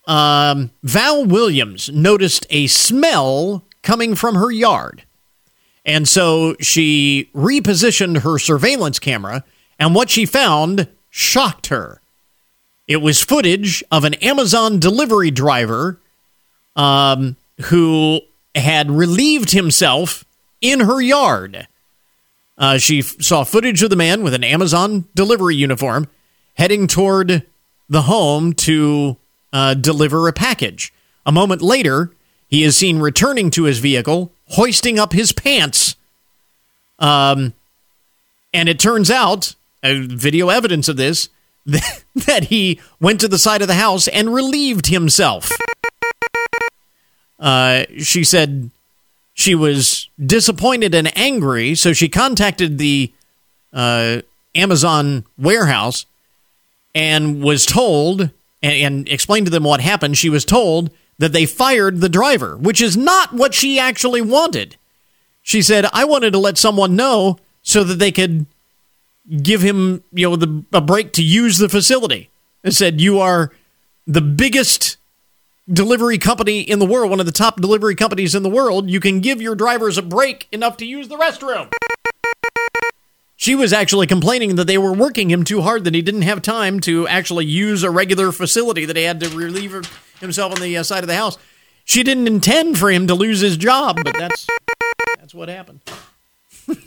um, 0.09 0.72
Val 0.82 1.24
Williams 1.24 1.89
noticed 1.89 2.47
a 2.49 2.65
smell 2.65 3.63
coming 3.84 4.15
from 4.15 4.36
her 4.36 4.49
yard. 4.49 5.03
And 5.86 6.07
so 6.07 6.55
she 6.59 7.30
repositioned 7.36 8.22
her 8.22 8.39
surveillance 8.39 8.97
camera, 8.97 9.45
and 9.78 9.93
what 9.93 10.09
she 10.09 10.26
found 10.26 10.88
shocked 11.11 11.67
her. 11.67 12.01
It 12.88 12.97
was 12.97 13.24
footage 13.24 13.84
of 13.91 14.03
an 14.03 14.15
Amazon 14.15 14.80
delivery 14.80 15.30
driver 15.30 15.99
um, 16.76 17.38
who 17.65 18.22
had 18.55 18.89
relieved 18.89 19.51
himself 19.51 20.26
in 20.59 20.82
her 20.82 20.99
yard. 20.99 21.67
Uh, 22.60 22.78
she 22.78 22.99
f- 22.99 23.16
saw 23.22 23.43
footage 23.45 23.82
of 23.82 23.89
the 23.89 23.95
man 23.95 24.22
with 24.22 24.34
an 24.34 24.43
Amazon 24.43 25.05
delivery 25.16 25.55
uniform 25.55 26.07
heading 26.55 26.88
toward 26.88 27.45
the 27.88 28.01
home 28.03 28.51
to 28.51 29.16
uh, 29.53 29.74
deliver 29.74 30.28
a 30.28 30.34
package. 30.34 30.93
A 31.26 31.32
moment 31.32 31.62
later, 31.62 32.12
he 32.47 32.64
is 32.64 32.76
seen 32.76 32.99
returning 32.99 33.49
to 33.51 33.64
his 33.64 33.80
vehicle, 33.80 34.34
hoisting 34.49 34.99
up 34.99 35.14
his 35.14 35.32
pants. 35.32 35.95
Um, 36.99 37.53
and 38.53 38.68
it 38.68 38.78
turns 38.78 39.10
out, 39.10 39.55
uh, 39.82 39.93
video 39.95 40.49
evidence 40.49 40.89
of 40.89 40.97
this, 40.97 41.30
that, 41.66 42.03
that 42.16 42.43
he 42.45 42.80
went 42.99 43.22
to 43.22 43.28
the 43.28 43.39
side 43.39 43.62
of 43.62 43.68
the 43.68 43.76
house 43.76 44.07
and 44.10 44.34
relieved 44.34 44.88
himself. 44.88 45.49
Uh, 47.39 47.86
she 47.99 48.24
said 48.24 48.70
she 49.40 49.56
was 49.56 50.10
disappointed 50.24 50.94
and 50.94 51.18
angry, 51.18 51.74
so 51.74 51.94
she 51.94 52.10
contacted 52.10 52.78
the 52.78 53.10
uh, 53.72 54.22
Amazon 54.54 55.26
warehouse 55.38 56.06
and 56.94 57.42
was 57.42 57.66
told 57.66 58.20
and, 58.22 58.34
and 58.62 59.08
explained 59.08 59.46
to 59.46 59.50
them 59.50 59.64
what 59.64 59.80
happened. 59.80 60.18
She 60.18 60.30
was 60.30 60.44
told 60.44 60.92
that 61.20 61.32
they 61.32 61.46
fired 61.46 62.02
the 62.02 62.10
driver, 62.10 62.58
which 62.58 62.82
is 62.82 62.98
not 62.98 63.32
what 63.32 63.54
she 63.54 63.80
actually 63.80 64.22
wanted. 64.22 64.76
She 65.42 65.62
said, 65.62 65.86
I 65.94 66.04
wanted 66.04 66.34
to 66.34 66.40
let 66.40 66.58
someone 66.58 66.98
know 66.98 67.40
so 67.62 67.86
that 67.86 67.96
they 67.96 68.12
could 68.12 68.46
give 69.42 69.62
him, 69.62 70.04
you 70.12 70.30
know, 70.30 70.36
the, 70.36 70.66
a 70.74 70.82
break 70.82 71.14
to 71.14 71.24
use 71.24 71.60
the 71.60 71.70
facility. 71.70 72.30
And 72.62 72.76
said, 72.76 73.00
You 73.00 73.20
are 73.20 73.54
the 74.06 74.20
biggest 74.20 74.98
delivery 75.72 76.17
company 76.17 76.61
in 76.61 76.80
the 76.80 76.86
world, 76.86 77.09
one 77.09 77.20
of 77.20 77.26
the 77.26 77.32
top 77.32 77.61
delivery 77.61 77.95
companies 77.95 78.36
in 78.36 78.43
the 78.43 78.49
world. 78.49 78.89
You 78.89 78.99
can 78.99 79.20
give 79.20 79.41
your 79.41 79.55
drivers 79.55 79.97
a 79.97 80.01
break 80.01 80.47
enough 80.51 80.78
to 80.78 80.86
use 80.86 81.07
the 81.07 81.15
restroom. 81.15 81.72
She 83.36 83.55
was 83.55 83.72
actually 83.72 84.05
complaining 84.07 84.55
that 84.55 84.67
they 84.67 84.78
were 84.78 84.91
working 84.91 85.32
him 85.32 85.45
too 85.45 85.61
hard, 85.61 85.86
that 85.86 85.93
he 85.93 86.01
didn't 86.01 86.24
have 86.24 86.41
time 86.41 86.82
to 86.82 87.07
actually 87.07 87.45
use 87.45 87.84
a 87.84 87.89
regular 87.89 88.34
facility, 88.34 88.84
that 88.84 88.97
he 88.97 89.03
had 89.03 89.22
to 89.22 89.30
relieve 89.30 89.72
himself 90.20 90.53
on 90.53 90.59
the 90.59 90.76
uh, 90.76 90.84
side 90.84 91.03
of 91.03 91.07
the 91.07 91.15
house. 91.15 91.38
She 91.86 92.03
didn't 92.03 92.28
intend 92.28 92.78
for 92.78 92.91
him 92.91 93.07
to 93.07 93.15
lose 93.15 93.39
his 93.39 93.55
job, 93.55 93.99
but 94.03 94.13
that's 94.17 94.45
that's 95.17 95.34
what 95.34 95.47
happened. 95.47 95.80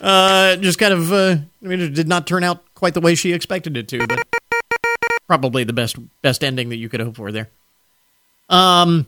uh, 0.00 0.56
just 0.56 0.78
kind 0.78 0.92
of, 0.92 1.12
uh, 1.12 1.36
I 1.62 1.66
mean, 1.66 1.80
it 1.80 1.94
did 1.94 2.08
not 2.08 2.26
turn 2.26 2.42
out 2.42 2.64
quite 2.74 2.94
the 2.94 3.00
way 3.00 3.14
she 3.14 3.32
expected 3.32 3.76
it 3.76 3.86
to, 3.88 4.06
but 4.06 4.26
probably 5.30 5.62
the 5.62 5.72
best 5.72 5.96
best 6.22 6.42
ending 6.42 6.70
that 6.70 6.76
you 6.76 6.88
could 6.88 6.98
hope 6.98 7.14
for 7.14 7.30
there. 7.30 7.48
Um, 8.48 9.06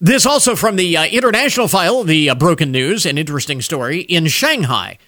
this 0.00 0.24
also 0.24 0.54
from 0.54 0.76
the 0.76 0.96
uh, 0.96 1.06
international 1.06 1.66
file, 1.66 2.04
the 2.04 2.30
uh, 2.30 2.36
broken 2.36 2.70
news, 2.70 3.04
an 3.04 3.18
interesting 3.18 3.60
story 3.60 4.02
in 4.02 4.28
Shanghai. 4.28 4.98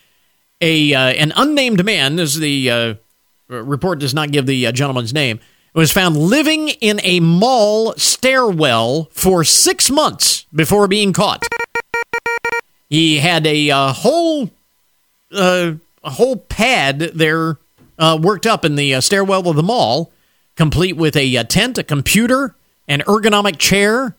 A 0.60 0.92
uh, 0.92 0.98
an 0.98 1.32
unnamed 1.36 1.84
man, 1.84 2.18
as 2.18 2.34
the 2.34 2.68
uh, 2.68 2.94
report 3.48 4.00
does 4.00 4.12
not 4.12 4.32
give 4.32 4.46
the 4.46 4.66
uh, 4.66 4.72
gentleman's 4.72 5.14
name, 5.14 5.38
was 5.72 5.92
found 5.92 6.16
living 6.16 6.70
in 6.80 7.00
a 7.04 7.20
mall 7.20 7.94
stairwell 7.96 9.08
for 9.12 9.44
six 9.44 9.88
months 9.88 10.46
before 10.52 10.88
being 10.88 11.12
caught. 11.12 11.46
He 12.90 13.18
had 13.18 13.46
a 13.46 13.70
uh, 13.70 13.92
whole 13.92 14.50
a 15.30 15.76
whole 16.02 16.36
pad 16.38 16.98
there 16.98 17.58
worked 18.18 18.48
up 18.48 18.64
in 18.64 18.74
the 18.74 19.00
stairwell 19.00 19.48
of 19.48 19.54
the 19.54 19.62
mall 19.62 20.10
complete 20.56 20.96
with 20.96 21.16
a, 21.16 21.34
a 21.34 21.40
uh, 21.40 21.44
tent, 21.44 21.78
a 21.78 21.82
computer, 21.82 22.54
an 22.88 23.00
ergonomic 23.00 23.58
chair. 23.58 24.16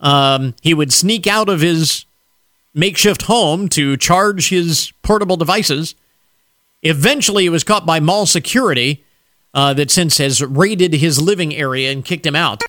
Um, 0.00 0.54
he 0.62 0.74
would 0.74 0.92
sneak 0.92 1.26
out 1.26 1.48
of 1.48 1.60
his 1.60 2.04
makeshift 2.74 3.22
home 3.22 3.68
to 3.70 3.96
charge 3.96 4.48
his 4.48 4.92
portable 5.02 5.36
devices. 5.36 5.94
Eventually, 6.82 7.44
he 7.44 7.48
was 7.48 7.64
caught 7.64 7.86
by 7.86 8.00
mall 8.00 8.26
security 8.26 9.04
uh, 9.54 9.72
that 9.74 9.90
since 9.90 10.18
has 10.18 10.42
raided 10.42 10.92
his 10.94 11.22
living 11.22 11.54
area 11.54 11.90
and 11.90 12.04
kicked 12.04 12.26
him 12.26 12.36
out. 12.36 12.62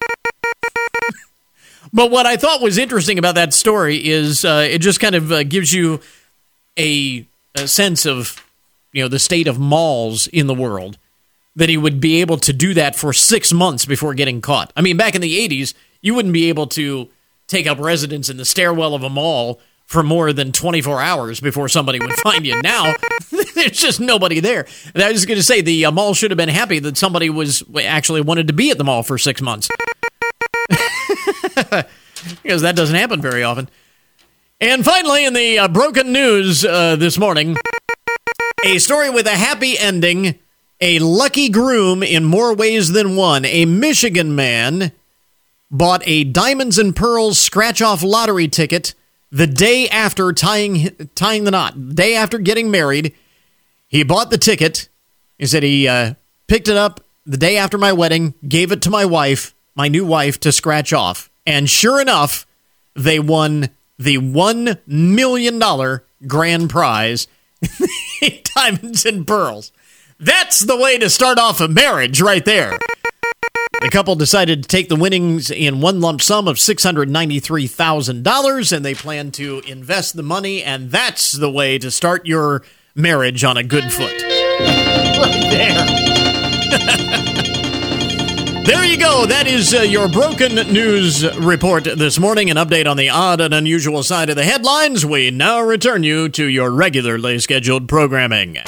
but 1.92 2.12
what 2.12 2.26
I 2.26 2.38
thought 2.38 2.62
was 2.62 2.78
interesting 2.78 3.18
about 3.18 3.36
that 3.36 3.54
story 3.54 4.08
is 4.08 4.46
uh, 4.46 4.66
it 4.70 4.80
just 4.80 5.00
kind 5.00 5.16
of 5.16 5.32
uh, 5.32 5.44
gives 5.44 5.74
you 5.74 6.00
a, 6.78 7.28
a 7.56 7.68
sense 7.68 8.06
of 8.06 8.42
you 8.94 9.04
know 9.04 9.10
the 9.10 9.20
state 9.20 9.48
of 9.48 9.60
malls 9.60 10.28
in 10.28 10.48
the 10.48 10.54
world 10.54 10.98
that 11.56 11.70
he 11.70 11.78
would 11.78 12.00
be 12.00 12.22
able 12.22 12.38
to 12.38 12.54
do 12.54 12.74
that 12.74 12.96
for 12.96 13.14
six 13.14 13.54
months 13.54 13.86
before 13.86 14.14
getting 14.14 14.42
caught. 14.42 14.74
I 14.76 14.82
mean, 14.82 14.98
back 14.98 15.16
in 15.16 15.22
the 15.22 15.48
80s, 15.48 15.74
you 16.02 16.14
wouldn't 16.14 16.34
be 16.34 16.50
able 16.50 16.68
to 16.68 17.10
take 17.48 17.68
up 17.68 17.80
residence 17.80 18.30
in 18.30 18.38
the 18.38 18.46
stairwell 18.46 18.94
of 18.94 19.04
a 19.04 19.10
mall 19.10 19.62
for 19.86 20.04
more 20.04 20.34
than 20.34 20.52
24 20.52 21.00
hours 21.00 21.40
before 21.40 21.70
somebody 21.70 22.00
would 22.00 22.14
find 22.16 22.46
you. 22.46 22.60
Now, 22.62 22.96
there's 23.56 23.80
just 23.80 24.00
nobody 24.00 24.40
there. 24.40 24.66
And 24.94 25.04
I 25.04 25.12
was 25.12 25.26
going 25.26 25.38
to 25.38 25.44
say, 25.44 25.62
the 25.62 25.86
uh, 25.86 25.92
mall 25.92 26.14
should 26.14 26.32
have 26.32 26.38
been 26.38 26.50
happy 26.50 26.80
that 26.80 26.98
somebody 26.98 27.30
was 27.30 27.64
actually 27.84 28.22
wanted 28.22 28.48
to 28.48 28.54
be 28.54 28.72
at 28.72 28.78
the 28.78 28.84
mall 28.84 29.04
for 29.04 29.18
six 29.18 29.42
months. 29.42 29.70
because 32.42 32.64
that 32.64 32.76
doesn't 32.76 32.96
happen 32.96 33.22
very 33.22 33.44
often. 33.44 33.70
And 34.60 34.84
finally, 34.84 35.26
in 35.26 35.34
the 35.34 35.60
uh, 35.60 35.68
broken 35.68 36.12
news 36.12 36.66
uh, 36.66 36.96
this 36.96 37.18
morning, 37.18 37.56
a 38.64 38.80
story 38.80 39.10
with 39.10 39.28
a 39.28 39.36
happy 39.36 39.78
ending 39.78 40.40
a 40.82 41.00
lucky 41.00 41.50
groom 41.50 42.04
in 42.04 42.26
more 42.26 42.54
ways 42.54 42.90
than 42.90 43.16
one. 43.16 43.46
A 43.46 43.66
Michigan 43.66 44.36
man 44.36 44.92
bought 45.72 46.04
a 46.06 46.24
Diamonds 46.24 46.78
and 46.78 46.96
Pearls 46.96 47.40
scratch 47.40 47.82
off 47.82 48.04
lottery 48.04 48.48
ticket 48.48 48.94
the 49.32 49.48
day 49.48 49.90
after 49.90 50.32
tying 50.34 50.96
tying 51.16 51.44
the 51.44 51.52
knot. 51.52 51.96
Day 51.96 52.16
after 52.16 52.38
getting 52.38 52.72
married, 52.72 53.14
he 53.88 54.04
bought 54.04 54.30
the 54.30 54.38
ticket. 54.38 54.90
He 55.38 55.46
said 55.46 55.64
he 55.64 55.88
uh, 55.88 56.14
picked 56.48 56.68
it 56.68 56.78
up 56.78 57.02
the 57.26 57.38
day 57.38 57.58
after 57.58 57.78
my 57.78 57.92
wedding, 57.92 58.34
gave 58.48 58.72
it 58.72 58.82
to 58.84 58.90
my 58.90 59.06
wife, 59.06 59.56
my 59.76 59.88
new 59.88 60.06
wife, 60.06 60.40
to 60.42 60.52
scratch 60.52 60.94
off. 60.94 61.30
And 61.46 61.70
sure 61.70 62.00
enough, 62.00 62.46
they 62.96 63.20
won 63.20 63.70
the 63.98 64.18
$1 64.18 64.80
million 64.88 66.00
grand 66.28 66.70
prize 66.70 67.28
Diamonds 68.56 69.06
and 69.06 69.26
Pearls. 69.26 69.72
That's 70.20 70.60
the 70.62 70.78
way 70.78 70.98
to 70.98 71.10
start 71.10 71.38
off 71.38 71.60
a 71.60 71.68
marriage 71.68 72.22
right 72.22 72.46
there. 72.46 72.80
The 73.82 73.90
couple 73.90 74.16
decided 74.16 74.64
to 74.64 74.70
take 74.70 74.88
the 74.88 74.96
winnings 74.96 75.52
in 75.52 75.82
one 75.82 76.00
lump 76.00 76.22
sum 76.22 76.48
of 76.48 76.56
$693,000 76.56 78.76
and 78.76 78.86
they 78.86 78.96
plan 78.96 79.32
to 79.32 79.62
invest 79.68 80.16
the 80.16 80.24
money, 80.24 80.64
and 80.64 80.90
that's 80.90 81.34
the 81.34 81.52
way 81.52 81.78
to 81.80 81.92
start 81.92 82.26
your 82.26 82.64
marriage 82.96 83.44
on 83.44 83.58
a 83.58 83.64
good 83.64 83.92
foot. 83.92 84.24
right 84.60 85.48
there. 85.52 85.86
there 88.64 88.86
you 88.86 88.98
go. 88.98 89.26
That 89.26 89.48
is 89.48 89.74
uh, 89.74 89.82
your 89.82 90.08
broken 90.08 90.56
news 90.72 91.30
report 91.40 91.84
this 91.84 92.18
morning. 92.18 92.50
An 92.50 92.56
update 92.56 92.90
on 92.90 92.96
the 92.96 93.10
odd 93.10 93.42
and 93.42 93.54
unusual 93.54 94.02
side 94.02 94.30
of 94.30 94.38
the 94.38 94.46
headlines. 94.46 95.06
We 95.06 95.30
now 95.30 95.60
return 95.60 96.04
you 96.04 96.30
to 96.30 96.46
your 96.46 96.72
regularly 96.72 97.38
scheduled 97.40 97.90
programming. 97.90 98.60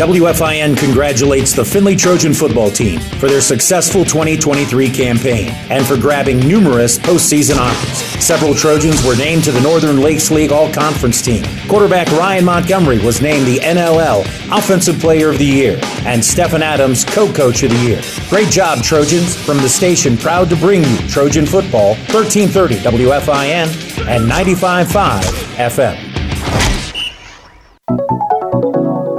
WFIN 0.00 0.78
congratulates 0.78 1.52
the 1.52 1.62
Findlay 1.62 1.94
Trojan 1.94 2.32
football 2.32 2.70
team 2.70 3.00
for 3.00 3.28
their 3.28 3.42
successful 3.42 4.02
2023 4.02 4.88
campaign 4.88 5.50
and 5.68 5.84
for 5.84 5.98
grabbing 5.98 6.40
numerous 6.40 6.98
postseason 6.98 7.60
honors. 7.60 7.98
Several 8.24 8.54
Trojans 8.54 9.04
were 9.04 9.14
named 9.14 9.44
to 9.44 9.52
the 9.52 9.60
Northern 9.60 10.00
Lakes 10.00 10.30
League 10.30 10.52
All 10.52 10.72
Conference 10.72 11.20
team. 11.20 11.44
Quarterback 11.68 12.10
Ryan 12.12 12.46
Montgomery 12.46 12.98
was 12.98 13.20
named 13.20 13.46
the 13.46 13.58
NLL 13.58 14.22
Offensive 14.50 14.98
Player 14.98 15.28
of 15.28 15.36
the 15.36 15.44
Year 15.44 15.78
and 16.06 16.24
Stephen 16.24 16.62
Adams 16.62 17.04
Co 17.04 17.30
Coach 17.30 17.62
of 17.62 17.70
the 17.70 17.76
Year. 17.80 18.00
Great 18.30 18.48
job, 18.48 18.82
Trojans, 18.82 19.36
from 19.36 19.58
the 19.58 19.68
station 19.68 20.16
proud 20.16 20.48
to 20.48 20.56
bring 20.56 20.82
you 20.82 20.96
Trojan 21.08 21.44
football, 21.44 21.90
1330 22.08 22.76
WFIN 22.76 24.06
and 24.08 24.30
95.5 24.30 25.20
FM. 25.68 26.10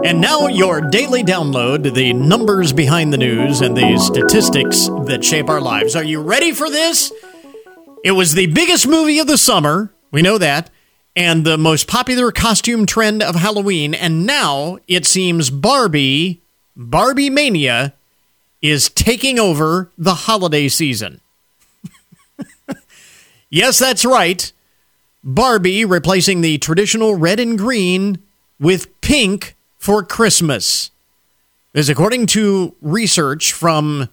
And 0.03 0.19
now, 0.19 0.47
your 0.47 0.81
daily 0.81 1.23
download 1.23 1.93
the 1.93 2.11
numbers 2.13 2.73
behind 2.73 3.13
the 3.13 3.19
news 3.19 3.61
and 3.61 3.77
the 3.77 3.99
statistics 3.99 4.87
that 5.05 5.23
shape 5.23 5.47
our 5.47 5.61
lives. 5.61 5.95
Are 5.95 6.03
you 6.03 6.21
ready 6.21 6.53
for 6.53 6.71
this? 6.71 7.13
It 8.03 8.13
was 8.13 8.33
the 8.33 8.47
biggest 8.47 8.87
movie 8.87 9.19
of 9.19 9.27
the 9.27 9.37
summer. 9.37 9.93
We 10.09 10.23
know 10.23 10.39
that. 10.39 10.71
And 11.15 11.45
the 11.45 11.57
most 11.57 11.87
popular 11.87 12.31
costume 12.31 12.87
trend 12.87 13.21
of 13.21 13.35
Halloween. 13.35 13.93
And 13.93 14.25
now 14.25 14.79
it 14.87 15.05
seems 15.05 15.51
Barbie, 15.51 16.41
Barbie 16.75 17.29
Mania, 17.29 17.93
is 18.59 18.89
taking 18.89 19.37
over 19.37 19.91
the 19.99 20.15
holiday 20.15 20.67
season. 20.67 21.21
yes, 23.51 23.77
that's 23.77 24.03
right. 24.03 24.51
Barbie 25.23 25.85
replacing 25.85 26.41
the 26.41 26.57
traditional 26.57 27.13
red 27.13 27.39
and 27.39 27.55
green 27.55 28.17
with 28.59 28.99
pink 29.01 29.55
for 29.81 30.01
Christmas. 30.03 30.91
Is 31.73 31.89
according 31.89 32.27
to 32.27 32.75
research 32.81 33.51
from 33.53 34.09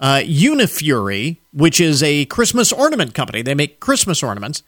uh, 0.00 0.22
Unifury, 0.24 1.36
which 1.52 1.78
is 1.80 2.02
a 2.02 2.24
Christmas 2.26 2.72
ornament 2.72 3.12
company. 3.12 3.42
They 3.42 3.54
make 3.54 3.80
Christmas 3.80 4.22
ornaments. 4.22 4.62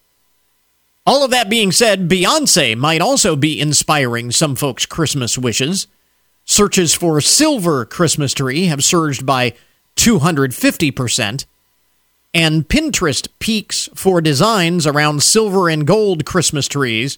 all 1.06 1.24
of 1.24 1.32
that 1.32 1.49
being 1.49 1.72
said, 1.72 2.10
Beyonce 2.10 2.76
might 2.76 2.99
also 2.99 3.36
be 3.36 3.62
inspiring 3.62 4.32
some 4.32 4.56
folks' 4.56 4.86
Christmas 4.86 5.38
wishes. 5.38 5.88
Searches 6.45 6.93
for 6.93 7.22
silver 7.22 7.86
Christmas 7.86 8.34
tree 8.34 8.66
have 8.66 8.84
surged 8.84 9.26
by 9.26 9.53
250%, 9.95 11.45
and 12.34 12.68
Pinterest 12.68 13.28
peaks 13.39 13.88
for 13.95 14.20
designs 14.20 14.86
around 14.86 15.24
silver 15.24 15.70
and 15.70 15.88
gold 15.88 16.26
Christmas 16.26 16.68
trees 16.68 17.18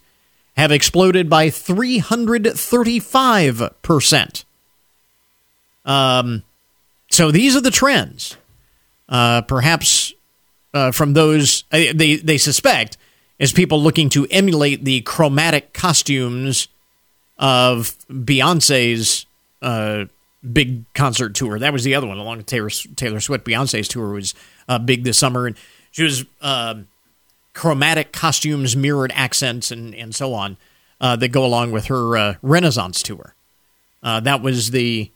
have 0.57 0.71
exploded 0.71 1.29
by 1.29 1.49
335%. 1.49 4.43
Um, 5.85 6.43
so 7.09 7.31
these 7.31 7.55
are 7.55 7.61
the 7.61 7.71
trends. 7.71 8.35
Uh, 9.07 9.43
perhaps 9.43 10.13
uh, 10.73 10.91
from 10.91 11.13
those, 11.13 11.63
uh, 11.71 11.93
they, 11.93 12.17
they 12.17 12.37
suspect 12.37 12.97
is 13.39 13.53
people 13.53 13.81
looking 13.81 14.09
to 14.09 14.27
emulate 14.31 14.83
the 14.83 14.99
chromatic 15.01 15.73
costumes 15.73 16.67
of 17.37 17.95
Beyonce's 18.09 19.27
uh, 19.61 20.05
big 20.51 20.91
concert 20.93 21.35
tour. 21.35 21.59
That 21.59 21.71
was 21.71 21.83
the 21.83 21.93
other 21.93 22.07
one, 22.07 22.17
along 22.17 22.37
with 22.37 22.47
Taylor, 22.47 22.69
Taylor 22.69 23.19
Swift. 23.19 23.45
Beyonce's 23.45 23.87
tour 23.87 24.09
was 24.09 24.33
uh, 24.67 24.79
big 24.79 25.03
this 25.03 25.19
summer, 25.19 25.45
and 25.45 25.55
she 25.91 26.01
was 26.03 26.25
uh, 26.41 26.75
chromatic 27.57 28.11
costumes, 28.11 28.75
mirrored 28.75 29.11
accents, 29.15 29.71
and 29.71 29.95
and 29.95 30.13
so 30.13 30.33
on 30.33 30.57
uh, 31.01 31.15
that 31.15 31.29
go 31.29 31.43
along 31.43 31.71
with 31.71 31.87
her 31.87 32.15
uh, 32.15 32.35
Renaissance 32.43 33.01
tour. 33.01 33.33
Uh, 34.03 34.19
that 34.19 34.41
was 34.41 34.71
the 34.71 35.11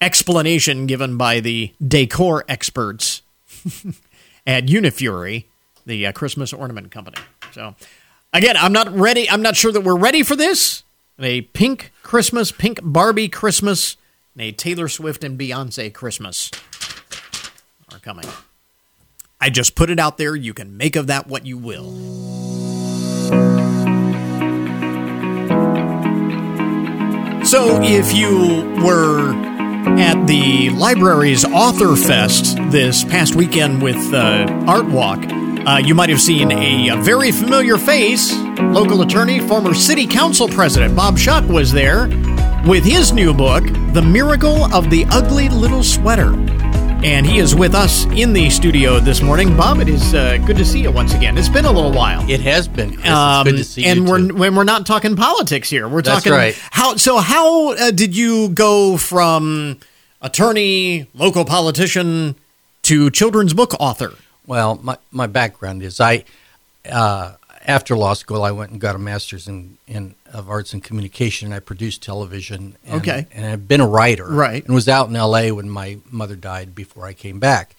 explanation 0.00 0.86
given 0.86 1.16
by 1.16 1.40
the 1.40 1.72
decor 1.86 2.44
experts 2.48 3.22
at 4.46 4.66
Unifury 4.66 5.44
the 5.84 6.06
uh, 6.06 6.12
Christmas 6.12 6.52
ornament 6.52 6.92
company. 6.92 7.16
So, 7.52 7.74
again, 8.32 8.56
I'm 8.56 8.72
not 8.72 8.94
ready. 8.94 9.28
I'm 9.28 9.42
not 9.42 9.56
sure 9.56 9.72
that 9.72 9.80
we're 9.80 9.98
ready 9.98 10.22
for 10.22 10.36
this. 10.36 10.84
A 11.18 11.40
pink 11.40 11.90
Christmas, 12.04 12.52
pink 12.52 12.78
Barbie 12.82 13.28
Christmas, 13.28 13.96
and 14.34 14.42
a 14.42 14.52
Taylor 14.52 14.86
Swift 14.86 15.24
and 15.24 15.36
Beyonce 15.36 15.92
Christmas 15.92 16.52
are 17.92 17.98
coming. 17.98 18.26
I 19.40 19.50
just 19.50 19.74
put 19.74 19.90
it 19.90 20.00
out 20.00 20.18
there. 20.18 20.34
You 20.34 20.52
can 20.52 20.76
make 20.76 20.96
of 20.96 21.06
that 21.06 21.28
what 21.28 21.46
you 21.46 21.56
will. 21.56 21.92
So, 27.44 27.80
if 27.82 28.12
you 28.14 28.74
were 28.84 29.32
at 29.98 30.26
the 30.26 30.68
library's 30.70 31.44
Author 31.44 31.96
Fest 31.96 32.56
this 32.70 33.04
past 33.04 33.36
weekend 33.36 33.80
with 33.80 33.96
uh, 34.12 34.46
Art 34.66 34.86
Walk, 34.86 35.20
uh, 35.66 35.80
you 35.82 35.94
might 35.94 36.10
have 36.10 36.20
seen 36.20 36.52
a, 36.52 36.88
a, 36.88 36.96
very 36.96 37.30
familiar 37.30 37.78
face. 37.78 38.36
Local 38.58 39.02
attorney, 39.02 39.40
former 39.40 39.72
city 39.72 40.06
council 40.06 40.48
president 40.48 40.94
Bob 40.94 41.16
Schuck 41.16 41.46
was 41.48 41.72
there 41.72 42.08
with 42.68 42.84
his 42.84 43.12
new 43.12 43.32
book, 43.32 43.64
The 43.94 44.02
Miracle 44.02 44.64
of 44.74 44.90
the 44.90 45.06
Ugly 45.10 45.48
Little 45.48 45.82
Sweater. 45.82 46.32
And 47.04 47.24
he 47.24 47.38
is 47.38 47.54
with 47.54 47.76
us 47.76 48.06
in 48.06 48.32
the 48.32 48.50
studio 48.50 48.98
this 48.98 49.22
morning. 49.22 49.56
Bob, 49.56 49.78
it 49.78 49.88
is 49.88 50.14
uh, 50.14 50.36
good 50.38 50.56
to 50.56 50.64
see 50.64 50.80
you 50.82 50.90
once 50.90 51.14
again. 51.14 51.38
It's 51.38 51.48
been 51.48 51.64
a 51.64 51.70
little 51.70 51.92
while. 51.92 52.28
It 52.28 52.40
has 52.40 52.66
been. 52.66 53.00
Um, 53.06 53.44
good 53.44 53.56
to 53.56 53.64
see 53.64 53.84
and 53.84 54.08
you. 54.08 54.14
And 54.14 54.32
we're 54.32 54.36
when 54.36 54.56
we're 54.56 54.64
not 54.64 54.84
talking 54.84 55.14
politics 55.14 55.70
here. 55.70 55.86
We're 55.86 56.02
That's 56.02 56.24
talking 56.24 56.32
right. 56.32 56.54
how. 56.72 56.96
So 56.96 57.18
how 57.18 57.74
uh, 57.74 57.92
did 57.92 58.16
you 58.16 58.48
go 58.48 58.96
from 58.96 59.78
attorney, 60.20 61.08
local 61.14 61.44
politician, 61.44 62.34
to 62.82 63.10
children's 63.10 63.54
book 63.54 63.74
author? 63.78 64.14
Well, 64.46 64.80
my, 64.82 64.98
my 65.12 65.28
background 65.28 65.84
is 65.84 66.00
I, 66.00 66.24
uh, 66.90 67.34
after 67.68 67.96
law 67.96 68.14
school, 68.14 68.42
I 68.42 68.50
went 68.50 68.72
and 68.72 68.80
got 68.80 68.96
a 68.96 68.98
master's 68.98 69.46
in, 69.46 69.76
in 69.86 70.14
of 70.32 70.48
arts 70.48 70.72
and 70.72 70.82
communication. 70.82 71.48
And 71.48 71.54
I 71.54 71.60
produced 71.60 72.02
television. 72.02 72.76
And, 72.86 73.02
okay. 73.02 73.26
And 73.30 73.44
I've 73.44 73.68
been 73.68 73.82
a 73.82 73.86
writer. 73.86 74.26
Right. 74.26 74.64
And 74.64 74.74
was 74.74 74.88
out 74.88 75.08
in 75.10 75.14
L.A. 75.14 75.52
when 75.52 75.68
my 75.68 75.98
mother 76.10 76.34
died 76.34 76.74
before 76.74 77.04
I 77.06 77.12
came 77.12 77.38
back. 77.38 77.76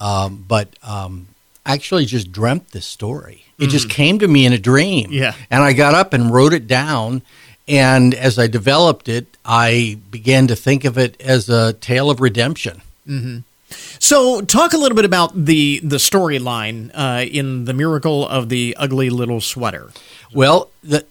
Um, 0.00 0.44
but 0.46 0.76
um, 0.82 1.28
I 1.64 1.74
actually 1.74 2.04
just 2.04 2.32
dreamt 2.32 2.72
this 2.72 2.84
story. 2.84 3.44
It 3.58 3.62
mm-hmm. 3.62 3.70
just 3.70 3.88
came 3.88 4.18
to 4.18 4.28
me 4.28 4.44
in 4.44 4.52
a 4.52 4.58
dream. 4.58 5.10
Yeah. 5.12 5.34
And 5.50 5.62
I 5.62 5.72
got 5.72 5.94
up 5.94 6.12
and 6.12 6.32
wrote 6.32 6.52
it 6.52 6.66
down. 6.66 7.22
And 7.68 8.14
as 8.14 8.38
I 8.38 8.48
developed 8.48 9.08
it, 9.08 9.36
I 9.44 9.98
began 10.10 10.48
to 10.48 10.56
think 10.56 10.84
of 10.84 10.98
it 10.98 11.20
as 11.20 11.48
a 11.48 11.74
tale 11.74 12.10
of 12.10 12.20
redemption. 12.20 12.82
Mm-hmm. 13.06 13.38
So, 14.08 14.40
talk 14.40 14.72
a 14.72 14.78
little 14.78 14.96
bit 14.96 15.04
about 15.04 15.34
the 15.34 15.80
the 15.80 15.98
storyline 15.98 16.90
uh, 16.94 17.26
in 17.30 17.66
the 17.66 17.74
miracle 17.74 18.26
of 18.26 18.48
the 18.48 18.74
ugly 18.78 19.10
little 19.10 19.42
sweater. 19.42 19.90
Well, 20.32 20.70
the, 20.82 21.04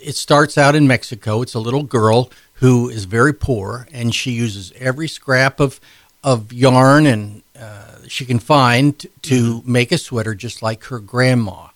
it 0.00 0.14
starts 0.14 0.56
out 0.56 0.76
in 0.76 0.86
Mexico. 0.86 1.42
It's 1.42 1.54
a 1.54 1.58
little 1.58 1.82
girl 1.82 2.30
who 2.60 2.88
is 2.88 3.06
very 3.06 3.34
poor, 3.34 3.88
and 3.92 4.14
she 4.14 4.30
uses 4.30 4.72
every 4.78 5.08
scrap 5.08 5.58
of 5.58 5.80
of 6.22 6.52
yarn 6.52 7.06
and 7.06 7.42
uh, 7.58 7.96
she 8.06 8.24
can 8.24 8.38
find 8.38 9.00
to 9.22 9.54
mm-hmm. 9.56 9.72
make 9.72 9.90
a 9.90 9.98
sweater, 9.98 10.36
just 10.36 10.62
like 10.62 10.84
her 10.84 11.00
grandma 11.00 11.70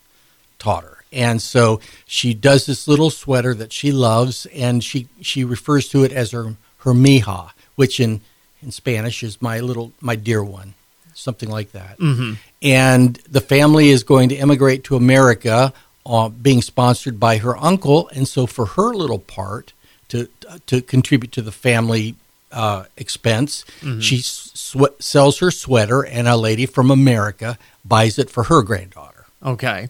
taught 0.61 0.85
her. 0.85 0.99
And 1.13 1.43
so 1.43 1.81
she 2.07 2.35
does 2.35 2.67
this 2.67 2.87
little 2.87 3.11
sweater 3.11 3.53
that 3.53 3.73
she 3.73 3.91
loves, 3.91 4.47
and 4.55 4.85
she 4.85 5.09
she 5.21 5.43
refers 5.43 5.89
to 5.89 6.05
it 6.05 6.13
as 6.13 6.31
her 6.31 6.55
her 6.85 6.93
mija, 6.93 7.51
which 7.75 7.99
in 7.99 8.21
in 8.63 8.71
Spanish 8.71 9.23
is 9.23 9.41
my 9.41 9.61
little 9.61 9.93
my 10.01 10.17
dear 10.17 10.43
one, 10.43 10.75
something 11.15 11.49
like 11.49 11.73
that. 11.73 11.99
Mm-hmm. 11.99 12.35
And 12.63 13.17
the 13.31 13.41
family 13.41 13.91
is 13.91 14.03
going 14.03 14.29
to 14.31 14.37
immigrate 14.37 14.85
to 14.85 14.97
America, 14.97 15.73
uh, 16.07 16.29
being 16.29 16.63
sponsored 16.63 17.21
by 17.21 17.39
her 17.39 17.57
uncle, 17.57 18.09
and 18.15 18.27
so 18.27 18.47
for 18.47 18.67
her 18.67 18.95
little 18.95 19.19
part 19.19 19.73
to 20.09 20.29
to 20.67 20.81
contribute 20.81 21.33
to 21.33 21.43
the 21.43 21.53
family 21.53 22.15
uh, 22.53 22.85
expense, 22.97 23.65
mm-hmm. 23.81 24.01
she 24.01 24.19
sw- 24.19 24.95
sells 24.99 25.39
her 25.39 25.51
sweater, 25.51 26.05
and 26.05 26.27
a 26.29 26.37
lady 26.37 26.67
from 26.67 26.91
America 26.91 27.59
buys 27.85 28.19
it 28.19 28.31
for 28.31 28.45
her 28.45 28.63
granddaughter. 28.63 29.27
Okay. 29.45 29.89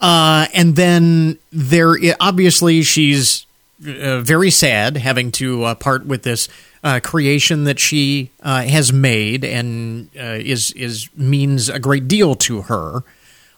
Uh, 0.00 0.46
and 0.52 0.76
then 0.76 1.38
there, 1.50 1.96
obviously, 2.20 2.82
she's 2.82 3.46
uh, 3.86 4.20
very 4.20 4.50
sad 4.50 4.96
having 4.96 5.32
to 5.32 5.64
uh, 5.64 5.74
part 5.74 6.06
with 6.06 6.22
this 6.22 6.48
uh, 6.84 7.00
creation 7.02 7.64
that 7.64 7.80
she 7.80 8.30
uh, 8.42 8.62
has 8.62 8.92
made 8.92 9.44
and 9.44 10.10
uh, 10.16 10.38
is 10.38 10.70
is 10.72 11.08
means 11.16 11.68
a 11.68 11.80
great 11.80 12.06
deal 12.06 12.34
to 12.34 12.62
her, 12.62 13.02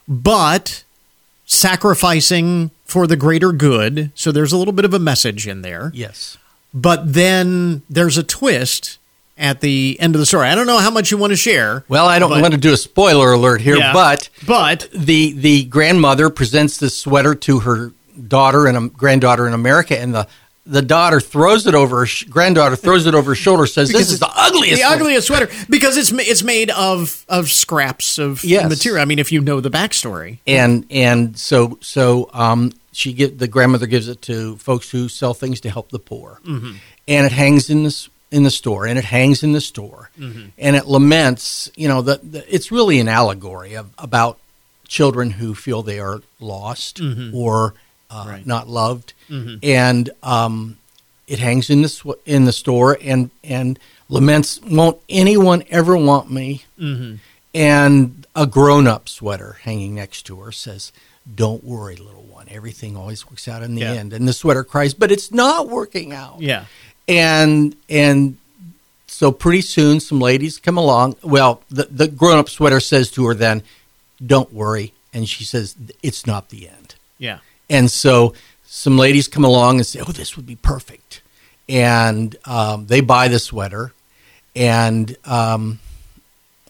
but 0.07 0.83
sacrificing 1.45 2.71
for 2.85 3.05
the 3.05 3.17
greater 3.17 3.51
good. 3.51 4.11
So 4.15 4.31
there's 4.31 4.53
a 4.53 4.57
little 4.57 4.73
bit 4.73 4.85
of 4.85 4.93
a 4.93 4.99
message 4.99 5.45
in 5.45 5.61
there. 5.61 5.91
Yes. 5.93 6.37
But 6.73 7.13
then 7.13 7.83
there's 7.89 8.17
a 8.17 8.23
twist 8.23 8.97
at 9.37 9.61
the 9.61 9.97
end 9.99 10.15
of 10.15 10.19
the 10.19 10.25
story. 10.25 10.47
I 10.47 10.55
don't 10.55 10.67
know 10.67 10.79
how 10.79 10.89
much 10.89 11.11
you 11.11 11.17
want 11.17 11.31
to 11.31 11.37
share. 11.37 11.83
Well, 11.89 12.07
I 12.07 12.19
don't 12.19 12.29
but, 12.29 12.41
want 12.41 12.53
to 12.53 12.59
do 12.59 12.73
a 12.73 12.77
spoiler 12.77 13.33
alert 13.33 13.61
here, 13.61 13.77
yeah, 13.77 13.93
but 13.93 14.29
but 14.45 14.87
the 14.93 15.33
the 15.33 15.65
grandmother 15.65 16.29
presents 16.29 16.77
this 16.77 16.97
sweater 16.97 17.35
to 17.35 17.59
her 17.59 17.91
daughter 18.27 18.67
and 18.67 18.77
a 18.77 18.89
granddaughter 18.89 19.47
in 19.47 19.53
America, 19.53 19.99
and 19.99 20.13
the 20.13 20.27
the 20.69 20.81
daughter 20.81 21.19
throws 21.21 21.65
it 21.65 21.73
over 21.75 21.99
her 21.99 22.05
sh- 22.05 22.23
granddaughter 22.25 22.75
throws 22.75 23.05
it 23.05 23.15
over 23.15 23.31
her 23.31 23.35
shoulder 23.35 23.65
says 23.65 23.89
this 23.89 24.11
is 24.11 24.19
the 24.19 24.29
ugliest 24.35 24.81
the 24.81 24.87
one." 24.87 24.99
ugliest 24.99 25.27
sweater 25.27 25.47
because 25.69 25.95
it's 25.97 26.11
it's 26.11 26.43
made 26.43 26.69
of 26.71 27.25
of 27.29 27.49
scraps 27.51 28.17
of 28.17 28.43
Yes. 28.43 28.69
material. 28.69 29.01
I 29.01 29.05
mean, 29.05 29.19
if 29.19 29.31
you 29.31 29.41
know 29.41 29.61
the 29.61 29.69
backstory, 29.71 30.39
and 30.45 30.85
and 30.89 31.37
so 31.37 31.77
so 31.81 32.29
um 32.33 32.71
she 32.91 33.13
get 33.13 33.39
the 33.39 33.47
grandmother 33.47 33.87
gives 33.87 34.07
it 34.07 34.21
to 34.23 34.57
folks 34.57 34.89
who 34.89 35.07
sell 35.07 35.33
things 35.33 35.61
to 35.61 35.69
help 35.69 35.89
the 35.91 35.99
poor 35.99 36.39
Mhm. 36.45 36.75
and 37.07 37.25
it 37.25 37.31
hangs 37.31 37.69
in 37.69 37.83
this 37.83 38.09
in 38.31 38.43
the 38.43 38.51
store 38.51 38.85
and 38.85 38.99
it 38.99 39.05
hangs 39.05 39.43
in 39.43 39.53
the 39.53 39.61
store 39.61 40.09
Mhm. 40.19 40.49
and 40.57 40.75
it 40.75 40.85
laments 40.87 41.69
you 41.77 41.87
know 41.87 42.01
the, 42.01 42.19
the 42.23 42.43
it's 42.53 42.71
really 42.71 42.99
an 42.99 43.07
allegory 43.07 43.73
of, 43.75 43.87
about 43.97 44.37
children 44.87 45.31
who 45.31 45.53
feel 45.55 45.81
they 45.83 45.99
are 45.99 46.21
lost 46.39 46.99
Mhm. 47.01 47.33
or 47.33 47.73
uh, 48.09 48.25
Right. 48.27 48.45
not 48.47 48.67
loved. 48.69 49.13
Mhm. 49.29 49.59
and 49.63 50.09
um 50.23 50.77
it 51.27 51.39
hangs 51.39 51.69
in 51.69 51.81
the 51.81 51.89
sw- 51.89 52.19
in 52.25 52.45
the 52.45 52.53
store 52.53 52.97
and 53.03 53.29
and 53.43 53.77
laments 54.09 54.61
won't 54.61 54.97
anyone 55.09 55.63
ever 55.69 55.97
want 55.97 56.31
me? 56.31 56.63
Mhm. 56.79 57.19
and 57.53 58.25
a 58.35 58.45
grown-up 58.45 59.09
sweater 59.09 59.57
hanging 59.63 59.95
next 59.95 60.23
to 60.27 60.35
her 60.41 60.51
says 60.51 60.91
don't 61.35 61.63
worry 61.63 61.95
little 61.97 62.21
one. 62.23 62.47
Everything 62.49 62.95
always 62.95 63.27
works 63.29 63.47
out 63.47 63.61
in 63.63 63.75
the 63.75 63.81
Yeah. 63.81 63.93
end. 63.93 64.13
And 64.13 64.27
the 64.27 64.33
sweater 64.33 64.63
cries 64.63 64.93
but 64.93 65.11
it's 65.11 65.31
not 65.31 65.67
working 65.67 66.13
out. 66.13 66.39
Yeah, 66.39 66.65
and 67.07 67.75
and 67.89 68.37
so 69.07 69.31
pretty 69.31 69.61
soon 69.61 69.99
some 69.99 70.19
ladies 70.21 70.59
come 70.59 70.77
along. 70.77 71.15
Well 71.23 71.61
the, 71.69 71.87
the 71.91 72.07
grown-up 72.07 72.49
sweater 72.49 72.79
says 72.79 73.09
to 73.11 73.25
her 73.25 73.33
then 73.33 73.63
don't 74.25 74.53
worry. 74.53 74.93
And 75.13 75.27
she 75.27 75.43
says 75.43 75.75
it's 76.03 76.25
not 76.27 76.49
the 76.49 76.67
end. 76.69 76.95
Yeah, 77.17 77.39
and 77.69 77.89
so 77.91 78.33
some 78.65 78.97
ladies 78.97 79.27
come 79.27 79.43
along 79.43 79.77
and 79.77 79.85
say, 79.85 79.99
"Oh, 80.05 80.11
this 80.11 80.35
would 80.35 80.45
be 80.45 80.55
perfect," 80.55 81.21
and 81.67 82.35
um, 82.45 82.87
they 82.87 83.01
buy 83.01 83.27
the 83.27 83.39
sweater, 83.39 83.93
and 84.55 85.15
um, 85.25 85.79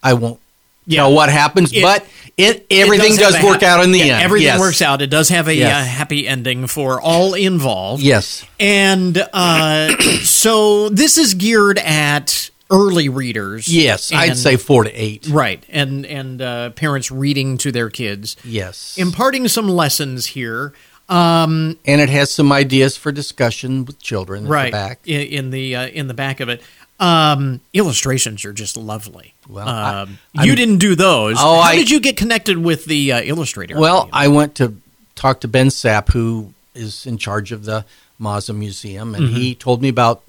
I 0.03 0.13
won't 0.13 0.39
Yeah. 0.85 1.01
tell 1.01 1.13
what 1.13 1.29
happens, 1.29 1.73
It- 1.73 1.81
but 1.81 2.05
it 2.37 2.65
everything 2.69 3.13
It 3.15 3.19
does, 3.19 3.35
a 3.35 3.43
work 3.45 3.61
hap- 3.61 3.79
out 3.79 3.83
in 3.83 3.91
the 3.91 3.99
yeah, 3.99 4.15
end. 4.15 4.23
Everything 4.23 4.45
Yes. 4.45 4.59
works 4.59 4.81
out. 4.81 5.01
It 5.01 5.09
does 5.09 5.29
have 5.29 5.47
a 5.47 5.53
Yes. 5.55 5.73
uh, 5.73 5.83
happy 5.89 6.27
ending 6.27 6.67
for 6.67 7.01
all 7.01 7.33
involved. 7.33 8.01
Yes, 8.03 8.43
And 8.59 9.17
uh, 9.33 9.97
so 10.23 10.87
this 10.89 11.17
is 11.17 11.33
geared 11.33 11.77
at 11.79 12.49
early 12.69 13.09
readers. 13.09 13.67
yes, 13.67 14.11
I'd 14.13 14.37
say 14.37 14.57
four 14.57 14.83
to 14.83 14.91
eight. 14.91 15.27
right, 15.29 15.63
and 15.69 16.05
and 16.05 16.41
uh, 16.41 16.69
parents 16.71 17.11
reading 17.11 17.57
to 17.59 17.71
their 17.71 17.89
kids, 17.89 18.35
Yes, 18.43 18.97
imparting 18.97 19.47
some 19.47 19.67
lessons 19.67 20.27
here. 20.27 20.73
Um, 21.09 21.79
and 21.85 22.01
it 22.01 22.09
has 22.09 22.31
some 22.31 22.51
ideas 22.51 22.97
for 22.97 23.13
discussion 23.13 23.85
with 23.85 23.97
children 23.99 24.45
right 24.45 24.65
the 24.65 24.71
back. 24.71 24.99
in, 25.05 25.21
in 25.21 25.49
the 25.51 25.75
uh, 25.75 25.87
in 25.87 26.07
the 26.07 26.13
back 26.13 26.39
of 26.41 26.49
it. 26.49 26.61
Um, 26.99 27.61
illustrations 27.73 28.43
are 28.43 28.51
just 28.51 28.75
lovely. 28.75 29.33
Well, 29.47 29.67
um, 29.69 30.17
I'm- 30.35 30.47
you 30.47 30.55
didn't 30.55 30.79
do 30.79 30.95
those. 30.95 31.37
Oh, 31.39 31.61
How 31.61 31.69
I- 31.69 31.75
did 31.75 31.89
you 31.91 31.99
get 31.99 32.17
connected 32.17 32.57
with 32.57 32.85
the 32.85 33.11
uh, 33.13 33.21
illustrator? 33.21 33.79
Well, 33.79 34.09
I 34.11 34.27
went 34.29 34.55
to 34.55 34.75
talk 35.15 35.39
to 35.41 35.47
Ben 35.47 35.67
Sapp, 35.67 36.11
who 36.11 36.53
is 36.75 37.05
in 37.05 37.17
charge 37.17 37.51
of 37.51 37.65
the 37.65 37.85
Mazza 38.19 38.53
Museum, 38.55 39.13
and 39.15 39.29
he 39.29 39.53
told 39.55 39.81
me 39.81 39.89
about 39.89 40.23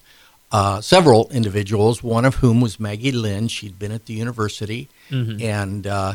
uh, 0.51 0.81
several 0.81 1.29
individuals, 1.31 2.03
one 2.03 2.25
of 2.25 2.37
whom 2.37 2.61
was 2.61 2.79
Maggie 2.81 3.13
Lynn. 3.13 3.49
She'd 3.49 3.79
been 3.79 3.93
at 3.93 4.07
the 4.07 4.15
university, 4.15 4.89
Mhm. 5.11 5.43
and 5.43 5.87
uh, 5.87 6.15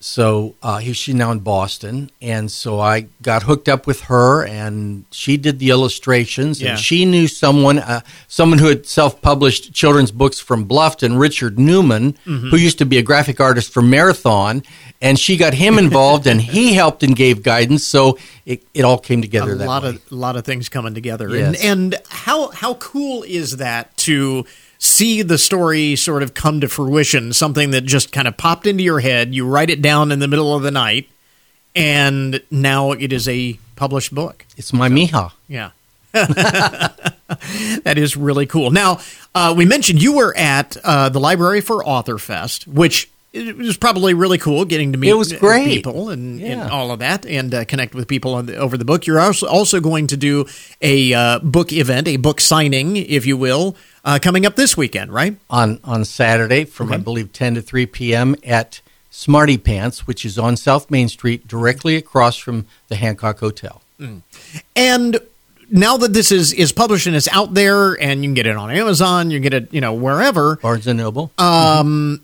so 0.00 0.54
uh, 0.62 0.78
he, 0.78 0.92
she's 0.92 1.14
now 1.14 1.32
in 1.32 1.40
Boston. 1.40 2.10
And 2.22 2.50
so 2.50 2.78
I 2.78 3.06
got 3.20 3.42
hooked 3.42 3.68
up 3.68 3.86
with 3.86 4.02
her, 4.02 4.44
and 4.46 5.04
she 5.10 5.36
did 5.36 5.58
the 5.58 5.70
illustrations. 5.70 6.62
Yeah. 6.62 6.70
And 6.70 6.78
she 6.78 7.04
knew 7.04 7.26
someone, 7.26 7.78
uh, 7.80 8.00
someone 8.28 8.58
who 8.60 8.66
had 8.68 8.86
self-published 8.86 9.72
children's 9.72 10.12
books 10.12 10.38
from 10.38 10.66
Bluffton, 10.68 11.18
Richard 11.18 11.58
Newman, 11.58 12.16
Mhm. 12.26 12.50
who 12.50 12.56
used 12.56 12.78
to 12.78 12.86
be 12.86 12.98
a 12.98 13.02
graphic 13.02 13.40
artist 13.40 13.72
for 13.72 13.82
Marathon. 13.82 14.62
And 15.00 15.18
she 15.18 15.36
got 15.36 15.54
him 15.54 15.78
involved, 15.78 16.26
and 16.26 16.40
he 16.40 16.74
helped 16.82 17.02
and 17.02 17.14
gave 17.16 17.42
guidance. 17.42 17.84
So 17.84 18.18
it, 18.46 18.62
it 18.74 18.82
all 18.84 18.98
came 18.98 19.20
together 19.20 19.52
a 19.52 19.56
lot 19.56 19.82
way. 19.82 19.88
of 19.90 20.12
lot 20.12 20.36
of 20.36 20.44
things 20.44 20.68
coming 20.68 20.94
together. 20.94 21.28
Yes. 21.28 21.60
And 21.62 21.92
and 21.92 22.02
how 22.08 22.48
how 22.50 22.74
cool 22.74 23.22
is 23.24 23.56
that 23.58 23.96
to 23.98 24.44
see 24.78 25.22
the 25.22 25.38
story 25.38 25.96
sort 25.96 26.22
of 26.22 26.34
come 26.34 26.60
to 26.60 26.68
fruition, 26.68 27.32
something 27.32 27.70
that 27.72 27.82
just 27.82 28.12
kind 28.12 28.28
of 28.28 28.36
popped 28.36 28.66
into 28.66 28.82
your 28.82 29.00
head, 29.00 29.34
you 29.34 29.46
write 29.46 29.70
it 29.70 29.82
down 29.82 30.12
in 30.12 30.20
the 30.20 30.28
middle 30.28 30.54
of 30.54 30.62
the 30.62 30.70
night, 30.70 31.08
and 31.74 32.42
now 32.50 32.92
it 32.92 33.12
is 33.12 33.28
a 33.28 33.58
published 33.76 34.14
book. 34.14 34.44
it's 34.56 34.72
my 34.72 34.88
mija. 34.88 35.32
Yeah. 35.46 35.70
that 36.12 37.94
is 37.96 38.16
really 38.16 38.46
cool. 38.46 38.70
Now, 38.70 39.00
uh, 39.34 39.54
we 39.56 39.66
mentioned 39.66 40.02
you 40.02 40.16
were 40.16 40.36
at 40.36 40.76
uh, 40.82 41.10
the 41.10 41.20
Library 41.20 41.60
for 41.60 41.84
Author 41.84 42.18
Fest, 42.18 42.66
which 42.66 43.10
it 43.32 43.56
was 43.56 43.76
probably 43.76 44.14
really 44.14 44.38
cool 44.38 44.64
getting 44.64 44.92
to 44.92 44.98
meet 44.98 45.10
It 45.10 45.14
was 45.14 45.32
great. 45.32 45.66
people 45.66 46.08
and, 46.08 46.40
and 46.40 46.62
all 46.70 46.90
of 46.90 47.00
that 47.00 47.26
and 47.26 47.54
uh, 47.54 47.64
connect 47.66 47.94
with 47.94 48.08
people 48.08 48.34
on 48.34 48.46
the, 48.46 48.56
over 48.56 48.78
the 48.78 48.86
book. 48.86 49.06
You're 49.06 49.20
also, 49.20 49.46
also 49.46 49.80
going 49.80 50.06
to 50.08 50.16
do 50.16 50.46
a 50.80 51.12
uh, 51.12 51.38
book 51.40 51.72
event, 51.72 52.08
a 52.08 52.16
book 52.16 52.40
signing, 52.40 52.96
if 52.96 53.26
you 53.26 53.36
will, 53.36 53.76
uh, 54.08 54.18
coming 54.18 54.46
up 54.46 54.56
this 54.56 54.76
weekend, 54.76 55.12
right? 55.12 55.36
on 55.50 55.78
on 55.84 56.04
Saturday 56.04 56.64
from 56.64 56.92
I 56.92 56.96
believe 56.96 57.32
10 57.32 57.56
to 57.56 57.62
3 57.62 57.86
p.m. 57.86 58.34
at 58.42 58.80
Smarty 59.10 59.58
Pants, 59.58 60.06
which 60.06 60.24
is 60.24 60.38
on 60.38 60.56
South 60.56 60.90
Main 60.90 61.08
Street, 61.08 61.46
directly 61.46 61.96
across 61.96 62.36
from 62.36 62.66
the 62.88 62.96
Hancock 62.96 63.38
Hotel. 63.40 63.82
And 64.76 65.18
now 65.70 65.96
that 65.98 66.12
this 66.12 66.32
is, 66.32 66.52
is 66.52 66.72
published 66.72 67.06
and 67.06 67.16
it's 67.16 67.28
out 67.28 67.52
there 67.52 68.00
and 68.00 68.22
you 68.22 68.28
can 68.28 68.34
get 68.34 68.46
it 68.46 68.56
on 68.56 68.70
Amazon, 68.70 69.30
you 69.30 69.38
can 69.38 69.42
get 69.42 69.54
it, 69.54 69.74
you 69.74 69.80
know, 69.80 69.92
wherever. 69.92 70.56
Barnes 70.56 70.86
and 70.86 70.98
Noble. 70.98 71.30
um, 71.38 72.22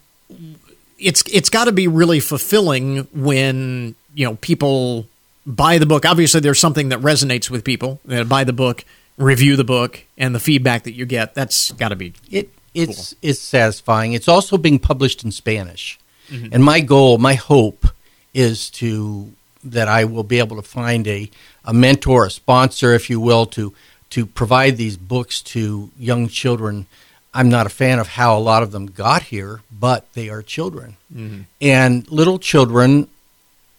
it's 0.98 1.22
it's 1.30 1.50
got 1.50 1.64
to 1.64 1.72
be 1.72 1.86
really 1.88 2.20
fulfilling 2.20 2.98
when 3.12 3.94
you 4.14 4.24
know 4.24 4.36
people 4.36 5.06
buy 5.44 5.76
the 5.78 5.86
book. 5.86 6.06
Obviously, 6.06 6.40
there's 6.40 6.60
something 6.60 6.88
that 6.88 7.00
resonates 7.00 7.50
with 7.50 7.62
people. 7.64 8.00
that 8.06 8.28
buy 8.28 8.44
the 8.44 8.54
book, 8.54 8.84
review 9.16 9.56
the 9.56 9.64
book, 9.64 10.04
and 10.18 10.34
the 10.34 10.40
feedback 10.40 10.84
that 10.84 10.92
you 10.94 11.06
get. 11.06 11.34
That's 11.34 11.70
got 11.72 11.88
to 11.90 11.96
be 11.96 12.14
It 12.30 12.50
it's 12.74 13.14
it's 13.22 13.40
satisfying. 13.40 14.12
It's 14.14 14.28
also 14.28 14.56
being 14.58 14.78
published 14.78 15.24
in 15.24 15.30
Spanish, 15.32 15.98
Mm-hmm. 16.30 16.54
and 16.54 16.64
my 16.64 16.80
goal, 16.80 17.18
my 17.18 17.34
hope, 17.34 17.86
is 18.32 18.70
to 18.70 19.32
that 19.62 19.88
I 19.88 20.04
will 20.04 20.22
be 20.24 20.38
able 20.38 20.56
to 20.56 20.62
find 20.62 21.06
a 21.06 21.30
a 21.64 21.72
mentor, 21.74 22.26
a 22.26 22.30
sponsor, 22.30 22.94
if 22.94 23.08
you 23.10 23.20
will, 23.20 23.46
to 23.46 23.72
to 24.10 24.24
provide 24.26 24.76
these 24.76 24.96
books 24.96 25.42
to 25.42 25.90
young 25.98 26.28
children. 26.28 26.86
I'm 27.36 27.48
not 27.50 27.66
a 27.66 27.68
fan 27.68 27.98
of 27.98 28.06
how 28.08 28.38
a 28.38 28.40
lot 28.40 28.62
of 28.62 28.70
them 28.70 28.86
got 28.86 29.24
here, 29.24 29.60
but 29.70 30.10
they 30.14 30.28
are 30.30 30.40
children, 30.42 30.96
and 31.60 32.10
little 32.10 32.38
children. 32.38 33.08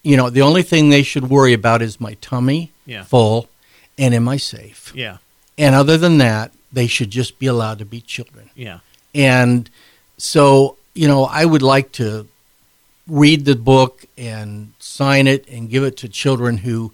You 0.04 0.18
know, 0.18 0.30
the 0.30 0.42
only 0.44 0.62
thing 0.62 0.90
they 0.92 1.02
should 1.04 1.30
worry 1.30 1.54
about 1.54 1.82
is 1.82 2.00
my 2.00 2.14
tummy 2.22 2.72
Yeah. 2.86 3.04
full, 3.06 3.50
and 3.98 4.14
am 4.14 4.28
I 4.30 4.38
safe? 4.38 4.92
yeah 4.96 5.18
And 5.58 5.76
other 5.76 5.98
than 5.98 6.18
that, 6.18 6.52
they 6.72 6.88
should 6.88 7.10
just 7.10 7.40
be 7.40 7.48
allowed 7.48 7.80
to 7.80 7.86
be 7.86 8.02
children. 8.02 8.50
yeah 8.56 8.80
And 9.14 9.70
so, 10.18 10.78
you 10.94 11.08
know, 11.08 11.24
I 11.26 11.46
would 11.46 11.62
like 11.62 11.92
to 11.94 12.28
read 13.08 13.46
the 13.46 13.56
book 13.56 14.06
and 14.18 14.74
sign 14.80 15.28
it 15.28 15.48
and 15.48 15.70
give 15.70 15.84
it 15.84 15.98
to 15.98 16.10
children 16.10 16.58
who 16.58 16.92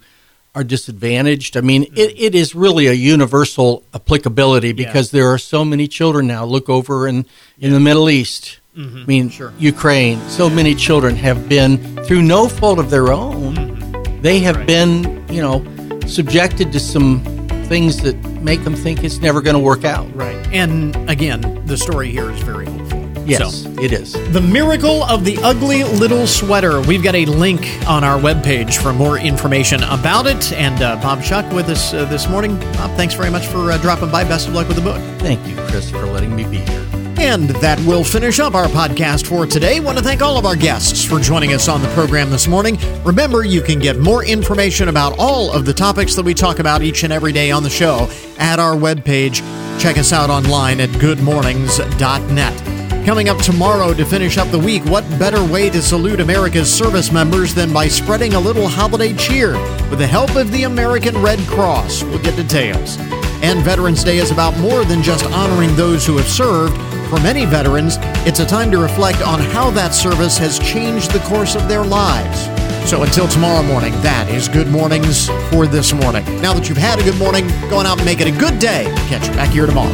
are 0.54 0.64
disadvantaged. 0.64 1.56
I 1.56 1.62
mean, 1.62 1.84
it, 1.84 1.90
mm-hmm. 1.94 2.16
it 2.18 2.34
is 2.34 2.54
really 2.54 2.86
a 2.86 2.92
universal 2.92 3.82
applicability 3.94 4.72
because 4.72 5.10
there 5.10 5.28
are 5.32 5.38
so 5.38 5.64
many 5.64 5.88
children 5.88 6.26
now. 6.26 6.44
Look 6.44 6.68
over 6.68 7.08
in, 7.08 7.24
in 7.58 7.72
the 7.72 7.80
Middle 7.80 8.10
East. 8.10 8.58
Mm-hmm. 8.76 8.98
I 8.98 9.04
mean, 9.06 9.32
Ukraine. 9.58 10.20
So 10.28 10.50
many 10.50 10.74
children 10.74 11.16
have 11.16 11.48
been, 11.48 11.78
through 12.04 12.22
no 12.22 12.48
fault 12.48 12.78
of 12.78 12.90
their 12.90 13.12
own, 13.12 13.54
mm-hmm. 13.54 14.20
they 14.20 14.40
have 14.40 14.66
been, 14.66 15.26
you 15.28 15.40
know, 15.40 15.64
subjected 16.06 16.72
to 16.72 16.80
some 16.80 17.41
things 17.66 17.98
that 18.02 18.16
make 18.42 18.62
them 18.64 18.74
think 18.74 19.04
it's 19.04 19.18
never 19.18 19.40
going 19.40 19.54
to 19.54 19.60
work 19.60 19.84
out. 19.84 20.06
right. 20.14 20.36
And 20.52 20.94
again, 21.08 21.64
the 21.66 21.76
story 21.76 22.10
here 22.10 22.30
is 22.30 22.40
very 22.42 22.66
hopeful. 22.66 23.00
Yes, 23.24 23.62
So, 23.62 23.70
it 23.80 23.92
is. 23.92 24.14
The 24.32 24.40
Miracle 24.40 25.04
of 25.04 25.24
the 25.24 25.38
Ugly 25.42 25.84
Little 25.84 26.26
Sweater. 26.26 26.80
We've 26.80 27.04
got 27.04 27.14
a 27.14 27.24
link 27.24 27.62
on 27.86 28.02
our 28.02 28.18
webpage 28.20 28.82
for 28.82 28.92
more 28.92 29.16
information 29.16 29.80
about 29.84 30.26
it. 30.26 30.52
And 30.52 30.82
uh, 30.82 30.96
Bob 30.96 31.20
Schuck 31.20 31.54
with 31.54 31.68
us 31.68 31.94
uh, 31.94 32.04
this 32.06 32.28
morning. 32.28 32.58
Bob, 32.58 32.96
thanks 32.96 33.14
very 33.14 33.30
much 33.30 33.46
for 33.46 33.70
uh, 33.70 33.78
dropping 33.78 34.10
by. 34.10 34.24
Best 34.24 34.48
of 34.48 34.54
luck 34.54 34.66
with 34.66 34.76
the 34.76 34.82
book. 34.82 35.00
Thank 35.20 35.46
you, 35.46 35.54
Chris, 35.68 35.88
for 35.88 36.04
letting 36.06 36.34
me 36.34 36.42
be 36.44 36.58
here. 36.58 36.81
And 37.22 37.48
that 37.48 37.78
will 37.86 38.02
finish 38.02 38.40
up 38.40 38.56
our 38.56 38.66
podcast 38.66 39.28
for 39.28 39.46
today. 39.46 39.78
Want 39.78 39.96
to 39.96 40.02
thank 40.02 40.22
all 40.22 40.38
of 40.38 40.44
our 40.44 40.56
guests 40.56 41.04
for 41.04 41.20
joining 41.20 41.52
us 41.52 41.68
on 41.68 41.80
the 41.80 41.86
program 41.90 42.30
this 42.30 42.48
morning. 42.48 42.76
Remember, 43.04 43.44
you 43.44 43.62
can 43.62 43.78
get 43.78 43.96
more 43.96 44.24
information 44.24 44.88
about 44.88 45.16
all 45.20 45.52
of 45.52 45.64
the 45.64 45.72
topics 45.72 46.16
that 46.16 46.24
we 46.24 46.34
talk 46.34 46.58
about 46.58 46.82
each 46.82 47.04
and 47.04 47.12
every 47.12 47.30
day 47.30 47.52
on 47.52 47.62
the 47.62 47.70
show 47.70 48.10
at 48.38 48.58
our 48.58 48.74
webpage. 48.74 49.36
Check 49.80 49.98
us 49.98 50.12
out 50.12 50.30
online 50.30 50.80
at 50.80 50.88
goodmornings.net. 50.90 53.06
Coming 53.06 53.28
up 53.28 53.38
tomorrow 53.38 53.94
to 53.94 54.04
finish 54.04 54.36
up 54.36 54.48
the 54.48 54.58
week, 54.58 54.84
what 54.86 55.08
better 55.16 55.44
way 55.44 55.70
to 55.70 55.80
salute 55.80 56.18
America's 56.18 56.72
service 56.72 57.12
members 57.12 57.54
than 57.54 57.72
by 57.72 57.86
spreading 57.86 58.34
a 58.34 58.40
little 58.40 58.66
holiday 58.66 59.14
cheer 59.14 59.52
with 59.90 60.00
the 60.00 60.08
help 60.08 60.34
of 60.34 60.50
the 60.50 60.64
American 60.64 61.16
Red 61.22 61.38
Cross? 61.46 62.02
We'll 62.02 62.22
get 62.22 62.34
details. 62.34 62.98
And 63.42 63.60
Veterans 63.60 64.02
Day 64.02 64.18
is 64.18 64.32
about 64.32 64.58
more 64.58 64.84
than 64.84 65.04
just 65.04 65.24
honoring 65.26 65.76
those 65.76 66.04
who 66.04 66.16
have 66.16 66.28
served. 66.28 66.76
For 67.12 67.20
many 67.20 67.44
veterans, 67.44 67.98
it's 68.26 68.40
a 68.40 68.46
time 68.46 68.70
to 68.70 68.78
reflect 68.78 69.20
on 69.20 69.38
how 69.38 69.70
that 69.72 69.92
service 69.92 70.38
has 70.38 70.58
changed 70.58 71.10
the 71.10 71.18
course 71.18 71.54
of 71.54 71.68
their 71.68 71.84
lives. 71.84 72.46
So 72.88 73.02
until 73.02 73.28
tomorrow 73.28 73.62
morning, 73.62 73.92
that 74.00 74.30
is 74.30 74.48
Good 74.48 74.68
Mornings 74.68 75.28
for 75.50 75.66
this 75.66 75.92
morning. 75.92 76.24
Now 76.40 76.54
that 76.54 76.70
you've 76.70 76.78
had 76.78 76.98
a 77.00 77.02
good 77.02 77.18
morning, 77.18 77.46
go 77.68 77.76
on 77.76 77.86
out 77.86 77.98
and 77.98 78.06
make 78.06 78.22
it 78.22 78.28
a 78.28 78.38
good 78.38 78.58
day. 78.58 78.84
Catch 79.08 79.28
you 79.28 79.34
back 79.34 79.50
here 79.50 79.66
tomorrow. 79.66 79.92